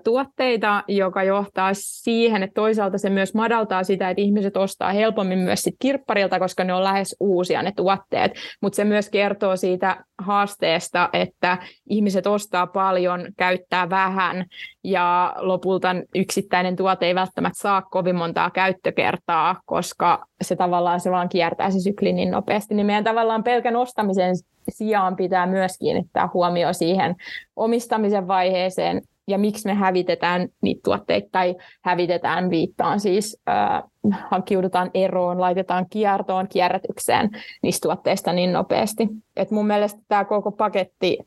tuotteita, 0.04 0.84
joka 0.88 1.24
johtaa 1.24 1.70
siihen, 1.74 2.44
että 2.44 2.54
toisaalta 2.54 2.98
se 2.98 3.10
myös 3.10 3.34
madaltaa 3.34 3.84
sitä, 3.84 4.10
että 4.10 4.22
ihmiset 4.22 4.58
ostaa 4.58 4.92
helpommin 4.92 5.40
myös 5.40 5.62
sit 5.62 5.76
kirpparilta, 5.80 6.40
koska 6.40 6.64
ne 6.64 6.74
on 6.74 6.84
lähes 6.84 7.16
uusia 7.20 7.64
ne 7.64 7.72
tuotteet, 7.76 8.32
mutta 8.62 8.76
se 8.76 8.84
myös 8.84 9.10
kertoo 9.10 9.56
siitä 9.56 10.04
haasteesta, 10.22 11.10
että 11.14 11.58
ihmiset 11.90 12.28
ostaa 12.28 12.68
paljon, 12.68 13.28
käyttää 13.38 13.90
vähän 13.90 14.46
ja 14.84 15.36
lopulta 15.38 15.96
yksittäinen 16.16 16.76
tuote 16.76 17.06
ei 17.06 17.16
välttämättä 17.16 17.62
saa 17.62 17.82
kovin 17.82 18.16
montaa 18.16 18.52
käyttökertaa, 18.52 19.62
koska 19.66 20.26
se 20.42 20.56
tavallaan 20.56 21.00
se 21.00 21.12
vaan 21.12 21.30
kiertää 21.30 21.72
se 21.72 21.80
sykli 21.80 22.14
niin 22.14 22.32
nopeasti, 22.32 22.76
niin 22.76 22.86
meidän 22.86 23.04
tavallaan 23.04 23.44
pelkän 23.44 23.76
ostamisen 23.76 24.36
sijaan 24.70 25.16
pitää 25.16 25.46
myös 25.46 25.78
kiinnittää 25.78 26.30
huomio 26.34 26.74
siihen 26.74 27.16
omistamisen 27.56 28.28
vaiheeseen 28.28 29.02
ja 29.28 29.38
miksi 29.38 29.68
me 29.68 29.74
hävitetään 29.74 30.48
niitä 30.62 30.82
tuotteita 30.84 31.28
tai 31.32 31.56
hävitetään 31.84 32.50
viittaan 32.50 33.00
siis 33.00 33.38
äh, 33.50 33.84
hankkiudutaan 34.32 34.92
eroon, 34.94 35.42
laitetaan 35.42 35.86
kiertoon, 35.90 36.48
kierrätykseen 36.48 37.30
niistä 37.64 37.88
tuotteista 37.88 38.34
niin 38.34 38.54
nopeasti. 38.54 39.08
Et 39.36 39.52
mun 39.52 39.68
mielestä 39.68 40.00
tämä 40.08 40.26
koko 40.26 40.52
paketti 40.52 41.18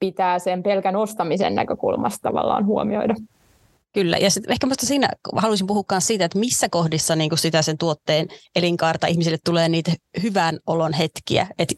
pitää 0.00 0.38
sen 0.38 0.62
pelkän 0.62 0.96
ostamisen 0.96 1.54
näkökulmasta 1.54 2.28
tavallaan 2.28 2.66
huomioida. 2.66 3.14
Kyllä, 3.92 4.16
ja 4.16 4.30
sitten 4.30 4.52
ehkä 4.52 4.66
minusta 4.66 4.86
siinä 4.86 5.08
haluaisin 5.36 5.66
puhua 5.66 5.84
siitä, 5.98 6.24
että 6.24 6.38
missä 6.38 6.68
kohdissa 6.68 7.16
niin 7.16 7.38
sitä 7.38 7.62
sen 7.62 7.78
tuotteen 7.78 8.28
elinkaarta 8.56 9.06
ihmisille 9.06 9.38
tulee 9.44 9.68
niitä 9.68 9.92
hyvän 10.22 10.58
olon 10.66 10.92
hetkiä. 10.92 11.46
Että 11.58 11.74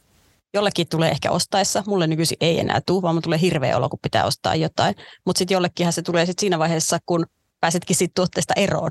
jollekin 0.55 0.89
tulee 0.89 1.11
ehkä 1.11 1.31
ostaessa, 1.31 1.83
mulle 1.87 2.07
nykyisin 2.07 2.37
ei 2.41 2.61
enää 2.61 2.81
tule, 2.87 3.03
vaan 3.03 3.23
tulee 3.23 3.41
hirveä 3.41 3.77
olo, 3.77 3.89
kun 3.89 3.99
pitää 4.03 4.25
ostaa 4.25 4.55
jotain. 4.55 4.95
Mutta 5.27 5.39
sitten 5.39 5.55
jollekinhan 5.55 5.93
se 5.93 6.03
tulee 6.03 6.27
sit 6.27 6.39
siinä 6.39 6.59
vaiheessa, 6.59 6.99
kun 7.07 7.27
pääsetkin 7.61 7.97
siitä 7.97 8.13
tuotteesta 8.15 8.55
eroon. 8.57 8.91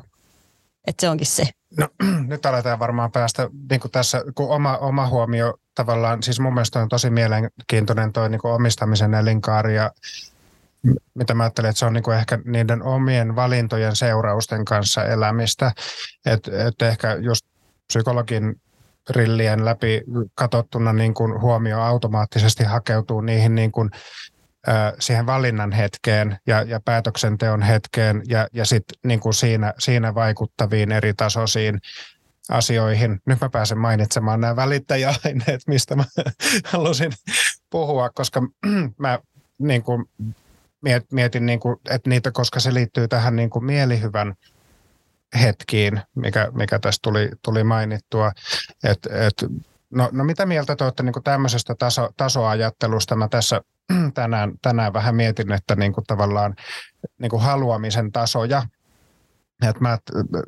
Että 0.88 1.02
se 1.02 1.10
onkin 1.10 1.28
se. 1.28 1.50
No, 1.78 1.90
nyt 2.28 2.46
aletaan 2.46 2.80
varmaan 2.80 3.12
päästä 3.12 3.50
niin 3.70 3.82
kuin 3.82 3.92
tässä, 3.92 4.24
kun 4.36 4.50
oma, 4.50 4.78
oma 4.78 5.08
huomio 5.08 5.54
tavallaan, 5.76 6.24
siis 6.24 6.40
mun 6.40 6.54
mielestä 6.54 6.80
on 6.80 6.90
tosi 6.90 7.10
mielenkiintoinen 7.10 8.14
toi 8.14 8.30
niin 8.30 8.42
kuin 8.42 8.54
omistamisen 8.54 9.14
elinkaari 9.14 9.76
ja 9.76 9.92
mitä 11.14 11.34
mä 11.34 11.44
ajattelen, 11.44 11.70
että 11.70 11.80
se 11.80 11.86
on 11.86 11.94
niin 11.94 12.04
kuin 12.04 12.18
ehkä 12.18 12.40
niiden 12.46 12.84
omien 12.84 13.36
valintojen 13.36 13.96
seurausten 13.96 14.66
kanssa 14.66 15.06
elämistä. 15.06 15.72
Että 16.26 16.68
et 16.68 16.82
ehkä 16.82 17.16
just 17.16 17.46
psykologin 17.88 18.62
rillien 19.10 19.66
läpi 19.66 20.02
katsottuna 20.36 20.94
niin 20.94 21.14
kuin 21.14 21.42
huomio 21.42 21.82
automaattisesti 21.82 22.64
hakeutuu 22.64 23.22
niihin 23.22 23.56
niin 23.56 23.72
kuin, 23.72 23.90
äh, 24.68 24.94
siihen 25.00 25.26
valinnan 25.26 25.72
hetkeen 25.72 26.38
ja, 26.48 26.62
ja 26.62 26.80
päätöksenteon 26.86 27.62
hetkeen 27.62 28.22
ja, 28.28 28.48
ja 28.54 28.66
sitten 28.66 28.98
niin 29.06 29.20
kuin 29.20 29.34
siinä, 29.34 29.74
siinä 29.80 30.16
vaikuttaviin 30.16 30.92
eri 30.92 31.14
tasoisiin 31.14 31.80
asioihin. 32.50 33.22
Nyt 33.26 33.42
mä 33.42 33.50
pääsen 33.50 33.78
mainitsemaan 33.78 34.42
nämä 34.42 34.56
välittäjäaineet, 34.56 35.62
mistä 35.68 35.96
mä 35.96 36.04
halusin 36.74 37.12
puhua, 37.70 38.10
koska 38.10 38.42
mä 39.00 39.20
niin 39.60 39.84
kuin 39.84 40.06
mietin, 41.12 41.46
niin 41.46 41.60
kuin, 41.60 41.78
että 41.90 42.10
niitä, 42.10 42.32
koska 42.32 42.60
se 42.60 42.74
liittyy 42.74 43.08
tähän 43.08 43.36
niin 43.36 43.50
kuin 43.50 43.66
mielihyvän 43.66 44.34
hetkiin, 45.42 46.02
mikä, 46.16 46.52
mikä 46.54 46.80
tässä 46.80 47.00
tuli, 47.02 47.30
tuli 47.42 47.64
mainittua. 47.64 48.32
Et, 48.84 49.08
et, 49.12 49.46
no, 49.90 50.10
no 50.12 50.24
mitä 50.24 50.46
mieltä 50.46 50.76
te 50.76 50.84
olette 50.84 51.04
niin 51.04 51.24
tämmöisestä 51.24 51.76
taso, 51.80 52.10
tasoajattelusta? 52.18 53.16
Mä 53.16 53.28
tässä 53.28 53.62
tänään, 54.14 54.54
tänään 54.62 54.94
vähän 54.94 55.16
mietin, 55.16 55.52
että 55.52 55.76
niin 55.76 55.94
kuin 55.94 56.06
tavallaan 56.08 56.56
niin 57.20 57.30
kuin 57.30 57.42
haluamisen 57.42 58.12
tasoja, 58.12 58.64
et 59.70 59.80
mä 59.80 59.98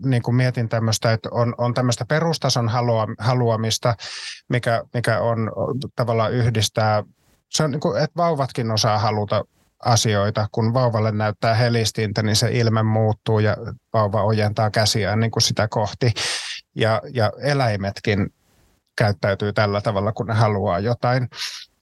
niin 0.05 0.21
kuin 0.21 0.35
mietin 0.35 0.69
tämmöistä, 0.69 1.13
että 1.13 1.29
on, 1.31 1.55
on 1.57 1.73
tämmöistä 1.73 2.05
perustason 2.05 2.69
halua, 2.69 3.07
haluamista, 3.19 3.95
mikä, 4.49 4.83
mikä 4.93 5.19
on 5.19 5.51
tavallaan 5.95 6.33
yhdistää, 6.33 7.03
se 7.49 7.63
on 7.63 7.71
niin 7.71 7.79
kuin, 7.79 8.03
että 8.03 8.17
vauvatkin 8.17 8.71
osaa 8.71 8.99
haluta 8.99 9.43
asioita. 9.83 10.47
Kun 10.51 10.73
vauvalle 10.73 11.11
näyttää 11.11 11.55
helistintä, 11.55 12.23
niin 12.23 12.35
se 12.35 12.49
ilme 12.51 12.83
muuttuu 12.83 13.39
ja 13.39 13.57
vauva 13.93 14.23
ojentaa 14.23 14.71
käsiään 14.71 15.19
niin 15.19 15.31
kuin 15.31 15.43
sitä 15.43 15.67
kohti. 15.67 16.11
Ja, 16.75 17.01
ja 17.13 17.31
eläimetkin 17.41 18.33
käyttäytyy 18.97 19.53
tällä 19.53 19.81
tavalla, 19.81 20.11
kun 20.11 20.27
ne 20.27 20.33
haluaa 20.33 20.79
jotain. 20.79 21.29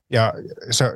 Ja 0.10 0.34
se, 0.72 0.94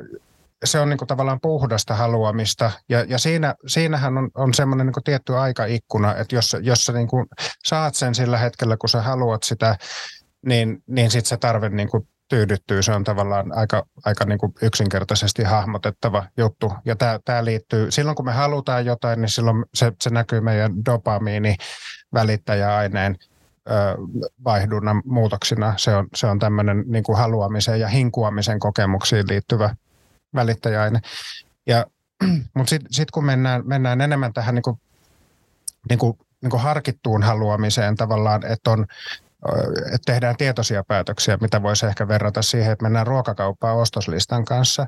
se 0.66 0.80
on 0.80 0.90
niin 0.90 0.98
kuin 0.98 1.08
tavallaan 1.08 1.40
puhdasta 1.42 1.96
haluamista. 1.96 2.72
Ja, 2.90 3.04
ja 3.04 3.18
siinä, 3.18 3.56
siinähän 3.68 4.18
on, 4.18 4.30
on 4.36 4.54
semmoinen 4.54 4.88
niin 4.88 5.04
tietty 5.04 5.36
aikaikkuna, 5.36 6.16
että 6.16 6.36
jos, 6.36 6.58
jos 6.62 6.86
sä 6.86 6.94
niin 6.94 7.08
kuin 7.08 7.26
saat 7.66 7.96
sen 7.96 8.16
sillä 8.16 8.38
hetkellä, 8.38 8.78
kun 8.78 8.90
sä 8.90 9.02
haluat 9.02 9.44
sitä, 9.44 9.76
niin, 10.46 10.84
niin 10.88 11.12
sitten 11.12 11.30
se 11.30 11.38
tarve 11.38 11.70
niin 11.70 11.90
kuin 11.90 12.08
tyydyttyy. 12.28 12.84
Se 12.84 12.92
on 12.92 13.04
tavallaan 13.04 13.58
aika, 13.58 13.86
aika 14.06 14.26
niin 14.26 14.40
kuin 14.40 14.54
yksinkertaisesti 14.62 15.44
hahmotettava 15.44 16.26
juttu. 16.38 16.74
Ja 16.86 16.96
tämä 17.26 17.46
liittyy, 17.46 17.92
silloin 17.92 18.16
kun 18.16 18.26
me 18.26 18.32
halutaan 18.32 18.86
jotain, 18.86 19.22
niin 19.22 19.30
silloin 19.30 19.66
se, 19.74 19.92
se 20.02 20.10
näkyy 20.10 20.42
meidän 20.42 20.86
dopamiini 20.86 21.56
välittäjäaineen 22.14 23.18
vaihdunnan 24.44 25.02
muutoksina. 25.06 25.74
Se 25.78 25.96
on, 25.96 26.08
se 26.16 26.28
on 26.28 26.40
tämmöinen 26.40 26.84
niin 26.88 27.04
kuin 27.04 27.18
haluamisen 27.18 27.80
ja 27.80 27.88
hinkuamisen 27.88 28.60
kokemuksiin 28.60 29.26
liittyvä 29.30 29.76
välittäjäaine. 30.36 31.00
Ja, 31.68 31.86
mutta 32.56 32.70
sitten 32.70 32.94
sit 32.94 33.12
kun 33.12 33.26
mennään, 33.26 33.62
mennään 33.66 34.02
enemmän 34.02 34.34
tähän 34.34 34.56
niin 34.56 34.64
kuin, 34.64 34.80
niin 35.90 36.00
kuin, 36.00 36.18
niin 36.42 36.50
kuin 36.50 36.62
harkittuun 36.62 37.24
haluamiseen 37.24 37.96
tavallaan, 37.96 38.46
että 38.46 38.72
on 38.72 38.86
että 39.86 40.06
tehdään 40.06 40.38
tietoisia 40.38 40.84
päätöksiä, 40.88 41.38
mitä 41.42 41.64
voisi 41.64 41.86
ehkä 41.86 42.08
verrata 42.08 42.42
siihen, 42.42 42.72
että 42.72 42.84
mennään 42.84 43.08
ruokakauppaan 43.08 43.78
ostoslistan 43.78 44.46
kanssa, 44.46 44.88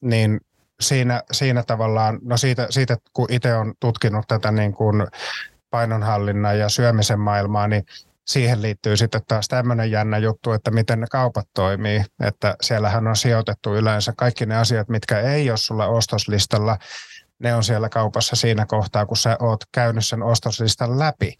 niin 0.00 0.40
siinä, 0.80 1.22
siinä 1.32 1.62
tavallaan, 1.62 2.18
no 2.22 2.36
siitä, 2.36 2.66
siitä 2.70 2.96
kun 3.12 3.26
itse 3.30 3.54
on 3.54 3.74
tutkinut 3.80 4.24
tätä 4.28 4.50
niin 4.50 4.72
kuin 4.72 5.06
painonhallinnan 5.70 6.58
ja 6.58 6.68
syömisen 6.68 7.20
maailmaa, 7.20 7.68
niin 7.68 7.84
siihen 8.26 8.62
liittyy 8.62 8.96
sitten 8.96 9.20
taas 9.28 9.48
tämmöinen 9.48 9.90
jännä 9.90 10.18
juttu, 10.18 10.52
että 10.52 10.70
miten 10.70 11.00
ne 11.00 11.06
kaupat 11.10 11.46
toimii. 11.54 12.04
Että 12.20 12.56
siellähän 12.62 13.06
on 13.06 13.16
sijoitettu 13.16 13.74
yleensä 13.74 14.12
kaikki 14.16 14.46
ne 14.46 14.56
asiat, 14.56 14.88
mitkä 14.88 15.20
ei 15.20 15.50
ole 15.50 15.56
sulla 15.56 15.86
ostoslistalla, 15.86 16.78
ne 17.40 17.54
on 17.54 17.64
siellä 17.64 17.88
kaupassa 17.88 18.36
siinä 18.36 18.66
kohtaa, 18.66 19.06
kun 19.06 19.16
sä 19.16 19.36
oot 19.40 19.64
käynyt 19.72 20.06
sen 20.06 20.22
ostoslistan 20.22 20.98
läpi. 20.98 21.36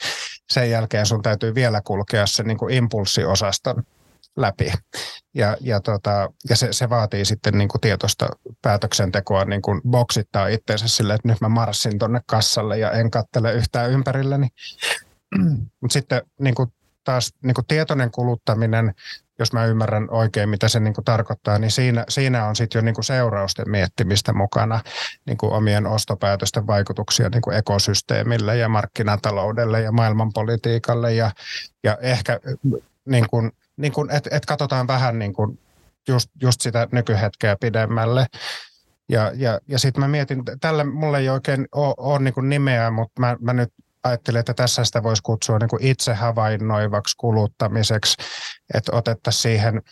Sen 0.52 0.70
jälkeen 0.70 1.06
sun 1.06 1.22
täytyy 1.22 1.54
vielä 1.54 1.80
kulkea 1.84 2.26
se 2.26 2.42
niin 2.42 2.58
kuin 2.58 2.74
impulssiosaston 2.74 3.82
läpi. 4.36 4.72
Ja, 5.34 5.56
ja, 5.60 5.80
tota, 5.80 6.30
ja 6.48 6.56
se, 6.56 6.72
se, 6.72 6.90
vaatii 6.90 7.24
sitten 7.24 7.58
niin 7.58 7.68
kuin 7.68 7.80
tietoista 7.80 8.28
päätöksentekoa 8.62 9.44
niin 9.44 9.62
kuin 9.62 9.80
boksittaa 9.90 10.48
itseensä 10.48 10.88
sille, 10.88 11.14
että 11.14 11.28
nyt 11.28 11.40
mä 11.40 11.48
marssin 11.48 11.98
tonne 11.98 12.20
kassalle 12.26 12.78
ja 12.78 12.90
en 12.90 13.10
kattele 13.10 13.52
yhtään 13.52 13.90
ympärilleni. 13.90 14.48
Mutta 15.80 15.92
sitten 15.92 16.22
niin 16.40 16.54
kuin 16.54 16.72
taas 17.04 17.32
niin 17.44 17.54
kuin 17.54 17.66
tietoinen 17.66 18.10
kuluttaminen 18.10 18.94
jos 19.40 19.52
mä 19.52 19.64
ymmärrän 19.64 20.10
oikein, 20.10 20.48
mitä 20.48 20.68
se 20.68 20.80
niin 20.80 20.94
kuin 20.94 21.04
tarkoittaa, 21.04 21.58
niin 21.58 21.70
siinä, 21.70 22.04
siinä 22.08 22.46
on 22.46 22.56
sitten 22.56 22.78
jo 22.78 22.84
niin 22.84 22.94
kuin 22.94 23.04
seurausten 23.04 23.70
miettimistä 23.70 24.32
mukana 24.32 24.80
niin 25.26 25.38
kuin 25.38 25.52
omien 25.52 25.86
ostopäätösten 25.86 26.66
vaikutuksia 26.66 27.28
niin 27.28 27.42
kuin 27.42 27.56
ekosysteemille 27.56 28.56
ja 28.56 28.68
markkinataloudelle 28.68 29.80
ja 29.80 29.92
maailmanpolitiikalle 29.92 31.14
ja, 31.14 31.30
ja 31.84 31.98
ehkä 32.00 32.40
niin 33.04 33.26
kuin, 33.30 33.52
niin 33.76 33.92
kuin, 33.92 34.10
että 34.10 34.30
et 34.32 34.46
katsotaan 34.46 34.86
vähän 34.86 35.18
niin 35.18 35.32
kuin 35.32 35.58
just, 36.08 36.30
just 36.42 36.60
sitä 36.60 36.88
nykyhetkeä 36.92 37.56
pidemmälle. 37.60 38.26
Ja, 39.08 39.32
ja, 39.34 39.60
ja 39.68 39.78
sitten 39.78 40.00
mä 40.00 40.08
mietin, 40.08 40.42
tällä 40.60 40.84
mulla 40.84 41.18
ei 41.18 41.28
oikein 41.28 41.68
ole 41.72 42.18
niin 42.18 42.48
nimeä, 42.48 42.90
mutta 42.90 43.20
mä, 43.20 43.36
mä 43.40 43.52
nyt 43.52 43.72
ajattelin, 44.04 44.40
että 44.40 44.54
tässä 44.54 44.84
sitä 44.84 45.02
voisi 45.02 45.22
kutsua 45.22 45.58
niin 45.58 45.68
kuin 45.68 45.84
itse 45.84 46.14
havainnoivaksi 46.14 47.16
kuluttamiseksi, 47.16 48.16
että 48.74 48.96
otettaisiin 48.96 49.42
siihen 49.42 49.82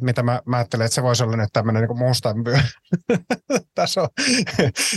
mitä 0.00 0.22
mä, 0.22 0.42
mä 0.46 0.56
ajattelen, 0.56 0.84
että 0.84 0.94
se 0.94 1.02
voisi 1.02 1.24
olla 1.24 1.36
nyt 1.36 1.48
tämmöinen 1.52 1.82
niin 1.82 1.98
mustan 1.98 2.36
taso. 3.74 4.08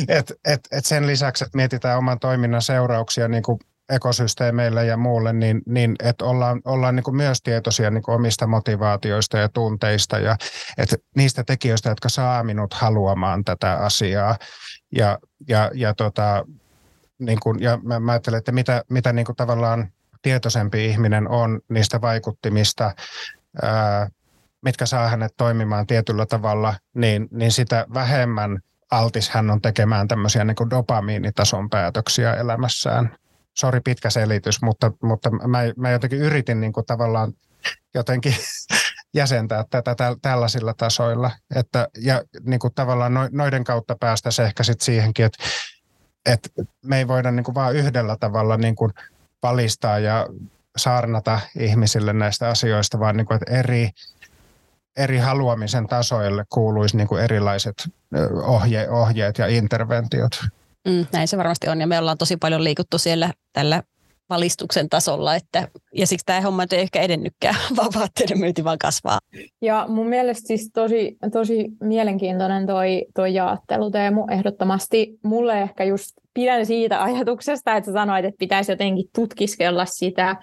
et, 0.07 0.33
et, 0.45 0.59
et 0.71 0.85
sen 0.85 1.07
lisäksi, 1.07 1.43
että 1.43 1.55
mietitään 1.55 1.97
oman 1.97 2.19
toiminnan 2.19 2.61
seurauksia 2.61 3.27
niin 3.27 3.43
kuin 3.43 3.59
ekosysteemeille 3.89 4.85
ja 4.85 4.97
muulle, 4.97 5.33
niin, 5.33 5.61
niin 5.65 5.95
että 6.03 6.25
ollaan, 6.25 6.61
ollaan 6.65 6.95
niin 6.95 7.03
kuin 7.03 7.15
myös 7.15 7.41
tietoisia 7.41 7.91
niin 7.91 8.03
kuin 8.03 8.15
omista 8.15 8.47
motivaatioista 8.47 9.37
ja 9.37 9.49
tunteista 9.49 10.19
ja 10.19 10.35
että 10.77 10.95
niistä 11.15 11.43
tekijöistä, 11.43 11.89
jotka 11.89 12.09
saa 12.09 12.43
minut 12.43 12.73
haluamaan 12.73 13.43
tätä 13.43 13.73
asiaa. 13.73 14.35
Ja, 14.95 15.17
ja, 15.47 15.71
ja 15.73 15.93
tota, 15.93 16.45
niin 17.19 17.39
kuin, 17.39 17.61
ja 17.61 17.79
mä, 17.83 17.99
mä 17.99 18.11
ajattelen, 18.11 18.37
että 18.37 18.51
mitä, 18.51 18.83
mitä 18.89 19.13
niin 19.13 19.25
kuin 19.25 19.35
tavallaan 19.35 19.91
tietoisempi 20.21 20.85
ihminen 20.85 21.29
on 21.29 21.61
niistä 21.69 22.01
vaikuttimista, 22.01 22.95
ää, 23.61 24.09
mitkä 24.61 24.85
saa 24.85 25.07
hänet 25.07 25.33
toimimaan 25.37 25.87
tietyllä 25.87 26.25
tavalla, 26.25 26.75
niin, 26.93 27.27
niin 27.31 27.51
sitä 27.51 27.85
vähemmän 27.93 28.59
altis 28.91 29.29
hän 29.29 29.49
on 29.49 29.61
tekemään 29.61 30.07
tämmöisiä 30.07 30.43
niin 30.43 30.55
kuin 30.55 30.69
dopamiinitason 30.69 31.69
päätöksiä 31.69 32.33
elämässään. 32.33 33.15
Sori 33.57 33.79
pitkä 33.81 34.09
selitys, 34.09 34.61
mutta, 34.61 34.91
mutta 35.03 35.31
mä, 35.31 35.59
mä 35.77 35.91
jotenkin 35.91 36.19
yritin 36.19 36.59
niin 36.59 36.73
kuin 36.73 36.85
tavallaan 36.85 37.33
jotenkin 37.93 38.35
jäsentää 39.15 39.65
tätä 39.69 39.95
täl, 39.95 40.15
tällaisilla 40.21 40.73
tasoilla. 40.73 41.31
Että, 41.55 41.87
ja 42.01 42.23
niin 42.45 42.59
kuin 42.59 42.73
tavallaan 42.75 43.13
noiden 43.31 43.63
kautta 43.63 43.95
päästä 43.99 44.29
ehkä 44.45 44.63
sitten 44.63 44.85
siihenkin, 44.85 45.25
että 45.25 45.43
että 46.27 46.49
me 46.85 46.97
ei 46.97 47.07
voida 47.07 47.31
niin 47.31 47.43
kuin 47.43 47.55
vaan 47.55 47.75
yhdellä 47.75 48.17
tavalla 48.19 48.57
niin 48.57 48.75
kuin 48.75 48.93
palistaa 49.41 49.99
ja 49.99 50.27
saarnata 50.77 51.39
ihmisille 51.59 52.13
näistä 52.13 52.49
asioista, 52.49 52.99
vaan 52.99 53.17
niin 53.17 53.27
kuin, 53.27 53.35
että 53.35 53.59
eri, 53.59 53.89
eri 54.97 55.17
haluamisen 55.17 55.87
tasoille 55.87 56.45
kuuluisi 56.49 56.97
niin 56.97 57.07
kuin 57.07 57.23
erilaiset 57.23 57.89
ohje, 58.43 58.89
ohjeet 58.89 59.37
ja 59.37 59.47
interventiot. 59.47 60.43
Mm, 60.87 61.05
näin 61.11 61.27
se 61.27 61.37
varmasti 61.37 61.67
on 61.67 61.81
ja 61.81 61.87
me 61.87 61.99
ollaan 61.99 62.17
tosi 62.17 62.37
paljon 62.37 62.63
liikuttu 62.63 62.97
siellä 62.97 63.33
tällä 63.53 63.83
valistuksen 64.29 64.89
tasolla, 64.89 65.35
että, 65.35 65.67
ja 65.93 66.07
siksi 66.07 66.25
tämä 66.25 66.41
homma 66.41 66.63
ei 66.71 66.79
ehkä 66.79 67.01
edennytkään, 67.01 67.55
vaan 67.77 67.91
vaatteiden 67.95 68.39
myynti 68.39 68.63
vaan 68.63 68.77
kasvaa. 68.77 69.19
Ja 69.61 69.85
mun 69.87 70.07
mielestä 70.07 70.47
siis 70.47 70.69
tosi, 70.73 71.17
tosi 71.31 71.67
mielenkiintoinen 71.81 72.67
toi, 72.67 73.05
toi 73.15 73.33
jaotteluteemu 73.33 74.27
ehdottomasti. 74.31 75.19
Mulle 75.23 75.61
ehkä 75.61 75.83
just 75.83 76.11
pidän 76.37 76.65
siitä 76.65 77.03
ajatuksesta, 77.03 77.75
että 77.75 77.93
sanoit, 77.93 78.25
että 78.25 78.37
pitäisi 78.39 78.71
jotenkin 78.71 79.05
tutkiskella 79.15 79.85
sitä. 79.85 80.35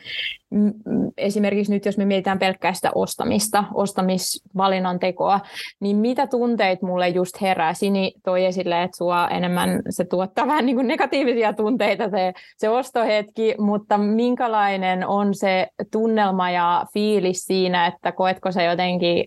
Esimerkiksi 1.16 1.72
nyt, 1.72 1.84
jos 1.84 1.98
me 1.98 2.04
mietitään 2.04 2.38
pelkkää 2.38 2.72
sitä 2.72 2.90
ostamista, 2.94 3.64
ostamisvalinnan 3.74 4.98
tekoa, 4.98 5.40
niin 5.80 5.96
mitä 5.96 6.26
tunteet 6.26 6.82
mulle 6.82 7.08
just 7.08 7.40
herää? 7.40 7.74
Sini 7.74 8.12
toi 8.24 8.44
esille, 8.44 8.82
että 8.82 8.96
sua 8.96 9.28
enemmän 9.28 9.82
se 9.90 10.04
tuottaa 10.04 10.46
vähän 10.46 10.66
niin 10.66 10.76
kuin 10.76 10.88
negatiivisia 10.88 11.52
tunteita 11.52 12.10
se, 12.10 12.32
se 12.56 12.68
ostohetki, 12.68 13.54
mutta 13.58 13.98
minkälainen 13.98 15.06
on 15.06 15.34
se 15.34 15.66
tunnelma 15.92 16.50
ja 16.50 16.84
fiilis 16.92 17.44
siinä, 17.44 17.86
että 17.86 18.12
koetko 18.12 18.52
se 18.52 18.64
jotenkin 18.64 19.26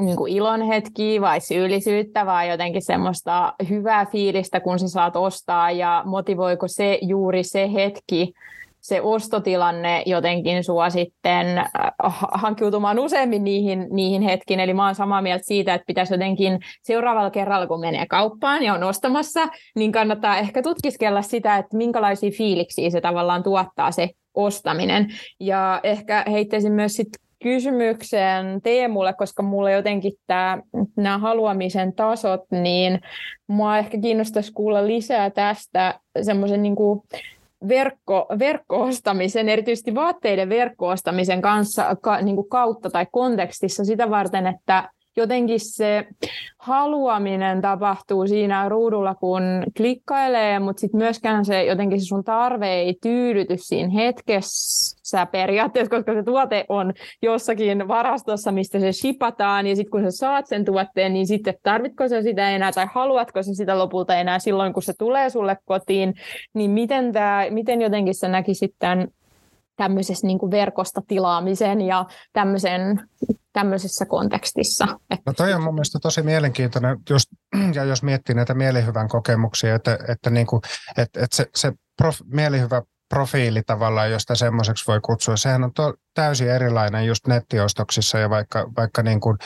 niin 0.00 0.16
kuin 0.16 0.32
ilon 0.32 0.62
hetki 0.62 1.20
vai 1.20 1.40
syyllisyyttä 1.40 2.26
vai 2.26 2.48
jotenkin 2.48 2.82
semmoista 2.82 3.54
hyvää 3.68 4.06
fiilistä, 4.06 4.60
kun 4.60 4.78
sä 4.78 4.88
saat 4.88 5.16
ostaa 5.16 5.70
ja 5.70 6.02
motivoiko 6.06 6.68
se 6.68 6.98
juuri 7.02 7.42
se 7.42 7.72
hetki, 7.72 8.32
se 8.84 9.00
ostotilanne 9.00 10.02
jotenkin 10.06 10.64
sua 10.64 10.90
sitten 10.90 11.58
äh, 11.58 11.66
hankkiutumaan 12.32 12.98
useammin 12.98 13.44
niihin, 13.44 13.86
niihin 13.90 14.22
hetkiin. 14.22 14.60
Eli 14.60 14.74
mä 14.74 14.86
oon 14.86 14.94
samaa 14.94 15.22
mieltä 15.22 15.46
siitä, 15.46 15.74
että 15.74 15.86
pitäisi 15.86 16.14
jotenkin 16.14 16.60
seuraavalla 16.82 17.30
kerralla, 17.30 17.66
kun 17.66 17.80
menee 17.80 18.06
kauppaan 18.06 18.62
ja 18.62 18.74
on 18.74 18.82
ostamassa, 18.82 19.48
niin 19.76 19.92
kannattaa 19.92 20.38
ehkä 20.38 20.62
tutkiskella 20.62 21.22
sitä, 21.22 21.56
että 21.56 21.76
minkälaisia 21.76 22.30
fiiliksiä 22.30 22.90
se 22.90 23.00
tavallaan 23.00 23.42
tuottaa 23.42 23.92
se 23.92 24.10
ostaminen. 24.34 25.08
Ja 25.40 25.80
ehkä 25.82 26.24
heittäisin 26.30 26.72
myös 26.72 26.94
sit 26.94 27.08
kysymyksen 27.44 28.62
Teemulle, 28.62 29.12
koska 29.12 29.42
mulle 29.42 29.72
jotenkin 29.72 30.12
tämä, 30.26 30.58
nämä 30.96 31.18
haluamisen 31.18 31.92
tasot, 31.92 32.40
niin 32.50 33.00
mua 33.46 33.78
ehkä 33.78 33.98
kiinnostaisi 33.98 34.52
kuulla 34.52 34.86
lisää 34.86 35.30
tästä 35.30 36.00
semmoisen 36.22 36.62
niin 36.62 36.76
verkko, 37.68 38.26
verkko-ostamisen, 38.38 39.48
erityisesti 39.48 39.94
vaatteiden 39.94 40.48
verkko-ostamisen 40.48 41.42
kanssa 41.42 41.96
ka, 42.00 42.20
niin 42.20 42.36
kuin 42.36 42.48
kautta 42.48 42.90
tai 42.90 43.06
kontekstissa 43.12 43.84
sitä 43.84 44.10
varten, 44.10 44.46
että 44.46 44.88
jotenkin 45.16 45.60
se 45.60 46.06
haluaminen 46.58 47.60
tapahtuu 47.60 48.26
siinä 48.26 48.68
ruudulla, 48.68 49.14
kun 49.14 49.42
klikkailee, 49.76 50.58
mutta 50.58 50.80
sitten 50.80 50.98
myöskään 50.98 51.44
se 51.44 51.64
jotenkin 51.64 52.00
se 52.00 52.06
sun 52.06 52.24
tarve 52.24 52.72
ei 52.72 52.94
tyydyty 53.02 53.54
siinä 53.56 53.90
hetkessä 53.90 55.26
periaatteessa, 55.26 55.90
koska 55.90 56.14
se 56.14 56.22
tuote 56.22 56.64
on 56.68 56.92
jossakin 57.22 57.88
varastossa, 57.88 58.52
mistä 58.52 58.80
se 58.80 58.92
shipataan, 58.92 59.66
ja 59.66 59.76
sitten 59.76 59.90
kun 59.90 60.02
sä 60.02 60.10
saat 60.10 60.46
sen 60.46 60.64
tuotteen, 60.64 61.12
niin 61.12 61.26
sitten 61.26 61.54
tarvitko 61.62 62.08
sä 62.08 62.22
sitä 62.22 62.50
enää, 62.50 62.72
tai 62.72 62.86
haluatko 62.94 63.42
sä 63.42 63.54
sitä 63.54 63.78
lopulta 63.78 64.14
enää 64.14 64.38
silloin, 64.38 64.72
kun 64.72 64.82
se 64.82 64.92
tulee 64.98 65.30
sulle 65.30 65.56
kotiin, 65.64 66.14
niin 66.54 66.70
miten, 66.70 67.12
tää, 67.12 67.50
miten 67.50 67.82
jotenkin 67.82 68.14
sä 68.14 68.28
näkisit 68.28 68.74
tämän 68.78 69.08
tämmöisessä 69.76 70.26
niin 70.26 70.50
verkosta 70.50 71.00
tilaamisen 71.06 71.80
ja 71.80 72.04
tämmöisen, 72.32 73.00
tämmöisessä 73.54 74.06
kontekstissa. 74.06 74.86
No 75.26 75.32
toi 75.32 75.52
on 75.52 75.62
mun 75.62 75.74
mielestä 75.74 75.98
tosi 75.98 76.22
mielenkiintoinen, 76.22 76.98
just, 77.10 77.30
ja 77.74 77.84
jos 77.84 78.02
miettii 78.02 78.34
näitä 78.34 78.54
mielihyvän 78.54 79.08
kokemuksia, 79.08 79.74
että, 79.74 79.98
että, 80.08 80.30
niin 80.30 80.46
kuin, 80.46 80.62
että, 80.96 81.24
että 81.24 81.36
se, 81.36 81.46
se 81.54 81.72
prof, 81.96 82.20
mielihyvä 82.24 82.82
profiili 83.08 83.62
tavallaan, 83.62 84.10
josta 84.10 84.34
semmoiseksi 84.34 84.86
voi 84.86 85.00
kutsua, 85.00 85.36
sehän 85.36 85.64
on 85.64 85.72
to, 85.72 85.94
täysin 86.14 86.50
erilainen 86.50 87.06
just 87.06 87.26
nettiostoksissa 87.26 88.18
ja 88.18 88.30
vaikka, 88.30 88.70
vaikka 88.76 89.02
niin 89.02 89.20
kuin 89.20 89.38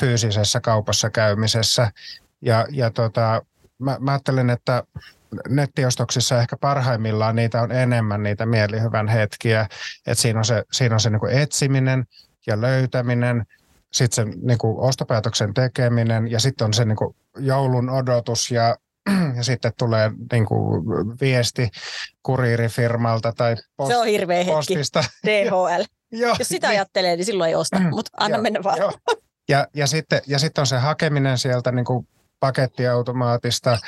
fyysisessä 0.00 0.60
kaupassa 0.60 1.10
käymisessä. 1.10 1.92
Ja, 2.42 2.66
ja 2.70 2.90
tota, 2.90 3.42
mä, 3.78 3.96
mä 4.00 4.10
ajattelen, 4.10 4.50
että 4.50 4.82
nettiostoksissa 5.48 6.38
ehkä 6.40 6.56
parhaimmillaan 6.56 7.36
niitä 7.36 7.62
on 7.62 7.72
enemmän 7.72 8.22
niitä 8.22 8.46
mielihyvän 8.46 9.08
hetkiä. 9.08 9.68
että 10.06 10.22
siinä 10.22 10.38
on 10.38 10.44
se, 10.44 10.64
siinä 10.72 10.94
on 10.94 11.00
se 11.00 11.10
niin 11.10 11.20
kuin 11.20 11.32
etsiminen 11.32 12.04
ja 12.48 12.60
löytäminen, 12.60 13.44
sitten 13.92 14.32
se 14.32 14.38
niin 14.42 14.58
kuin 14.58 14.78
ostopäätöksen 14.78 15.54
tekeminen 15.54 16.30
ja 16.30 16.40
sitten 16.40 16.64
on 16.64 16.74
se 16.74 16.84
niin 16.84 16.96
kuin 16.96 17.16
joulun 17.38 17.90
odotus 17.90 18.50
ja 18.50 18.76
ja 19.36 19.42
sitten 19.42 19.72
tulee 19.78 20.10
niin 20.32 20.46
kuin, 20.46 20.84
viesti 21.20 21.68
kuriirifirmalta 22.22 23.32
tai 23.32 23.56
post- 23.76 23.88
Se 23.88 23.96
on 23.96 24.06
hirveä 24.06 24.44
postista. 24.44 25.00
hetki, 25.26 25.48
DHL. 25.48 25.82
Joo, 26.20 26.36
Jos 26.38 26.48
sitä 26.48 26.68
niin. 26.68 26.78
ajattelee, 26.78 27.16
niin 27.16 27.24
silloin 27.24 27.48
ei 27.48 27.54
osta, 27.54 27.80
mutta 27.80 28.10
anna 28.20 28.36
joo, 28.36 28.42
mennä 28.42 28.60
vaan. 28.62 28.78
Joo. 28.78 28.92
Ja, 29.48 29.66
ja, 29.74 29.86
sitten, 29.86 30.20
ja 30.26 30.38
sitten 30.38 30.62
on 30.62 30.66
se 30.66 30.78
hakeminen 30.78 31.38
sieltä 31.38 31.72
niin 31.72 31.84
kuin 31.84 32.08
pakettiautomaatista 32.40 33.78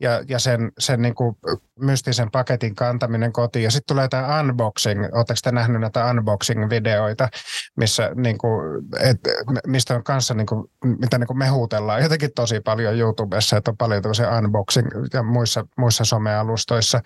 ja, 0.00 0.22
ja 0.28 0.38
sen, 0.38 0.72
sen 0.78 1.02
niin 1.02 1.14
kuin 1.14 1.36
mystisen 1.80 2.30
paketin 2.30 2.74
kantaminen 2.74 3.32
kotiin. 3.32 3.62
Ja 3.62 3.70
sitten 3.70 3.94
tulee 3.94 4.08
tämä 4.08 4.40
unboxing. 4.40 5.04
Oletteko 5.12 5.38
te 5.42 5.52
nähneet 5.52 5.80
näitä 5.80 6.10
unboxing-videoita, 6.10 7.28
missä, 7.76 8.10
niin 8.14 8.38
kuin, 8.38 8.84
et, 9.00 9.20
mistä 9.66 9.94
on 9.94 10.04
kanssa, 10.04 10.34
niin 10.34 10.46
kuin, 10.46 10.64
mitä 10.84 11.18
niin 11.18 11.26
kuin 11.26 11.38
mehutellaan 11.38 12.02
jotenkin 12.02 12.30
tosi 12.34 12.60
paljon 12.60 12.98
YouTubessa, 12.98 13.56
että 13.56 13.70
on 13.70 13.76
paljon 13.76 14.02
tämmöisiä 14.02 14.40
unboxing- 14.40 15.08
ja 15.12 15.22
muissa, 15.22 15.66
muissa 15.78 16.04
somealustoissa. 16.04 17.00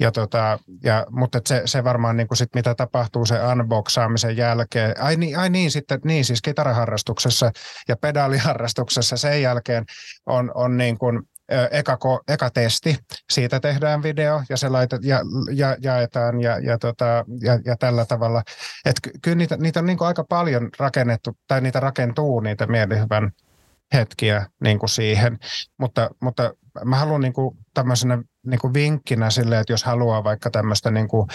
Ja 0.00 0.12
tota, 0.12 0.58
ja, 0.84 1.06
mutta 1.10 1.40
se, 1.46 1.62
se 1.64 1.84
varmaan 1.84 2.16
niin 2.16 2.28
kuin 2.28 2.38
sit, 2.38 2.54
mitä 2.54 2.74
tapahtuu 2.74 3.26
se 3.26 3.38
unboxaamisen 3.52 4.36
jälkeen. 4.36 5.02
Ai 5.02 5.16
niin, 5.16 5.38
ai 5.38 5.50
niin, 5.50 5.70
sitten, 5.70 6.00
niin 6.04 6.24
siis 6.24 6.42
kitaraharrastuksessa 6.42 7.50
ja 7.88 7.96
pedaaliharrastuksessa 7.96 9.16
sen 9.16 9.42
jälkeen 9.42 9.84
on, 10.26 10.50
on 10.54 10.76
niin 10.76 10.98
kuin, 10.98 11.22
eka, 11.70 11.98
eka 12.28 12.50
testi, 12.50 12.96
siitä 13.30 13.60
tehdään 13.60 14.02
video 14.02 14.42
ja 14.48 14.56
se 14.56 14.68
laitet, 14.68 15.04
ja, 15.04 15.20
ja, 15.52 15.76
jaetaan 15.80 16.40
ja, 16.40 16.58
ja, 16.58 16.78
tota, 16.78 17.24
ja, 17.40 17.58
ja 17.64 17.76
tällä 17.76 18.04
tavalla. 18.04 18.42
Et 18.84 18.96
kyllä 19.22 19.36
niitä, 19.36 19.56
niitä 19.56 19.80
on 19.80 19.86
niin 19.86 19.98
kuin 19.98 20.08
aika 20.08 20.24
paljon 20.24 20.68
rakennettu, 20.78 21.36
tai 21.48 21.60
niitä 21.60 21.80
rakentuu 21.80 22.40
niitä 22.40 22.66
mielihyvän 22.66 23.30
hetkiä 23.92 24.46
niin 24.60 24.78
kuin 24.78 24.90
siihen, 24.90 25.38
mutta, 25.78 26.10
mutta 26.20 26.54
mä 26.84 26.96
haluan 26.96 27.20
niin 27.20 27.32
kuin 27.32 27.56
tämmöisenä 27.74 28.22
niin 28.46 28.60
kuin 28.60 28.74
vinkkinä 28.74 29.30
sille, 29.30 29.58
että 29.58 29.72
jos 29.72 29.84
haluaa 29.84 30.24
vaikka 30.24 30.50
tämmöistä 30.50 30.90
niin 30.90 31.08
kuin 31.08 31.28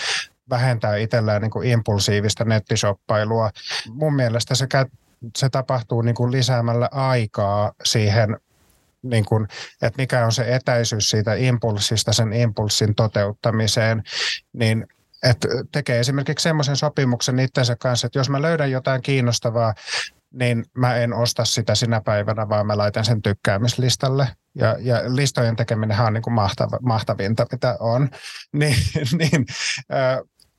vähentää 0.49 0.95
itsellään 0.95 1.41
niin 1.41 1.51
kuin 1.51 1.67
impulsiivista 1.67 2.45
nettishoppailua, 2.45 3.49
mun 3.89 4.15
mielestä 4.15 4.55
se, 4.55 4.67
se 5.37 5.49
tapahtuu 5.49 6.01
niin 6.01 6.15
kuin 6.15 6.31
lisäämällä 6.31 6.89
aikaa 6.91 7.71
siihen 7.83 8.37
niin 9.03 9.25
kuin, 9.25 9.47
että 9.81 10.01
mikä 10.01 10.25
on 10.25 10.31
se 10.31 10.55
etäisyys 10.55 11.09
siitä 11.09 11.33
impulssista 11.33 12.13
sen 12.13 12.33
impulssin 12.33 12.95
toteuttamiseen, 12.95 14.03
niin 14.53 14.87
että 15.23 15.47
tekee 15.71 15.99
esimerkiksi 15.99 16.43
semmoisen 16.43 16.75
sopimuksen 16.75 17.39
itsensä 17.39 17.75
kanssa, 17.75 18.07
että 18.07 18.19
jos 18.19 18.29
mä 18.29 18.41
löydän 18.41 18.71
jotain 18.71 19.01
kiinnostavaa, 19.01 19.73
niin 20.33 20.65
mä 20.73 20.95
en 20.95 21.13
osta 21.13 21.45
sitä 21.45 21.75
sinä 21.75 22.01
päivänä, 22.01 22.49
vaan 22.49 22.67
mä 22.67 22.77
laitan 22.77 23.05
sen 23.05 23.21
tykkäämislistalle. 23.21 24.27
Ja, 24.55 24.75
ja 24.79 25.15
listojen 25.15 25.55
tekeminen 25.55 25.99
on 25.99 26.13
niin 26.13 26.21
kuin 26.21 26.33
mahtava, 26.33 26.79
mahtavinta, 26.81 27.45
mitä 27.51 27.77
on. 27.79 28.09
Niin, 28.53 28.75
niin 29.17 29.45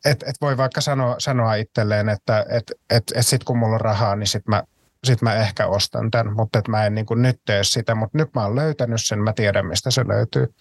että 0.05 0.26
et 0.28 0.36
voi 0.41 0.57
vaikka 0.57 0.80
sanoa, 0.80 1.16
sanoa 1.18 1.55
itselleen, 1.55 2.09
että 2.09 2.47
et, 2.49 2.72
et, 2.91 3.05
et 3.14 3.26
sitten 3.26 3.45
kun 3.45 3.59
mulla 3.59 3.74
on 3.74 3.80
rahaa, 3.80 4.16
niin 4.16 4.26
sitten 4.26 4.51
mä 4.51 4.62
sitten 5.05 5.28
mä 5.28 5.34
ehkä 5.34 5.66
ostan 5.66 6.11
tämän, 6.11 6.36
mutta 6.36 6.59
että 6.59 6.70
mä 6.70 6.86
en 6.86 6.94
niin 6.94 7.07
kuin 7.07 7.22
nyt 7.22 7.40
tee 7.46 7.64
sitä, 7.64 7.94
mutta 7.94 8.18
nyt 8.18 8.34
mä 8.34 8.44
oon 8.44 8.57
löytänyt 8.57 9.05
sen, 9.05 9.22
mä 9.22 9.32
tiedän 9.32 9.66
mistä 9.66 9.90
se 9.90 10.09
löytyy. 10.09 10.55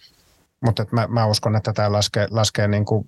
Mutta 0.64 0.86
mä, 0.92 1.06
mä 1.06 1.26
uskon, 1.26 1.56
että 1.56 1.72
tämä 1.72 1.92
laskee, 1.92 2.26
laskee 2.30 2.68
niin 2.68 2.84
kuin, 2.84 3.04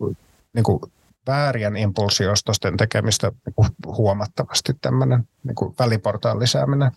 niin 0.55 0.65
kuin 0.65 0.81
väärien 1.27 1.77
impulsiostosten 1.77 2.77
tekemistä 2.77 3.33
niin 3.47 3.55
kuin 3.55 3.69
huomattavasti 3.87 4.73
tämmöinen 4.81 5.29
niin 5.45 5.75
väliportaan 5.79 6.39
lisääminen. 6.39 6.93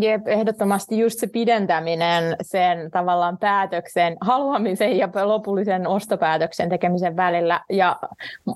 Jep, 0.00 0.28
ehdottomasti 0.28 0.98
just 0.98 1.18
se 1.18 1.26
pidentäminen 1.26 2.36
sen 2.42 2.90
tavallaan 2.90 3.38
päätöksen, 3.38 4.16
haluamisen 4.20 4.98
ja 4.98 5.08
lopullisen 5.22 5.86
ostopäätöksen 5.86 6.68
tekemisen 6.68 7.16
välillä. 7.16 7.60
Ja 7.70 7.96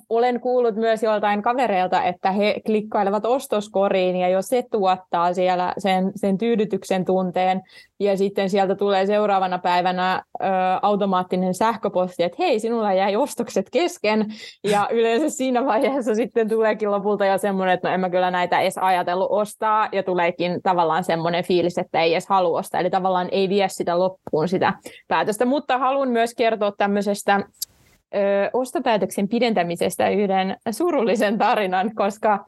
olen 0.09 0.41
kuullut 0.41 0.74
myös 0.74 1.03
joltain 1.03 1.43
kavereilta, 1.43 2.03
että 2.03 2.32
he 2.32 2.61
klikkailevat 2.66 3.26
ostoskoriin 3.26 4.16
ja 4.16 4.28
jos 4.28 4.47
se 4.47 4.64
tuottaa 4.70 5.34
siellä 5.34 5.74
sen, 5.78 6.12
sen 6.16 6.39
tyydytyksen 6.39 7.05
tunteen 7.05 7.62
ja 8.01 8.17
sitten 8.17 8.51
sieltä 8.51 8.75
tulee 8.75 9.07
seuraavana 9.07 9.59
päivänä 9.59 10.23
ö, 10.43 10.45
automaattinen 10.83 11.55
sähköposti, 11.55 12.23
että 12.23 12.37
hei, 12.39 12.61
sinulla 12.61 12.93
jäi 12.93 13.17
ostokset 13.17 13.67
kesken. 13.73 14.27
Ja 14.65 14.89
yleensä 14.99 15.31
siinä 15.31 15.67
vaiheessa 15.67 16.15
sitten 16.15 16.49
tuleekin 16.49 16.91
lopulta 16.91 17.27
jo 17.27 17.39
semmoinen, 17.39 17.75
että 17.75 17.89
no 17.89 17.95
en 17.95 18.01
mä 18.01 18.11
kyllä 18.11 18.31
näitä 18.31 18.61
edes 18.61 18.79
ajatellut 18.79 19.31
ostaa. 19.31 19.89
Ja 19.93 20.03
tuleekin 20.03 20.63
tavallaan 20.63 21.05
semmoinen 21.05 21.45
fiilis, 21.45 21.79
että 21.79 22.01
ei 22.01 22.13
edes 22.13 22.29
halua 22.29 22.59
ostaa, 22.59 22.81
eli 22.81 22.91
tavallaan 22.91 23.29
ei 23.33 23.49
vie 23.49 23.69
sitä 23.69 23.99
loppuun 23.99 24.49
sitä 24.49 24.73
päätöstä. 25.09 25.45
Mutta 25.45 25.79
haluan 25.79 26.09
myös 26.09 26.35
kertoa 26.35 26.73
tämmöisestä 26.73 27.41
ö, 28.15 28.51
ostopäätöksen 28.53 29.29
pidentämisestä 29.29 30.09
yhden 30.09 30.57
surullisen 30.71 31.39
tarinan, 31.39 31.95
koska 31.95 32.45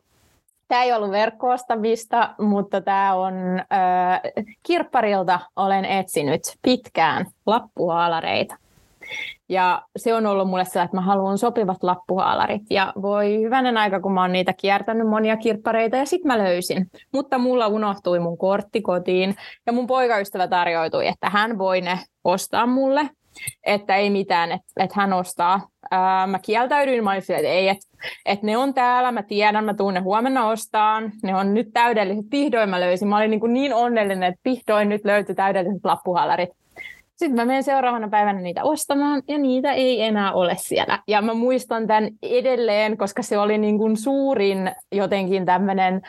Tämä 0.68 0.82
ei 0.82 0.92
ollut 0.92 1.10
verkkoostamista, 1.10 2.34
mutta 2.38 2.80
tämä 2.80 3.14
on 3.14 3.34
äh, 3.58 4.20
kirpparilta 4.62 5.40
olen 5.56 5.84
etsinyt 5.84 6.42
pitkään 6.62 7.26
lappuhaalareita. 7.46 8.56
Ja 9.48 9.82
se 9.96 10.14
on 10.14 10.26
ollut 10.26 10.48
mulle 10.48 10.64
sellainen, 10.64 10.84
että 10.84 10.96
mä 10.96 11.00
haluan 11.00 11.38
sopivat 11.38 11.82
lappuhaalarit. 11.82 12.62
Ja 12.70 12.92
voi 13.02 13.40
hyvänen 13.42 13.76
aika, 13.76 14.00
kun 14.00 14.12
mä 14.12 14.20
oon 14.20 14.32
niitä 14.32 14.52
kiertänyt 14.52 15.08
monia 15.08 15.36
kirppareita 15.36 15.96
ja 15.96 16.06
sit 16.06 16.24
mä 16.24 16.38
löysin. 16.38 16.90
Mutta 17.12 17.38
mulla 17.38 17.66
unohtui 17.66 18.18
mun 18.18 18.38
kortti 18.38 18.82
kotiin 18.82 19.36
ja 19.66 19.72
mun 19.72 19.86
poikaystävä 19.86 20.48
tarjoutui, 20.48 21.06
että 21.06 21.30
hän 21.30 21.58
voi 21.58 21.80
ne 21.80 21.98
ostaa 22.24 22.66
mulle 22.66 23.10
että 23.66 23.96
ei 23.96 24.10
mitään, 24.10 24.52
että, 24.52 24.66
että 24.76 25.00
hän 25.00 25.12
ostaa. 25.12 25.68
Ää, 25.90 26.26
mä 26.26 26.38
kieltäydyin, 26.38 27.04
mä 27.04 27.10
olin 27.10 27.18
että 27.18 27.48
ei, 27.48 27.68
että, 27.68 27.86
että 28.26 28.46
ne 28.46 28.56
on 28.56 28.74
täällä, 28.74 29.12
mä 29.12 29.22
tiedän, 29.22 29.64
mä 29.64 29.74
tuun 29.74 29.94
ne 29.94 30.00
huomenna 30.00 30.48
ostaan, 30.48 31.12
ne 31.22 31.36
on 31.36 31.54
nyt 31.54 31.68
täydelliset, 31.72 32.26
vihdoin 32.30 32.68
mä 32.68 32.80
löysin. 32.80 33.08
Mä 33.08 33.16
olin 33.16 33.30
niin, 33.30 33.40
kuin 33.40 33.52
niin 33.52 33.74
onnellinen, 33.74 34.22
että 34.22 34.40
vihdoin 34.44 34.88
nyt 34.88 35.04
löytyi 35.04 35.34
täydelliset 35.34 35.84
lappuhallarit. 35.84 36.50
Sitten 37.18 37.36
mä 37.36 37.44
menen 37.44 37.62
seuraavana 37.62 38.08
päivänä 38.08 38.40
niitä 38.40 38.64
ostamaan 38.64 39.22
ja 39.28 39.38
niitä 39.38 39.72
ei 39.72 40.02
enää 40.02 40.32
ole 40.32 40.56
siellä. 40.58 40.98
Ja 41.08 41.22
mä 41.22 41.34
muistan 41.34 41.86
tämän 41.86 42.10
edelleen, 42.22 42.96
koska 42.96 43.22
se 43.22 43.38
oli 43.38 43.58
niin 43.58 43.78
kuin 43.78 43.96
suurin 43.96 44.70
jotenkin 44.92 45.46
tämmöinen 45.46 46.02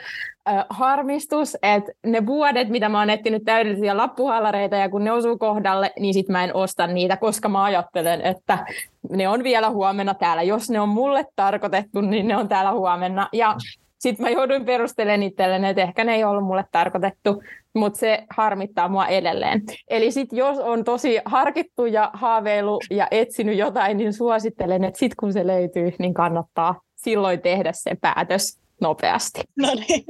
äh, 0.48 0.64
harmistus, 0.70 1.56
että 1.62 1.92
ne 2.06 2.26
vuodet, 2.26 2.68
mitä 2.68 2.88
mä 2.88 2.98
oon 2.98 3.10
etsinyt 3.10 3.44
täydellisiä 3.44 3.96
lappuhallareita 3.96 4.76
ja 4.76 4.88
kun 4.88 5.04
ne 5.04 5.12
osuu 5.12 5.38
kohdalle, 5.38 5.92
niin 5.98 6.14
sit 6.14 6.28
mä 6.28 6.44
en 6.44 6.54
osta 6.54 6.86
niitä, 6.86 7.16
koska 7.16 7.48
mä 7.48 7.64
ajattelen, 7.64 8.20
että 8.20 8.66
ne 9.10 9.28
on 9.28 9.44
vielä 9.44 9.70
huomenna 9.70 10.14
täällä. 10.14 10.42
Jos 10.42 10.70
ne 10.70 10.80
on 10.80 10.88
mulle 10.88 11.26
tarkoitettu, 11.36 12.00
niin 12.00 12.28
ne 12.28 12.36
on 12.36 12.48
täällä 12.48 12.72
huomenna. 12.72 13.28
Ja 13.32 13.56
sitten 13.98 14.26
mä 14.26 14.30
jouduin 14.30 14.64
perustelemaan 14.64 15.22
itselleni, 15.22 15.68
että 15.68 15.82
ehkä 15.82 16.04
ne 16.04 16.14
ei 16.14 16.24
ollut 16.24 16.44
mulle 16.44 16.64
tarkoitettu, 16.72 17.42
mutta 17.74 17.98
se 17.98 18.24
harmittaa 18.30 18.88
mua 18.88 19.06
edelleen. 19.06 19.62
Eli 19.88 20.10
sitten 20.10 20.38
jos 20.38 20.58
on 20.58 20.84
tosi 20.84 21.20
harkittu 21.24 21.86
ja 21.86 22.10
haaveilu 22.12 22.80
ja 22.90 23.08
etsinyt 23.10 23.58
jotain, 23.58 23.96
niin 23.96 24.12
suosittelen, 24.12 24.84
että 24.84 24.98
sitten 24.98 25.16
kun 25.20 25.32
se 25.32 25.46
löytyy, 25.46 25.92
niin 25.98 26.14
kannattaa 26.14 26.80
silloin 26.96 27.40
tehdä 27.40 27.72
se 27.72 27.96
päätös 28.00 28.60
nopeasti. 28.80 29.40
No 29.58 29.68
niin, 29.74 30.04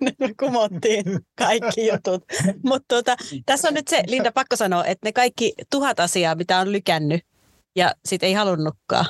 kumottiin 0.40 1.04
kaikki 1.38 1.86
jutut. 1.86 2.24
Mutta 2.64 2.94
tota, 2.94 3.16
tässä 3.46 3.68
on 3.68 3.74
nyt 3.74 3.88
se, 3.88 4.02
Linda, 4.06 4.32
pakko 4.32 4.56
sanoa, 4.56 4.84
että 4.84 5.08
ne 5.08 5.12
kaikki 5.12 5.52
tuhat 5.70 6.00
asiaa, 6.00 6.34
mitä 6.34 6.58
on 6.58 6.72
lykännyt 6.72 7.20
ja 7.76 7.94
sitten 8.04 8.26
ei 8.26 8.32
halunnutkaan, 8.32 9.06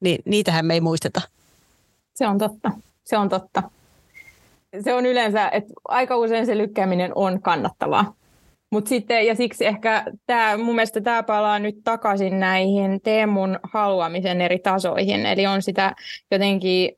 niin 0.00 0.18
niitähän 0.24 0.66
me 0.66 0.74
ei 0.74 0.80
muisteta. 0.80 1.20
Se 2.14 2.26
on 2.26 2.38
totta 2.38 2.70
se 3.04 3.16
on 3.18 3.28
totta. 3.28 3.62
Se 4.80 4.94
on 4.94 5.06
yleensä, 5.06 5.48
että 5.48 5.72
aika 5.88 6.16
usein 6.16 6.46
se 6.46 6.58
lykkääminen 6.58 7.12
on 7.14 7.42
kannattavaa. 7.42 8.14
Mut 8.70 8.86
sitten, 8.86 9.26
ja 9.26 9.34
siksi 9.34 9.66
ehkä 9.66 10.04
tämä, 10.26 10.56
mun 10.56 10.74
mielestä 10.74 11.00
tämä 11.00 11.22
palaa 11.22 11.58
nyt 11.58 11.74
takaisin 11.84 12.40
näihin 12.40 13.00
Teemun 13.02 13.58
haluamisen 13.62 14.40
eri 14.40 14.58
tasoihin. 14.58 15.26
Eli 15.26 15.46
on 15.46 15.62
sitä 15.62 15.94
jotenkin 16.30 16.92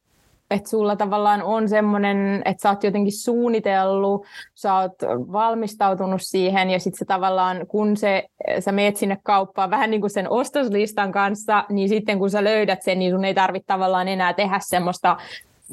että 0.51 0.71
sulla 0.71 0.97
tavallaan 0.97 1.43
on 1.43 1.69
semmoinen, 1.69 2.43
että 2.45 2.63
sä 2.63 2.71
oot 2.71 2.85
jotenkin 2.85 3.19
suunnitellut, 3.19 4.27
sä 4.55 4.75
oot 4.75 4.93
valmistautunut 5.33 6.21
siihen 6.23 6.71
ja 6.71 6.79
sitten 6.79 6.99
se 6.99 7.05
tavallaan, 7.05 7.67
kun 7.67 7.97
se, 7.97 8.25
sä 8.59 8.73
meet 8.73 8.97
sinne 8.97 9.19
kauppaan 9.23 9.71
vähän 9.71 9.91
niin 9.91 10.01
kuin 10.01 10.11
sen 10.11 10.31
ostoslistan 10.31 11.13
kanssa, 11.13 11.65
niin 11.69 11.89
sitten 11.89 12.19
kun 12.19 12.31
sä 12.31 12.45
löydät 12.45 12.83
sen, 12.83 12.99
niin 12.99 13.13
sun 13.13 13.25
ei 13.25 13.35
tarvitse 13.35 13.67
tavallaan 13.67 14.09
enää 14.09 14.33
tehdä 14.33 14.61
semmoista 14.63 15.17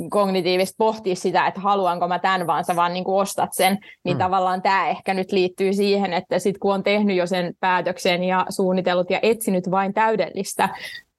kognitiivisesti 0.09 0.75
pohtia 0.77 1.15
sitä, 1.15 1.47
että 1.47 1.59
haluanko 1.61 2.07
mä 2.07 2.19
tämän, 2.19 2.47
vaan 2.47 2.65
sä 2.65 2.75
vaan 2.75 2.93
niin 2.93 3.03
kuin 3.03 3.21
ostat 3.21 3.49
sen, 3.53 3.77
niin 4.03 4.17
mm. 4.17 4.19
tavallaan 4.19 4.61
tämä 4.61 4.89
ehkä 4.89 5.13
nyt 5.13 5.31
liittyy 5.31 5.73
siihen, 5.73 6.13
että 6.13 6.39
sit 6.39 6.57
kun 6.57 6.73
on 6.73 6.83
tehnyt 6.83 7.17
jo 7.17 7.27
sen 7.27 7.53
päätöksen 7.59 8.23
ja 8.23 8.45
suunnitellut 8.49 9.09
ja 9.09 9.19
etsinyt 9.21 9.71
vain 9.71 9.93
täydellistä, 9.93 10.69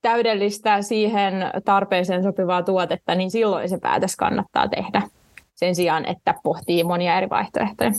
täydellistä 0.03 0.81
siihen 0.81 1.33
tarpeeseen 1.65 2.23
sopivaa 2.23 2.63
tuotetta, 2.63 3.15
niin 3.15 3.31
silloin 3.31 3.69
se 3.69 3.77
päätös 3.77 4.15
kannattaa 4.15 4.67
tehdä 4.67 5.01
sen 5.55 5.75
sijaan, 5.75 6.05
että 6.05 6.33
pohtii 6.43 6.83
monia 6.83 7.17
eri 7.17 7.29
vaihtoehtoja. 7.29 7.91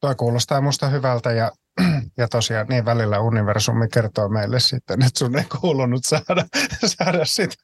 Tuo 0.00 0.14
kuulostaa 0.14 0.60
musta 0.60 0.88
hyvältä 0.88 1.32
ja 1.32 1.50
ja 2.18 2.28
tosiaan 2.28 2.66
niin 2.68 2.84
välillä 2.84 3.20
universumi 3.20 3.88
kertoo 3.88 4.28
meille 4.28 4.60
sitten, 4.60 5.02
että 5.02 5.18
sun 5.18 5.38
ei 5.38 5.44
kuulunut 5.60 6.04
saada, 6.04 6.44
saada 6.98 7.24
sitä. 7.24 7.54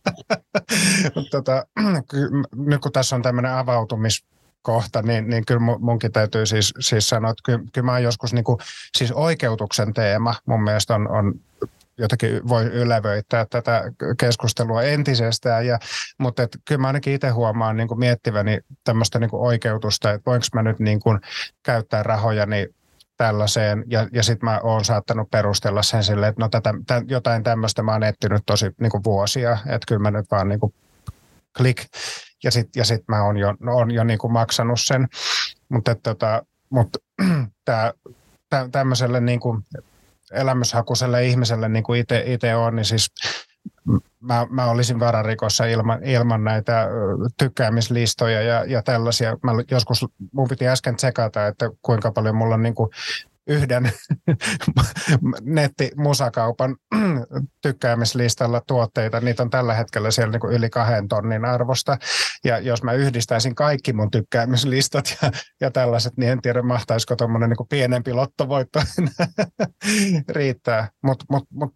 tota, 1.30 1.66
nyt 2.70 2.80
kun 2.80 2.92
tässä 2.92 3.16
on 3.16 3.22
tämmöinen 3.22 3.52
avautumis 3.52 4.24
kohta, 4.62 5.02
niin, 5.02 5.30
niin 5.30 5.46
kyllä 5.46 5.78
munkin 5.78 6.12
täytyy 6.12 6.46
siis, 6.46 6.74
siis 6.80 7.08
sanoa, 7.08 7.30
että 7.30 7.42
kyllä, 7.44 7.60
kyllä 7.72 7.84
mä 7.84 7.98
joskus 7.98 8.32
niin 8.32 8.44
kuin, 8.44 8.58
siis 8.98 9.12
oikeutuksen 9.12 9.94
teema 9.94 10.34
mun 10.46 10.62
mielestä 10.62 10.94
on, 10.94 11.10
on 11.10 11.34
jotenkin 12.00 12.48
voi 12.48 12.64
ylevöittää 12.64 13.46
tätä 13.50 13.82
keskustelua 14.20 14.82
entisestään, 14.82 15.66
ja, 15.66 15.78
mutta 16.18 16.42
et, 16.42 16.58
kyllä 16.68 16.80
mä 16.80 16.86
ainakin 16.86 17.14
itse 17.14 17.28
huomaan 17.28 17.76
niin 17.76 17.88
kuin 17.88 17.98
miettiväni 17.98 18.60
tämmöistä 18.84 19.18
niin 19.18 19.30
kuin 19.30 19.42
oikeutusta, 19.42 20.10
että 20.10 20.30
voinko 20.30 20.46
mä 20.54 20.62
nyt 20.62 20.78
niin 20.78 21.00
kuin 21.00 21.20
käyttää 21.62 22.02
rahojani 22.02 22.68
tällaiseen, 23.16 23.84
ja, 23.86 24.08
ja 24.12 24.22
sitten 24.22 24.46
mä 24.48 24.60
oon 24.62 24.84
saattanut 24.84 25.30
perustella 25.30 25.82
sen 25.82 26.04
silleen, 26.04 26.30
että 26.30 26.42
no 26.42 26.48
tätä, 26.48 26.74
tämän, 26.86 27.08
jotain 27.08 27.42
tämmöistä 27.42 27.82
mä 27.82 27.92
oon 27.92 28.02
etsinyt 28.02 28.42
tosi 28.46 28.70
niin 28.80 28.90
kuin 28.90 29.04
vuosia, 29.04 29.52
että 29.52 29.86
kyllä 29.88 29.98
mä 29.98 30.10
nyt 30.10 30.30
vaan 30.30 30.48
niin 30.48 30.60
kuin 30.60 30.74
klik, 31.56 31.82
ja 32.44 32.50
sitten 32.50 32.80
ja 32.80 32.84
sit 32.84 33.02
mä 33.08 33.22
oon 33.24 33.36
jo, 33.36 33.54
on 33.66 33.90
jo 33.90 34.04
niin 34.04 34.18
kuin 34.18 34.32
maksanut 34.32 34.80
sen, 34.80 35.08
mutta 35.68 35.94
tota, 35.94 36.42
mut, 36.70 36.88
tämä 37.64 37.92
tämmöiselle 38.72 39.20
niin 39.20 39.40
kuin 39.40 39.62
elämyshakuiselle 40.30 41.26
ihmiselle, 41.26 41.68
niin 41.68 41.84
kuin 41.84 42.04
itse 42.24 42.56
on, 42.56 42.76
niin 42.76 42.84
siis 42.84 43.10
mä, 44.20 44.46
mä 44.50 44.66
olisin 44.66 45.00
vararikossa 45.00 45.64
ilman, 45.64 46.04
ilman 46.04 46.44
näitä 46.44 46.88
tykkäämislistoja 47.38 48.42
ja, 48.42 48.64
ja 48.64 48.82
tällaisia. 48.82 49.36
Mä 49.42 49.52
joskus, 49.70 50.06
mun 50.32 50.48
piti 50.48 50.68
äsken 50.68 50.96
tsekata, 50.96 51.46
että 51.46 51.70
kuinka 51.82 52.12
paljon 52.12 52.36
mulla 52.36 52.54
on 52.54 52.62
niin 52.62 52.74
kuin 52.74 52.90
yhden 53.46 53.92
nettimusakaupan 55.42 56.76
tykkäämislistalla 57.62 58.62
tuotteita. 58.66 59.20
Niitä 59.20 59.42
on 59.42 59.50
tällä 59.50 59.74
hetkellä 59.74 60.10
siellä 60.10 60.32
niin 60.32 60.40
kuin 60.40 60.52
yli 60.52 60.70
kahden 60.70 61.08
tonnin 61.08 61.44
arvosta. 61.44 61.96
Ja 62.44 62.58
jos 62.58 62.82
mä 62.82 62.92
yhdistäisin 62.92 63.54
kaikki 63.54 63.92
mun 63.92 64.10
tykkäämislistat 64.10 65.16
ja, 65.22 65.30
ja 65.60 65.70
tällaiset, 65.70 66.12
niin 66.16 66.32
en 66.32 66.42
tiedä 66.42 66.62
mahtaisiko 66.62 67.16
tuommoinen 67.16 67.50
niin 67.50 67.68
pienempi 67.68 68.12
lottovoitto 68.12 68.82
riittää. 70.28 70.88
Mutta 71.02 71.24
mut, 71.30 71.44
mut 71.52 71.72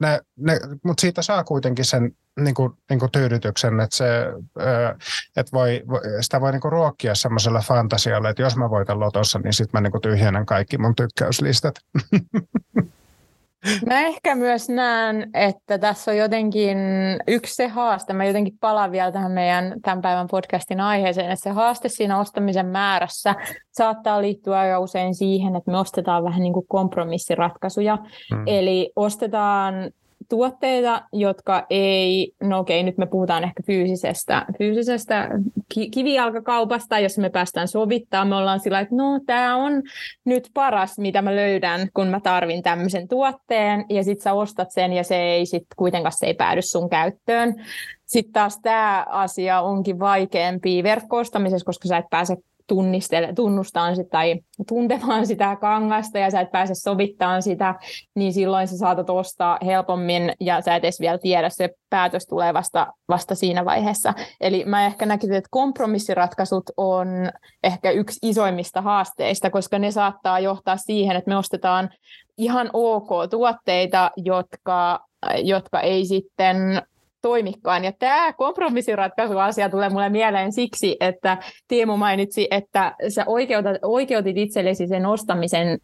mut 0.85 0.99
siitä 0.99 1.23
saa 1.23 1.45
kuitenkin 1.45 1.85
sen 1.85 2.13
niin 2.41 2.55
kuin, 2.55 2.73
niin 2.91 3.01
kuin 3.01 3.13
tyydytyksen, 3.13 3.81
että, 3.81 3.97
se, 3.97 4.07
että 5.37 5.53
voi, 5.53 5.83
sitä 6.21 6.41
voi 6.41 6.53
niin 6.53 6.61
kuin 6.61 6.73
ruokkia 6.73 7.15
semmoisella 7.15 7.61
fantasialla, 7.61 8.29
että 8.29 8.43
jos 8.43 8.57
mä 8.57 8.71
voitan 8.71 9.01
lotossa, 9.01 9.39
niin 9.39 9.53
sitten 9.53 9.71
mä 9.73 9.81
niin 9.81 9.93
kuin 9.93 10.03
tyhjennän 10.03 10.47
kaikki 10.47 10.79
mun 10.79 10.95
tykkäyslistat. 10.97 11.75
Mä 13.87 14.01
ehkä 14.01 14.35
myös 14.35 14.69
näen, 14.69 15.31
että 15.35 15.79
tässä 15.79 16.11
on 16.11 16.17
jotenkin 16.17 16.79
yksi 17.29 17.55
se 17.55 17.69
haaste. 17.69 18.13
Mä 18.13 18.25
jotenkin 18.25 18.59
palaan 18.61 18.93
vielä 18.93 19.13
tähän 19.13 19.33
meidän 19.33 19.75
tämän 19.83 20.03
päivän 20.03 20.27
podcastin 20.31 20.81
aiheeseen, 20.81 21.31
että 21.31 21.43
se 21.43 21.51
haaste 21.51 21.89
siinä 21.89 22.19
ostamisen 22.19 22.67
määrässä 22.67 23.35
saattaa 23.73 24.23
liittyä 24.23 24.59
aika 24.59 24.79
usein 24.79 25.15
siihen, 25.15 25.57
että 25.57 25.71
me 25.71 25.79
ostetaan 25.79 26.25
vähän 26.25 26.41
niin 26.41 26.53
kuin 26.53 26.67
kompromissiratkaisuja. 26.69 27.99
Hmm. 28.35 28.43
Eli 28.47 28.93
ostetaan 28.97 29.75
tuotteita, 30.29 31.03
jotka 31.13 31.67
ei, 31.71 32.33
no 32.43 32.59
okei, 32.59 32.83
nyt 32.83 32.99
me 32.99 33.07
puhutaan 33.07 33.45
ehkä 33.45 33.63
fyysisestä, 33.67 34.47
fyysisestä 34.59 35.31
kivijalkakaupasta, 35.91 36.99
jos 36.99 37.19
me 37.19 37.31
päästään 37.31 37.69
sovittaa, 37.69 38.25
me 38.25 38.37
ollaan 38.37 38.61
sillä, 38.61 38.81
että 38.81 38.95
no 38.95 39.21
tämä 39.27 39.57
on 39.57 39.83
nyt 40.25 40.51
paras, 40.55 40.99
mitä 40.99 41.23
mä 41.23 41.37
löydän, 41.37 41.89
kun 41.95 42.09
mä 42.09 42.21
tarvin 42.21 42.63
tämmöisen 42.63 43.09
tuotteen, 43.09 43.85
ja 43.91 44.05
sit 44.05 44.21
sä 44.21 44.33
ostat 44.33 44.71
sen, 44.71 44.93
ja 44.93 45.05
se 45.05 45.17
ei 45.17 45.47
sit 45.47 45.67
kuitenkaan 45.77 46.13
se 46.13 46.27
ei 46.27 46.35
päädy 46.35 46.63
sun 46.63 46.91
käyttöön. 46.91 47.55
Sitten 48.07 48.33
taas 48.33 48.59
tämä 48.63 49.07
asia 49.09 49.61
onkin 49.61 49.99
vaikeampi 49.99 50.83
verkkoostamisessa, 50.83 51.67
koska 51.67 51.89
sä 51.89 51.97
et 51.97 52.07
pääse 52.11 52.37
tunnistele, 52.67 53.33
tunnustaan 53.33 53.97
sitä 53.97 54.09
tai 54.11 54.41
tuntemaan 54.69 55.27
sitä 55.31 55.57
kangasta 55.57 56.19
ja 56.19 56.31
sä 56.31 56.41
et 56.41 56.51
pääse 56.51 56.75
sovittamaan 56.75 57.43
sitä, 57.43 57.75
niin 58.15 58.33
silloin 58.33 58.69
sä 58.69 58.79
saatat 58.79 59.11
ostaa 59.11 59.59
helpommin 59.65 60.33
ja 60.41 60.61
sä 60.61 60.77
et 60.77 60.85
edes 60.85 61.01
vielä 61.01 61.19
tiedä, 61.19 61.49
se 61.49 61.71
päätös 61.91 62.27
tulee 62.27 62.55
vasta, 62.55 62.87
vasta 63.09 63.35
siinä 63.35 63.65
vaiheessa. 63.65 64.15
Eli 64.41 64.65
mä 64.65 64.87
ehkä 64.87 65.07
näkisin, 65.07 65.35
että 65.37 65.49
kompromissiratkaisut 65.51 66.71
on 66.77 67.09
ehkä 67.65 67.91
yksi 67.91 68.19
isoimmista 68.23 68.83
haasteista, 68.83 69.51
koska 69.51 69.79
ne 69.79 69.91
saattaa 69.91 70.41
johtaa 70.41 70.77
siihen, 70.77 71.17
että 71.17 71.31
me 71.31 71.37
ostetaan 71.37 71.91
ihan 72.39 72.71
ok 72.73 73.09
tuotteita, 73.31 74.11
jotka, 74.17 75.01
jotka 75.43 75.81
ei 75.81 76.07
sitten 76.07 76.83
toimikaan. 77.25 77.85
Ja 77.85 77.93
tämä 77.99 78.33
kompromissiratkaisuasia 78.33 79.69
tulee 79.69 79.89
mulle 79.89 80.09
mieleen 80.09 80.53
siksi, 80.53 80.97
että 81.01 81.39
Tiemu 81.69 81.97
mainitsi, 81.97 82.49
että 82.51 82.95
sä 83.09 83.25
oikeutat, 83.27 83.77
oikeutit 83.83 84.37
itsellesi 84.37 84.87
sen 84.87 85.07
ostamisen, 85.07 85.79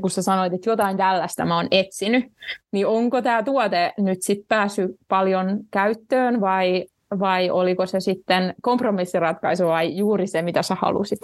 kun 0.00 0.10
sä 0.10 0.22
sanoit, 0.22 0.52
että 0.52 0.70
jotain 0.70 0.96
tällaista 0.96 1.44
mä 1.44 1.56
oon 1.56 1.68
etsinyt. 1.70 2.24
Niin 2.72 2.86
onko 2.86 3.22
tämä 3.22 3.42
tuote 3.42 3.92
nyt 3.98 4.18
sitten 4.22 4.46
päässyt 4.48 4.90
paljon 5.08 5.58
käyttöön 5.70 6.40
vai 6.40 6.84
vai 7.18 7.50
oliko 7.50 7.86
se 7.86 8.00
sitten 8.00 8.54
kompromissiratkaisu 8.62 9.66
vai 9.66 9.96
juuri 9.96 10.26
se, 10.26 10.42
mitä 10.42 10.62
sä 10.62 10.74
halusit? 10.74 11.18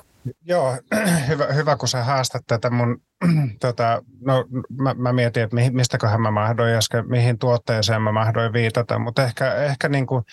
Joo, 0.45 0.77
hyvä, 1.29 1.45
hyvä 1.45 1.77
kun 1.77 1.89
sä 1.89 2.05
haastat 2.05 2.43
tätä 2.47 2.71
mun, 2.71 3.03
tota, 3.61 4.03
no 4.21 4.45
mä, 4.79 4.95
mä 4.95 5.13
mietin, 5.13 5.43
että 5.43 5.57
mistäköhän 5.71 6.21
mä 6.21 6.31
mahdoin 6.31 6.75
äsken, 6.75 7.09
mihin 7.09 7.39
tuotteeseen 7.39 8.03
mä 8.03 8.13
mahdoin 8.13 8.53
viitata, 8.53 8.99
mutta 8.99 9.25
ehkä, 9.25 9.55
ehkä 9.55 9.89
niin 9.89 10.07
kuin 10.07 10.25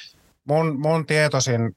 mun, 0.48 0.80
mun 0.80 1.06
tietoisin 1.06 1.76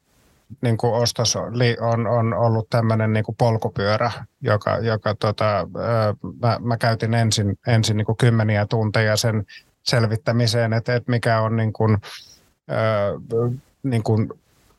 niin 0.62 0.76
kuin 0.76 0.92
ostos 0.92 1.36
on, 1.80 2.06
on 2.06 2.34
ollut 2.34 2.70
tämmöinen 2.70 3.12
niin 3.12 3.24
kuin 3.24 3.36
polkupyörä, 3.36 4.10
joka, 4.40 4.78
joka 4.78 5.14
tota, 5.14 5.68
mä, 6.42 6.58
mä, 6.60 6.76
käytin 6.76 7.14
ensin, 7.14 7.58
ensin 7.66 7.96
niin 7.96 8.06
kuin 8.06 8.16
kymmeniä 8.16 8.66
tunteja 8.66 9.16
sen 9.16 9.44
selvittämiseen, 9.82 10.72
että, 10.72 10.94
että 10.94 11.10
mikä 11.10 11.40
on 11.40 11.56
niin 11.56 11.72
kuin, 11.72 11.98
niin 13.82 14.02
kuin 14.02 14.28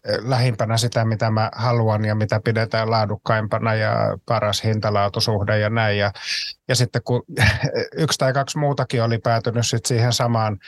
eh, 0.06 0.20
lähimpänä 0.22 0.78
sitä, 0.78 1.06
mitä 1.06 1.32
mä 1.32 1.52
haluan 1.56 2.06
ja 2.06 2.16
mitä 2.16 2.42
pidetään 2.44 2.92
laadukkaimpana 2.92 3.76
ja 3.76 4.18
paras 4.26 4.64
hintalaatusuhde 4.64 5.60
ja 5.60 5.70
näin. 5.70 5.98
Ja, 5.98 6.12
ja 6.68 6.76
sitten 6.76 7.02
kun 7.06 7.24
yksi 8.04 8.18
tai 8.18 8.34
kaksi 8.34 8.58
muutakin 8.58 9.04
oli 9.04 9.18
päätynyt 9.18 9.68
sit 9.68 9.86
siihen 9.86 10.14
samaan 10.14 10.60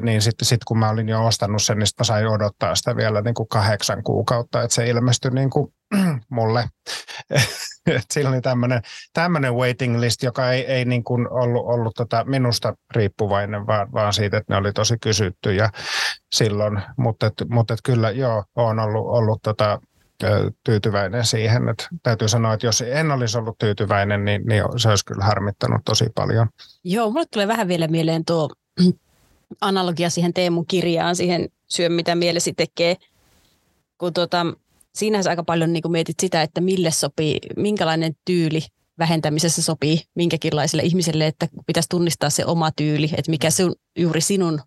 niin 0.00 0.22
sitten 0.22 0.46
sit 0.46 0.64
kun 0.64 0.78
mä 0.78 0.90
olin 0.90 1.08
jo 1.08 1.26
ostanut 1.26 1.62
sen, 1.62 1.78
niin 1.78 1.86
mä 1.98 2.04
sain 2.04 2.28
odottaa 2.28 2.74
sitä 2.74 2.96
vielä 2.96 3.20
niin 3.20 3.34
kuin 3.34 3.48
kahdeksan 3.48 4.02
kuukautta, 4.02 4.62
että 4.62 4.74
se 4.74 4.86
ilmestyi 4.86 5.30
niin 5.30 5.50
kuin 5.50 5.72
mulle. 6.28 6.68
Sillä 8.12 8.30
oli 8.30 8.40
tämmöinen, 8.40 8.82
tämmöinen 9.12 9.54
waiting 9.54 10.00
list, 10.00 10.22
joka 10.22 10.52
ei, 10.52 10.66
ei 10.66 10.84
niin 10.84 11.04
kuin 11.04 11.28
ollut, 11.30 11.66
ollut 11.66 11.94
tota 11.94 12.24
minusta 12.24 12.74
riippuvainen, 12.94 13.66
vaan, 13.66 13.92
vaan 13.92 14.12
siitä, 14.12 14.36
että 14.36 14.54
ne 14.54 14.58
oli 14.58 14.72
tosi 14.72 14.96
kysytty 15.00 15.54
ja 15.54 15.70
silloin, 16.34 16.82
mutta, 16.96 17.26
et, 17.26 17.34
mutta 17.48 17.74
et 17.74 17.80
kyllä 17.84 18.10
joo, 18.10 18.44
olen 18.56 18.78
ollut, 18.78 19.06
ollut 19.06 19.42
tota, 19.42 19.80
tyytyväinen 20.64 21.26
siihen. 21.26 21.68
Että 21.68 21.88
täytyy 22.02 22.28
sanoa, 22.28 22.54
että 22.54 22.66
jos 22.66 22.84
en 22.86 23.10
olisi 23.10 23.38
ollut 23.38 23.58
tyytyväinen, 23.58 24.24
niin, 24.24 24.42
niin 24.46 24.64
se 24.76 24.88
olisi 24.88 25.04
kyllä 25.04 25.24
harmittanut 25.24 25.80
tosi 25.84 26.06
paljon. 26.14 26.48
Joo, 26.84 27.10
mulle 27.10 27.26
tulee 27.32 27.48
vähän 27.48 27.68
vielä 27.68 27.88
mieleen 27.88 28.24
tuo 28.24 28.50
analogia 29.60 30.10
siihen 30.10 30.34
Teemun 30.34 30.66
kirjaan, 30.66 31.16
siihen 31.16 31.48
syö 31.68 31.88
mitä 31.88 32.14
mielesi 32.14 32.52
tekee, 32.52 32.96
kun 33.98 34.12
tuota, 34.12 34.46
siinä 34.96 35.20
aika 35.28 35.42
paljon 35.44 35.72
niin 35.72 35.82
mietit 35.88 36.20
sitä, 36.20 36.42
että 36.42 36.60
mille 36.60 36.90
sopii, 36.90 37.38
minkälainen 37.56 38.16
tyyli 38.24 38.62
vähentämisessä 38.98 39.62
sopii 39.62 40.02
minkäkinlaiselle 40.14 40.82
ihmiselle, 40.82 41.26
että 41.26 41.48
pitäisi 41.66 41.88
tunnistaa 41.88 42.30
se 42.30 42.46
oma 42.46 42.70
tyyli, 42.76 43.10
että 43.16 43.30
mikä 43.30 43.50
sun, 43.50 43.74
juuri 43.98 44.20
sinun 44.20 44.60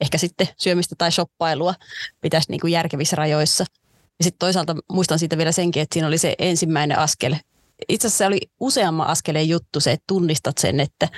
ehkä 0.00 0.18
sitten 0.18 0.48
syömistä 0.56 0.94
tai 0.98 1.12
shoppailua 1.12 1.74
pitäisi 2.20 2.50
niin 2.50 2.60
kuin 2.60 2.72
järkevissä 2.72 3.16
rajoissa. 3.16 3.64
Ja 4.18 4.24
sitten 4.24 4.38
toisaalta 4.38 4.76
muistan 4.92 5.18
siitä 5.18 5.38
vielä 5.38 5.52
senkin, 5.52 5.82
että 5.82 5.94
siinä 5.94 6.08
oli 6.08 6.18
se 6.18 6.34
ensimmäinen 6.38 6.98
askel. 6.98 7.34
Itse 7.88 8.06
asiassa 8.06 8.18
se 8.18 8.26
oli 8.26 8.40
useamman 8.60 9.06
askeleen 9.06 9.48
juttu 9.48 9.80
se, 9.80 9.92
että 9.92 10.04
tunnistat 10.06 10.58
sen, 10.58 10.80
että 10.80 11.08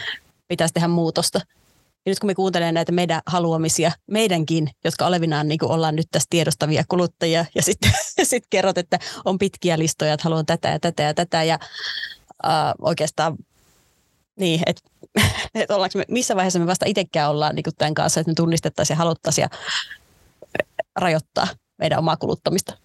pitäisi 0.48 0.74
tehdä 0.74 0.88
muutosta– 0.88 1.40
ja 2.06 2.10
nyt 2.10 2.18
kun 2.18 2.30
me 2.30 2.34
kuuntelemme 2.34 2.72
näitä 2.72 2.92
meidän 2.92 3.20
haluamisia, 3.26 3.92
meidänkin, 4.06 4.70
jotka 4.84 5.06
olevinaan 5.06 5.48
niin 5.48 5.58
kuin 5.58 5.72
ollaan 5.72 5.96
nyt 5.96 6.06
tässä 6.10 6.26
tiedostavia 6.30 6.84
kuluttajia, 6.88 7.44
ja 7.54 7.62
sitten 7.62 7.90
sit 8.22 8.44
kerrot, 8.50 8.78
että 8.78 8.98
on 9.24 9.38
pitkiä 9.38 9.78
listoja, 9.78 10.12
että 10.12 10.24
haluan 10.24 10.46
tätä 10.46 10.68
ja 10.68 10.78
tätä 10.80 11.02
ja 11.02 11.14
tätä, 11.14 11.44
ja 11.44 11.58
äh, 12.44 12.74
oikeastaan 12.82 13.36
niin, 14.38 14.60
että 14.66 14.82
et 15.54 15.70
ollaanko 15.70 15.98
me, 15.98 16.04
missä 16.08 16.36
vaiheessa 16.36 16.58
me 16.58 16.66
vasta 16.66 16.86
itsekään 16.88 17.30
ollaan 17.30 17.54
niin 17.54 17.64
tämän 17.78 17.94
kanssa, 17.94 18.20
että 18.20 18.30
me 18.30 18.34
tunnistettaisiin 18.34 18.94
ja 18.94 18.98
haluttaisiin 18.98 19.42
ja 19.42 19.58
rajoittaa 20.96 21.48
meidän 21.78 21.98
omaa 21.98 22.16
kuluttamista. 22.16 22.76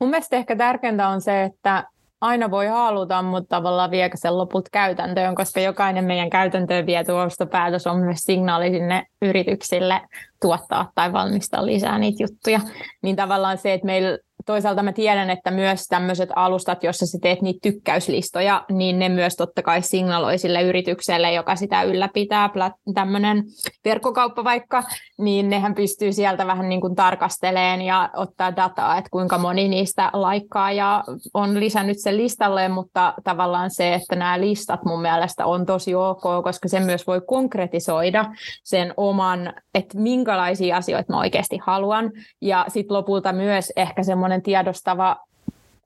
Mun 0.00 0.10
mielestä 0.10 0.36
ehkä 0.36 0.56
tärkeintä 0.56 1.08
on 1.08 1.20
se, 1.20 1.42
että 1.42 1.84
aina 2.20 2.50
voi 2.50 2.66
haluta, 2.66 3.22
mutta 3.22 3.56
tavallaan 3.56 3.90
viekö 3.90 4.16
sen 4.16 4.38
loput 4.38 4.68
käytäntöön, 4.68 5.34
koska 5.34 5.60
jokainen 5.60 6.04
meidän 6.04 6.30
käytäntöön 6.30 6.86
viety 6.86 7.12
ostopäätös 7.12 7.86
on 7.86 7.98
myös 7.98 8.20
signaali 8.20 8.70
sinne 8.70 9.06
yrityksille 9.22 10.00
tuottaa 10.40 10.90
tai 10.94 11.12
valmistaa 11.12 11.66
lisää 11.66 11.98
niitä 11.98 12.22
juttuja. 12.22 12.60
Niin 13.02 13.16
tavallaan 13.16 13.58
se, 13.58 13.72
että 13.72 13.86
meillä 13.86 14.18
toisaalta 14.48 14.82
mä 14.82 14.92
tiedän, 14.92 15.30
että 15.30 15.50
myös 15.50 15.86
tämmöiset 15.88 16.30
alustat, 16.36 16.84
jossa 16.84 17.06
sä 17.06 17.18
teet 17.22 17.42
niitä 17.42 17.58
tykkäyslistoja, 17.62 18.64
niin 18.70 18.98
ne 18.98 19.08
myös 19.08 19.36
totta 19.36 19.62
kai 19.62 19.82
signaloi 19.82 20.38
sille 20.38 20.62
yritykselle, 20.62 21.32
joka 21.32 21.56
sitä 21.56 21.82
ylläpitää, 21.82 22.50
tämmöinen 22.94 23.44
verkkokauppa 23.84 24.44
vaikka, 24.44 24.84
niin 25.18 25.48
nehän 25.48 25.74
pystyy 25.74 26.12
sieltä 26.12 26.46
vähän 26.46 26.68
niin 26.68 26.80
kuin 26.80 26.94
tarkasteleen 26.94 27.82
ja 27.82 28.10
ottaa 28.16 28.56
dataa, 28.56 28.98
että 28.98 29.10
kuinka 29.10 29.38
moni 29.38 29.68
niistä 29.68 30.10
laikkaa 30.12 30.72
ja 30.72 31.04
on 31.34 31.60
lisännyt 31.60 32.00
sen 32.00 32.16
listalle, 32.16 32.68
mutta 32.68 33.14
tavallaan 33.24 33.70
se, 33.70 33.94
että 33.94 34.16
nämä 34.16 34.40
listat 34.40 34.84
mun 34.84 35.02
mielestä 35.02 35.46
on 35.46 35.66
tosi 35.66 35.94
ok, 35.94 36.22
koska 36.44 36.68
se 36.68 36.80
myös 36.80 37.06
voi 37.06 37.20
konkretisoida 37.26 38.24
sen 38.64 38.94
oman, 38.96 39.52
että 39.74 39.98
minkälaisia 40.28 40.76
asioita 40.76 41.12
mä 41.12 41.18
oikeasti 41.18 41.58
haluan, 41.62 42.12
ja 42.40 42.64
sitten 42.68 42.96
lopulta 42.96 43.32
myös 43.32 43.72
ehkä 43.76 44.02
semmoinen 44.02 44.42
tiedostava 44.42 45.16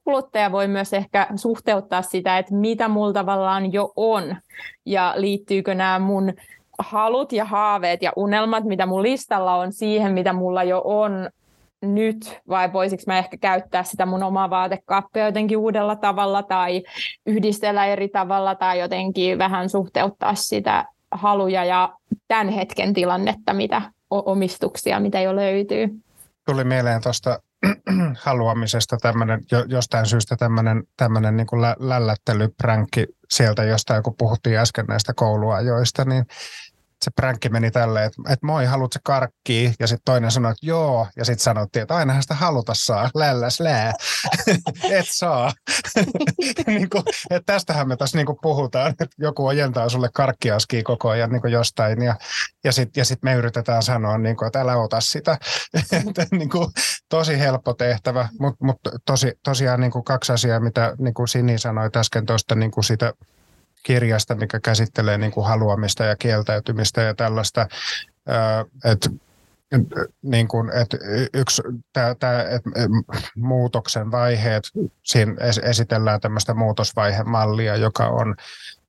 kuluttaja 0.03 0.51
voi 0.51 0.67
myös 0.67 0.93
ehkä 0.93 1.27
suhteuttaa 1.35 2.01
sitä, 2.01 2.37
että 2.37 2.55
mitä 2.55 2.87
mulla 2.87 3.13
tavallaan 3.13 3.73
jo 3.73 3.93
on. 3.95 4.35
Ja 4.85 5.13
liittyykö 5.17 5.75
nämä 5.75 5.99
mun 5.99 6.33
halut 6.79 7.31
ja 7.31 7.45
haaveet 7.45 8.01
ja 8.01 8.11
unelmat, 8.15 8.63
mitä 8.63 8.85
mun 8.85 9.03
listalla 9.03 9.55
on, 9.55 9.73
siihen, 9.73 10.13
mitä 10.13 10.33
mulla 10.33 10.63
jo 10.63 10.81
on 10.85 11.29
nyt, 11.81 12.39
vai 12.49 12.73
voisiko 12.73 13.03
mä 13.07 13.17
ehkä 13.17 13.37
käyttää 13.37 13.83
sitä 13.83 14.05
mun 14.05 14.23
omaa 14.23 14.49
vaatekaappia 14.49 15.25
jotenkin 15.25 15.57
uudella 15.57 15.95
tavalla 15.95 16.43
tai 16.43 16.83
yhdistellä 17.25 17.85
eri 17.85 18.09
tavalla 18.09 18.55
tai 18.55 18.79
jotenkin 18.79 19.37
vähän 19.37 19.69
suhteuttaa 19.69 20.35
sitä 20.35 20.85
haluja 21.11 21.65
ja 21.65 21.93
tämän 22.27 22.49
hetken 22.49 22.93
tilannetta, 22.93 23.53
mitä 23.53 23.81
omistuksia, 24.25 24.99
mitä 24.99 25.21
jo 25.21 25.35
löytyy. 25.35 25.87
Tuli 26.45 26.63
mieleen 26.63 27.01
tuosta 27.01 27.39
haluamisesta 28.25 28.97
tämmöinen, 28.97 29.41
jostain 29.67 30.05
syystä 30.05 30.35
tämmöinen, 30.35 30.83
tämmöinen 30.97 31.37
niin 31.37 31.61
lä- 31.61 31.75
lällättelypränkki 31.79 33.05
sieltä 33.29 33.63
jostain, 33.63 34.03
kun 34.03 34.15
puhuttiin 34.17 34.57
äsken 34.57 34.85
näistä 34.85 35.13
kouluajoista, 35.15 36.05
niin 36.05 36.25
se 37.03 37.11
pränkki 37.15 37.49
meni 37.49 37.71
tälleen, 37.71 38.05
että, 38.05 38.21
että 38.29 38.45
moi, 38.45 38.65
haluatko 38.65 38.99
karkkia? 39.03 39.71
Ja 39.79 39.87
sitten 39.87 40.05
toinen 40.05 40.31
sanoi, 40.31 40.51
että 40.51 40.65
joo. 40.65 41.07
Ja 41.15 41.25
sitten 41.25 41.43
sanottiin, 41.43 41.83
että 41.83 41.95
ainahan 41.95 42.21
sitä 42.21 42.35
haluta 42.35 42.73
saa. 42.75 43.09
Lälläs 43.15 43.59
lää. 43.59 43.93
Et 44.91 45.05
saa. 45.11 45.53
niin 46.67 46.89
kuin, 46.89 47.03
että 47.29 47.53
tästähän 47.53 47.87
me 47.87 47.97
tässä 47.97 48.17
niin 48.17 48.25
kuin 48.25 48.37
puhutaan, 48.41 48.91
että 48.91 49.05
joku 49.17 49.47
ojentaa 49.47 49.89
sulle 49.89 50.09
karkkiaskia 50.13 50.83
koko 50.83 51.09
ajan 51.09 51.31
niin 51.31 51.41
kuin 51.41 51.53
jostain. 51.53 52.01
Ja, 52.01 52.15
ja 52.63 52.71
sitten 52.71 53.01
ja 53.01 53.05
sit 53.05 53.23
me 53.23 53.33
yritetään 53.33 53.83
sanoa, 53.83 54.17
niin 54.17 54.37
kuin, 54.37 54.47
että 54.47 54.61
älä 54.61 54.77
ota 54.77 55.01
sitä. 55.01 55.37
että, 56.07 56.27
niin 56.31 56.49
kuin, 56.49 56.67
tosi 57.09 57.39
helppo 57.39 57.73
tehtävä, 57.73 58.29
mutta 58.39 58.65
mut 58.65 58.79
tosi, 59.05 59.33
tosiaan 59.43 59.79
niin 59.79 59.91
kuin 59.91 60.03
kaksi 60.03 60.33
asiaa, 60.33 60.59
mitä 60.59 60.95
niin 60.99 61.13
kuin 61.13 61.27
Sini 61.27 61.57
sanoi 61.57 61.89
äsken 61.95 62.25
tuosta 62.25 62.55
niin 62.55 62.71
kuin 62.71 62.83
sitä 62.83 63.13
kirjasta, 63.83 64.35
mikä 64.35 64.59
käsittelee 64.59 65.17
niin 65.17 65.31
kuin 65.31 65.47
haluamista 65.47 66.03
ja 66.03 66.15
kieltäytymistä 66.15 67.01
ja 67.01 67.13
tällaista. 67.13 67.67
Että 68.85 69.09
niin 70.21 70.47
kuin, 70.47 70.69
että 70.69 70.97
yksi 71.33 71.61
tämä, 71.93 72.15
tämä 72.15 72.41
että 72.41 72.69
muutoksen 73.35 74.11
vaiheet, 74.11 74.63
siinä 75.03 75.33
esitellään 75.63 76.21
tämmöistä 76.21 76.53
muutosvaihemallia, 76.53 77.75
joka 77.75 78.07
on 78.07 78.35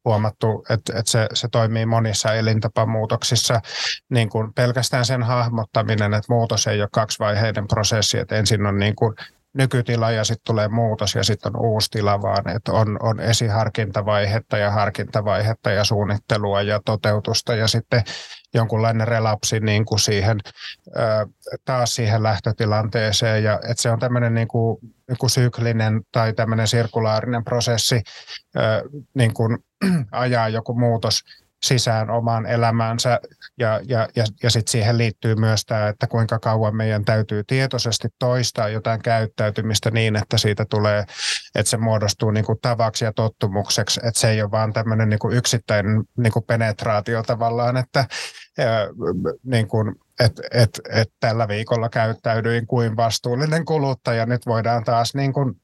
huomattu, 0.05 0.64
että, 0.70 0.99
että 0.99 1.11
se, 1.11 1.28
se 1.34 1.49
toimii 1.49 1.86
monissa 1.86 2.34
elintapamuutoksissa. 2.34 3.61
Niin 4.09 4.28
kuin 4.28 4.53
pelkästään 4.53 5.05
sen 5.05 5.22
hahmottaminen, 5.22 6.14
että 6.14 6.32
muutos 6.32 6.66
ei 6.66 6.80
ole 6.80 6.88
kaksivaiheinen 6.92 7.68
prosessi, 7.68 8.18
että 8.18 8.36
ensin 8.36 8.66
on 8.66 8.78
niin 8.78 8.97
kuin 8.97 9.14
nykytila 9.55 10.11
ja 10.11 10.24
sitten 10.24 10.46
tulee 10.46 10.68
muutos 10.68 11.14
ja 11.14 11.24
sitten 11.24 11.57
on 11.57 11.66
uusi 11.66 11.90
tila, 11.90 12.22
vaan 12.22 12.48
että 12.57 12.72
on, 12.72 12.96
on 13.02 13.20
esiharkintavaihetta 13.20 14.59
ja 14.59 14.70
harkintavaihetta 14.70 15.70
ja 15.70 15.84
suunnittelua 15.84 16.62
ja 16.62 16.80
toteutusta 16.84 17.55
ja 17.55 17.68
sitten 17.68 18.02
jonkunlainen 18.55 19.09
relapsi 19.09 19.61
niin 19.61 19.84
kuin 19.84 19.98
siihen, 19.98 20.40
taas 21.64 21.94
siihen 21.94 22.22
lähtötilanteeseen 22.22 23.44
ja 23.44 23.55
että 23.55 23.82
se 23.82 23.90
on 23.90 23.98
tämmöinen 23.98 24.34
niin 24.34 24.48
kuin, 24.48 24.78
niin 25.09 25.18
kuin 25.18 25.30
syklinen 25.30 26.00
tai 26.12 26.32
tämmöinen 26.32 26.68
sirkulaarinen 26.68 27.44
prosessi 27.44 28.02
niin 29.14 29.34
kuin 29.34 29.59
ajaa 30.12 30.48
joku 30.48 30.74
muutos 30.74 31.20
sisään 31.65 32.11
omaan 32.11 32.47
elämäänsä. 32.47 33.21
Ja, 33.59 33.81
ja, 33.89 34.09
ja, 34.17 34.25
ja 34.43 34.51
sitten 34.51 34.71
siihen 34.71 34.99
liittyy 34.99 35.35
myös 35.35 35.65
tämä, 35.65 35.89
että 35.89 36.07
kuinka 36.07 36.39
kauan 36.39 36.77
meidän 36.77 37.05
täytyy 37.05 37.45
tietoisesti 37.47 38.09
toistaa 38.19 38.69
jotain 38.69 39.03
käyttäytymistä 39.03 39.91
niin, 39.91 40.17
että 40.17 40.39
siitä 40.39 40.65
tulee, 40.71 41.05
että 41.55 41.71
se 41.71 41.77
muodostuu 41.77 42.31
niin 42.31 42.45
kuin 42.45 42.59
tavaksi 42.62 43.05
ja 43.05 43.12
tottumukseksi, 43.12 44.01
että 44.05 44.21
se 44.21 44.31
ei 44.31 44.43
ole 44.43 44.51
vaan 44.51 44.73
tämmöinen 44.73 45.09
niin 45.09 45.19
kuin 45.19 45.37
yksittäinen 45.37 46.03
niin 46.19 46.33
kuin 46.33 46.45
penetraatio 46.45 47.23
tavallaan, 47.23 47.77
että 47.77 48.05
niin 49.45 49.69
kuin, 49.69 49.95
et, 50.21 50.33
et, 50.51 50.81
et 50.93 51.12
tällä 51.21 51.49
viikolla 51.49 51.89
käyttäydyin 51.89 52.67
kuin 52.67 52.97
vastuullinen 52.97 53.65
kuluttaja, 53.65 54.27
nyt 54.27 54.47
voidaan 54.47 54.85
taas 54.85 55.15
niin 55.15 55.33
kuin 55.33 55.55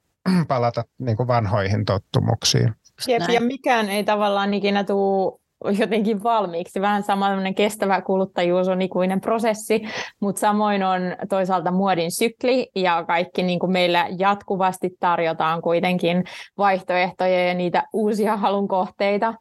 palata 0.49 0.85
niin 0.99 1.17
kuin 1.17 1.27
vanhoihin 1.27 1.85
tottumuksiin. 1.85 2.75
Jep, 3.07 3.23
ja 3.29 3.41
mikään 3.41 3.89
ei 3.89 4.05
tavallaan 4.05 4.55
ikinä 4.55 4.85
tule 4.85 5.41
jotenkin 5.81 6.23
valmiiksi. 6.23 6.81
Vähän 6.81 7.03
samanlainen 7.03 7.55
kestävä 7.55 8.01
kuluttajuus 8.01 8.69
on 8.69 8.83
ikuinen 8.83 9.21
prosessi, 9.21 9.83
mutta 10.21 10.41
samoin 10.41 10.83
on 10.83 11.01
toisaalta 11.29 11.71
muodin 11.71 12.11
sykli 12.13 12.71
ja 12.75 13.05
kaikki 13.05 13.43
niin 13.43 13.59
kuin 13.59 13.73
meillä 13.73 14.07
jatkuvasti 14.19 14.91
tarjotaan 15.01 15.63
kuitenkin 15.63 16.25
vaihtoehtoja 16.59 17.49
ja 17.49 17.55
niitä 17.55 17.83
uusia 17.93 18.37
halun 18.37 18.69
kohteita 18.69 19.35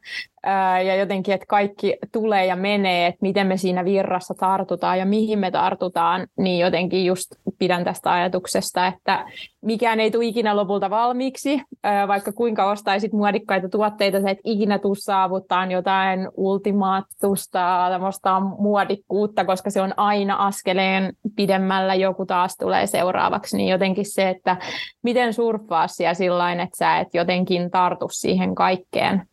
ja 0.86 0.96
jotenkin, 0.96 1.34
että 1.34 1.46
kaikki 1.48 1.98
tulee 2.12 2.46
ja 2.46 2.56
menee, 2.56 3.08
että 3.08 3.20
miten 3.22 3.48
me 3.48 3.58
siinä 3.58 3.86
virrassa 3.86 4.34
tartutaan 4.34 5.00
ja 5.00 5.06
mihin 5.06 5.40
me 5.40 5.52
tartutaan, 5.52 6.28
niin 6.38 6.60
jotenkin 6.60 7.06
just 7.06 7.32
pidän 7.60 7.84
tästä 7.84 8.12
ajatuksesta, 8.12 8.88
että 8.88 9.26
mikään 9.62 10.00
ei 10.00 10.12
tule 10.12 10.26
ikinä 10.26 10.56
lopulta 10.56 10.90
valmiiksi, 10.90 11.62
vaikka 12.08 12.32
kuinka 12.32 12.72
ostaisit 12.72 13.14
muodikkaita 13.14 13.70
tuotteita, 13.70 14.22
sä 14.22 14.30
et 14.30 14.40
ikinä 14.44 14.80
tule 14.80 14.96
saavuttaa 14.96 15.66
jotain 15.66 16.30
ultimaattusta, 16.38 17.88
tämmöistä 17.90 18.40
muodikkuutta, 18.40 19.46
koska 19.46 19.70
se 19.70 19.82
on 19.82 19.94
aina 19.98 20.36
askeleen 20.36 21.14
pidemmällä, 21.36 21.96
joku 21.96 22.26
taas 22.26 22.58
tulee 22.58 22.88
seuraavaksi, 22.88 23.58
niin 23.58 23.70
jotenkin 23.70 24.06
se, 24.06 24.30
että 24.30 24.58
miten 25.04 25.34
surffaa 25.34 25.88
siellä 25.88 26.14
sillä 26.14 26.52
että 26.52 26.78
sä 26.78 27.00
et 27.00 27.08
jotenkin 27.14 27.72
tartu 27.72 28.08
siihen 28.12 28.56
kaikkeen, 28.56 29.29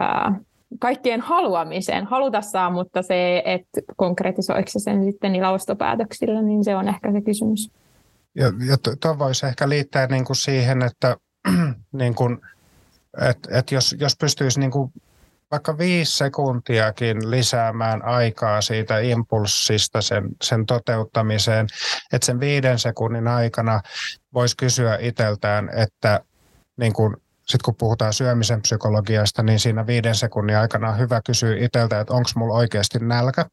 ää, 0.00 0.40
kaikkien 0.78 1.20
haluamiseen, 1.20 2.06
haluta 2.06 2.42
saa, 2.42 2.70
mutta 2.70 3.02
se, 3.02 3.42
että 3.44 3.80
konkretisoiko 3.96 4.68
se 4.70 4.78
sen 4.78 5.04
sitten 5.04 5.32
niillä 5.32 5.50
ostopäätöksillä, 5.50 6.42
niin 6.42 6.64
se 6.64 6.76
on 6.76 6.88
ehkä 6.88 7.12
se 7.12 7.20
kysymys. 7.20 7.70
Ja, 8.34 8.46
ja 8.68 8.76
tuo 9.00 9.18
voisi 9.18 9.46
ehkä 9.46 9.68
liittää 9.68 10.06
niin 10.06 10.24
kuin 10.24 10.36
siihen, 10.36 10.82
että 10.82 11.16
niin 11.92 12.14
kuin, 12.14 12.38
et, 13.30 13.38
et 13.50 13.72
jos, 13.72 13.96
jos 13.98 14.16
pystyisi 14.20 14.60
niin 14.60 14.70
kuin 14.70 14.92
vaikka 15.50 15.78
viisi 15.78 16.16
sekuntiakin 16.16 17.30
lisäämään 17.30 18.04
aikaa 18.04 18.60
siitä 18.60 18.98
impulssista 18.98 20.02
sen, 20.02 20.28
sen 20.42 20.66
toteuttamiseen, 20.66 21.66
että 22.12 22.26
sen 22.26 22.40
viiden 22.40 22.78
sekunnin 22.78 23.28
aikana 23.28 23.80
voisi 24.34 24.56
kysyä 24.56 24.98
itseltään, 25.00 25.70
että 25.76 26.20
niin 26.76 26.92
kuin 26.92 27.16
sitten 27.48 27.64
kun 27.64 27.74
puhutaan 27.78 28.12
syömisen 28.12 28.62
psykologiasta, 28.62 29.42
niin 29.42 29.60
siinä 29.60 29.86
viiden 29.86 30.14
sekunnin 30.14 30.56
aikana 30.56 30.88
on 30.88 30.98
hyvä 30.98 31.20
kysyä 31.26 31.56
itseltä, 31.56 32.00
että 32.00 32.14
onko 32.14 32.30
mulla 32.34 32.54
oikeasti 32.54 32.98
nälkä 32.98 33.46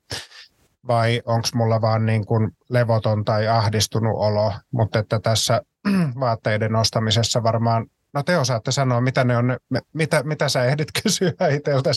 vai 0.87 1.21
onko 1.25 1.47
mulla 1.53 1.81
vaan 1.81 2.05
niin 2.05 2.25
kuin 2.25 2.51
levoton 2.69 3.25
tai 3.25 3.47
ahdistunut 3.47 4.13
olo, 4.17 4.53
mutta 4.71 4.99
että 4.99 5.19
tässä 5.19 5.61
vaatteiden 6.19 6.75
ostamisessa 6.75 7.43
varmaan 7.43 7.85
No 8.15 8.23
te 8.23 8.37
osaatte 8.37 8.71
sanoa, 8.71 9.01
mitä, 9.01 9.23
ne 9.23 9.37
on, 9.37 9.57
mitä, 9.93 10.23
mitä 10.23 10.49
sä 10.49 10.65
ehdit 10.65 10.87
kysyä 11.03 11.47
itseltä 11.51 11.89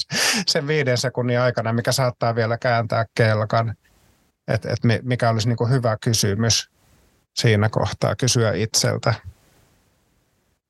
sen 0.47 0.67
viiden 0.67 0.99
sekunnin 0.99 1.41
aikana, 1.41 1.73
mikä 1.73 1.93
saattaa 1.93 2.35
vielä 2.35 2.59
kääntää 2.59 3.07
kelkan. 3.15 3.75
että 4.49 4.69
et 4.73 4.79
mikä 5.03 5.31
olisi 5.31 5.49
niin 5.49 5.57
kuin 5.57 5.71
hyvä 5.71 5.97
kysymys 6.05 6.71
siinä 7.37 7.69
kohtaa 7.69 8.17
kysyä 8.17 8.53
itseltä. 8.53 9.15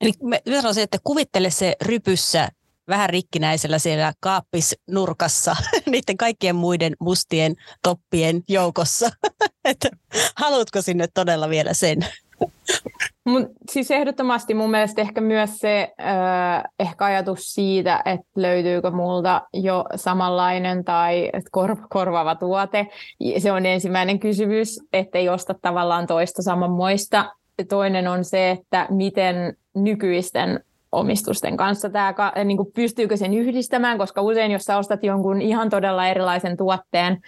Eli 0.01 0.13
mä 0.23 0.37
sanoisin, 0.61 0.85
että 0.85 0.99
kuvittele 1.05 1.51
se 1.51 1.77
rypyssä 1.83 2.49
vähän 2.89 3.11
rikkinäisellä 3.11 3.79
siellä 3.79 4.13
kaappisnurkassa 4.21 5.57
niiden 5.91 6.17
kaikkien 6.17 6.57
muiden 6.57 6.97
mustien 7.01 7.55
toppien 7.83 8.43
joukossa. 8.49 9.11
että 9.65 9.89
haluatko 10.37 10.83
sinne 10.83 11.09
todella 11.15 11.49
vielä 11.49 11.75
sen? 11.75 11.99
Mun, 13.25 13.51
siis 13.71 13.91
ehdottomasti 13.91 14.55
mun 14.55 14.71
mielestä 14.71 15.01
ehkä 15.01 15.21
myös 15.21 15.59
se 15.59 15.95
äh, 16.01 16.65
ehkä 16.79 17.05
ajatus 17.05 17.55
siitä, 17.55 18.03
että 18.05 18.29
löytyykö 18.37 18.91
multa 18.91 19.43
jo 19.53 19.85
samanlainen 19.97 20.85
tai 20.85 21.31
kor, 21.51 21.77
korvaava 21.89 22.35
tuote. 22.35 22.87
Se 23.39 23.53
on 23.53 23.67
ensimmäinen 23.67 24.19
kysymys, 24.19 24.81
ettei 24.93 25.29
osta 25.29 25.55
tavallaan 25.63 26.07
toista 26.07 26.43
samanmoista. 26.43 27.33
Toinen 27.69 28.09
on 28.09 28.25
se, 28.25 28.51
että 28.51 28.87
miten 28.91 29.57
nykyisten 29.85 30.61
omistusten 30.93 31.57
kanssa 31.57 31.91
tämä, 31.91 32.15
niin 32.45 32.57
kuin 32.57 32.73
pystyykö 32.75 33.17
sen 33.17 33.35
yhdistämään, 33.35 33.99
koska 33.99 34.23
usein 34.23 34.53
jos 34.53 34.65
sä 34.65 34.79
ostat 34.79 35.03
jonkun 35.03 35.43
ihan 35.43 35.71
todella 35.71 36.09
erilaisen 36.09 36.57
tuotteen, 36.57 37.19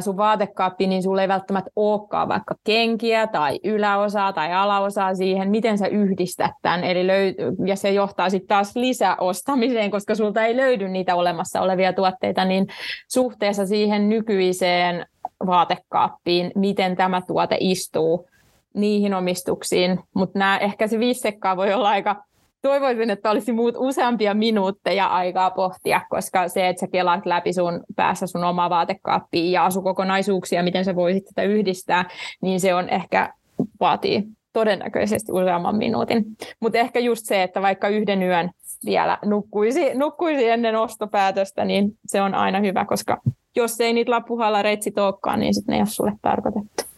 sun 0.00 0.16
vaatekaappi, 0.16 0.86
niin 0.86 1.02
sulla 1.02 1.22
ei 1.22 1.28
välttämättä 1.28 1.70
olekaan 1.76 2.28
vaikka 2.28 2.54
kenkiä 2.64 3.26
tai 3.26 3.60
yläosaa 3.64 4.32
tai 4.32 4.52
alaosaa 4.52 5.14
siihen, 5.14 5.50
miten 5.50 5.78
sä 5.78 5.86
yhdistät 5.86 6.50
tämän. 6.62 6.84
Eli 6.84 7.06
löy- 7.06 7.34
ja 7.66 7.76
se 7.76 7.90
johtaa 7.90 8.30
sitten 8.30 8.48
taas 8.48 8.76
lisäostamiseen, 8.76 9.90
koska 9.90 10.14
sulta 10.14 10.44
ei 10.44 10.56
löydy 10.56 10.88
niitä 10.88 11.14
olemassa 11.14 11.60
olevia 11.60 11.92
tuotteita, 11.92 12.44
niin 12.44 12.66
suhteessa 13.08 13.66
siihen 13.66 14.08
nykyiseen 14.08 15.06
vaatekaappiin, 15.46 16.52
miten 16.54 16.96
tämä 16.96 17.22
tuote 17.26 17.56
istuu 17.60 18.28
niihin 18.76 19.14
omistuksiin. 19.14 20.00
Mutta 20.14 20.58
ehkä 20.58 20.86
se 20.86 20.98
viisi 20.98 21.20
sekkaa 21.20 21.56
voi 21.56 21.72
olla 21.72 21.88
aika 21.88 22.24
toivoisin, 22.62 23.10
että 23.10 23.30
olisi 23.30 23.52
muut 23.52 23.74
useampia 23.78 24.34
minuutteja 24.34 25.06
aikaa 25.06 25.50
pohtia, 25.50 26.00
koska 26.10 26.48
se, 26.48 26.68
että 26.68 26.80
sä 26.80 26.86
kelaat 26.86 27.26
läpi 27.26 27.52
sun 27.52 27.80
päässä 27.96 28.26
sun 28.26 28.44
omaa 28.44 28.70
vaatekaappia 28.70 29.50
ja 29.50 29.64
asukokonaisuuksia, 29.64 30.62
miten 30.62 30.84
sä 30.84 30.96
voisit 30.96 31.24
tätä 31.24 31.42
yhdistää, 31.42 32.04
niin 32.42 32.60
se 32.60 32.74
on 32.74 32.88
ehkä 32.88 33.32
vaatii 33.80 34.24
todennäköisesti 34.52 35.32
useamman 35.32 35.76
minuutin. 35.76 36.24
Mutta 36.60 36.78
ehkä 36.78 37.00
just 37.00 37.24
se, 37.24 37.42
että 37.42 37.62
vaikka 37.62 37.88
yhden 37.88 38.22
yön 38.22 38.50
vielä 38.84 39.18
nukkuisi, 39.24 39.94
nukkuisi 39.94 40.48
ennen 40.48 40.76
ostopäätöstä, 40.76 41.64
niin 41.64 41.92
se 42.06 42.22
on 42.22 42.34
aina 42.34 42.60
hyvä, 42.60 42.84
koska 42.84 43.20
jos 43.56 43.80
ei 43.80 43.92
niitä 43.92 44.10
lappuhalla 44.10 44.62
reitsi 44.62 44.92
olekaan, 44.96 45.40
niin 45.40 45.54
sitten 45.54 45.72
ne 45.72 45.76
ei 45.76 45.80
ole 45.80 45.88
sulle 45.88 46.12
tarkoitettu 46.22 46.95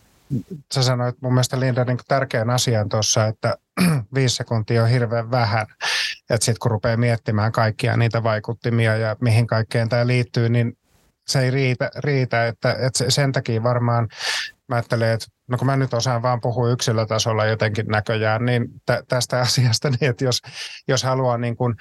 sä 0.74 0.82
sanoit 0.82 1.16
mun 1.22 1.34
mielestä 1.34 1.60
Linda 1.60 1.84
niin 1.84 1.98
tärkeän 2.08 2.50
asian 2.50 2.88
tuossa, 2.88 3.26
että 3.26 3.56
viisi 4.14 4.36
sekuntia 4.36 4.82
on 4.82 4.88
hirveän 4.88 5.30
vähän. 5.30 5.66
Että 6.30 6.44
sitten 6.44 6.60
kun 6.60 6.70
rupeaa 6.70 6.96
miettimään 6.96 7.52
kaikkia 7.52 7.96
niitä 7.96 8.22
vaikuttimia 8.22 8.96
ja 8.96 9.16
mihin 9.20 9.46
kaikkeen 9.46 9.88
tämä 9.88 10.06
liittyy, 10.06 10.48
niin 10.48 10.78
se 11.28 11.40
ei 11.40 11.50
riitä, 11.50 11.90
riitä 11.96 12.46
että, 12.46 12.72
että 12.72 13.10
sen 13.10 13.32
takia 13.32 13.62
varmaan 13.62 14.08
mä 14.68 14.74
ajattelen, 14.74 15.12
että 15.12 15.26
no 15.48 15.58
kun 15.58 15.66
mä 15.66 15.76
nyt 15.76 15.94
osaan 15.94 16.22
vaan 16.22 16.40
puhua 16.40 16.70
yksilötasolla 16.70 17.46
jotenkin 17.46 17.86
näköjään, 17.86 18.44
niin 18.44 18.68
tä, 18.86 19.02
tästä 19.08 19.40
asiasta, 19.46 19.90
niin 19.90 20.10
että 20.10 20.24
jos, 20.24 20.42
jos 20.88 21.02
haluaa 21.02 21.38
niin 21.38 21.56
kuin 21.56 21.74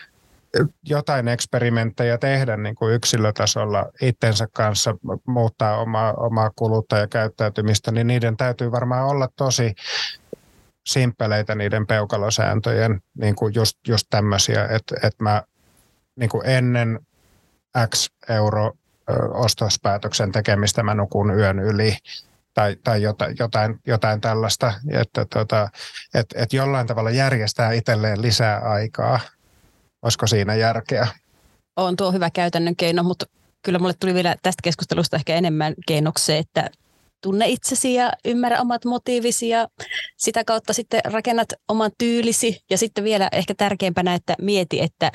jotain 0.84 1.28
eksperimenttejä 1.28 2.18
tehdä 2.18 2.58
niin 2.58 2.76
kuin 2.76 2.94
yksilötasolla 2.94 3.86
itsensä 4.02 4.48
kanssa, 4.54 4.96
muuttaa 5.28 5.78
omaa, 5.78 6.14
omaa 6.14 6.52
kuluttajakäyttäytymistä, 6.56 7.92
niin 7.92 8.08
niiden 8.08 8.38
täytyy 8.38 8.72
varmaan 8.72 9.06
olla 9.06 9.30
tosi 9.36 9.76
simppeleitä 10.86 11.56
niiden 11.56 11.88
peukalosääntöjen, 11.88 13.02
niin 13.20 13.36
kuin 13.36 13.54
just, 13.56 13.78
just 13.88 14.08
tämmöisiä, 14.10 14.66
että, 14.66 14.96
että 14.96 15.24
mä 15.24 15.44
niin 16.16 16.30
kuin 16.30 16.46
ennen 16.46 17.00
X 17.90 18.10
euro 18.30 18.74
ostospäätöksen 19.34 20.32
tekemistä 20.32 20.84
mä 20.84 20.94
nukun 20.94 21.40
yön 21.40 21.60
yli 21.60 21.98
tai, 22.54 22.76
tai 22.84 23.02
jotain, 23.40 23.80
jotain, 23.88 24.22
tällaista, 24.22 24.74
että, 24.92 25.26
tota, 25.26 25.70
että, 26.14 26.42
että 26.44 26.56
jollain 26.56 26.88
tavalla 26.88 27.10
järjestää 27.10 27.72
itselleen 27.72 28.22
lisää 28.22 28.60
aikaa 28.60 29.20
Olisiko 30.02 30.28
siinä 30.28 30.56
järkeä? 30.56 31.08
On 31.76 31.96
tuo 31.96 32.12
hyvä 32.12 32.30
käytännön 32.30 32.76
keino, 32.76 33.04
mutta 33.04 33.26
kyllä 33.62 33.80
mulle 33.80 33.94
tuli 34.00 34.14
vielä 34.14 34.36
tästä 34.44 34.62
keskustelusta 34.64 35.16
ehkä 35.16 35.36
enemmän 35.36 35.74
keinoksi 35.88 36.34
että 36.34 36.70
tunne 37.22 37.48
itsesi 37.48 37.94
ja 37.94 38.14
ymmärrä 38.26 38.62
omat 38.62 38.86
motiivisi 38.86 39.50
ja 39.50 39.68
sitä 40.18 40.44
kautta 40.44 40.74
sitten 40.74 41.02
rakennat 41.06 41.48
oman 41.68 41.92
tyylisi 41.98 42.64
ja 42.70 42.78
sitten 42.78 43.04
vielä 43.04 43.30
ehkä 43.32 43.54
tärkeimpänä, 43.56 44.14
että 44.14 44.36
mieti, 44.42 44.82
että 44.82 45.12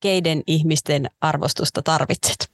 keiden 0.00 0.42
ihmisten 0.46 1.10
arvostusta 1.20 1.82
tarvitset. 1.82 2.50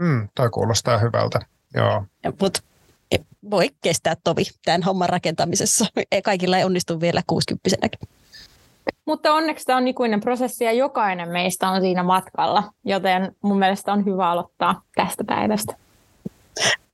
Mm, 0.00 0.28
toi 0.34 0.50
kuulostaa 0.50 0.98
hyvältä, 0.98 1.40
joo. 1.74 2.04
Mutta 2.40 2.60
voi 3.50 3.70
kestää 3.82 4.16
tovi 4.24 4.44
tämän 4.64 4.82
homman 4.82 5.08
rakentamisessa. 5.08 5.86
Kaikilla 6.24 6.58
ei 6.58 6.64
onnistu 6.64 7.00
vielä 7.00 7.22
60 7.26 7.88
Mutta 9.06 9.32
onneksi 9.32 9.64
tämä 9.64 9.76
on 9.76 9.88
ikuinen 9.88 10.20
prosessi 10.20 10.64
ja 10.64 10.72
jokainen 10.72 11.28
meistä 11.28 11.68
on 11.68 11.80
siinä 11.80 12.02
matkalla, 12.02 12.62
joten 12.84 13.36
mun 13.42 13.58
mielestä 13.58 13.92
on 13.92 14.04
hyvä 14.04 14.30
aloittaa 14.30 14.82
tästä 14.94 15.24
päivästä. 15.24 15.76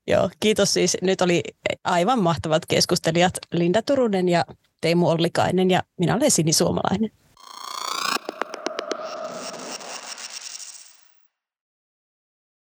Joo, 0.06 0.30
kiitos 0.40 0.72
siis. 0.72 0.96
Nyt 1.02 1.20
oli 1.20 1.42
aivan 1.84 2.18
mahtavat 2.18 2.66
keskustelijat 2.66 3.32
Linda 3.52 3.82
Turunen 3.82 4.28
ja 4.28 4.44
Teemu 4.80 5.08
Ollikainen 5.08 5.70
ja 5.70 5.82
minä 5.98 6.16
olen 6.16 6.30
Sini 6.30 6.52
Suomalainen. 6.52 7.10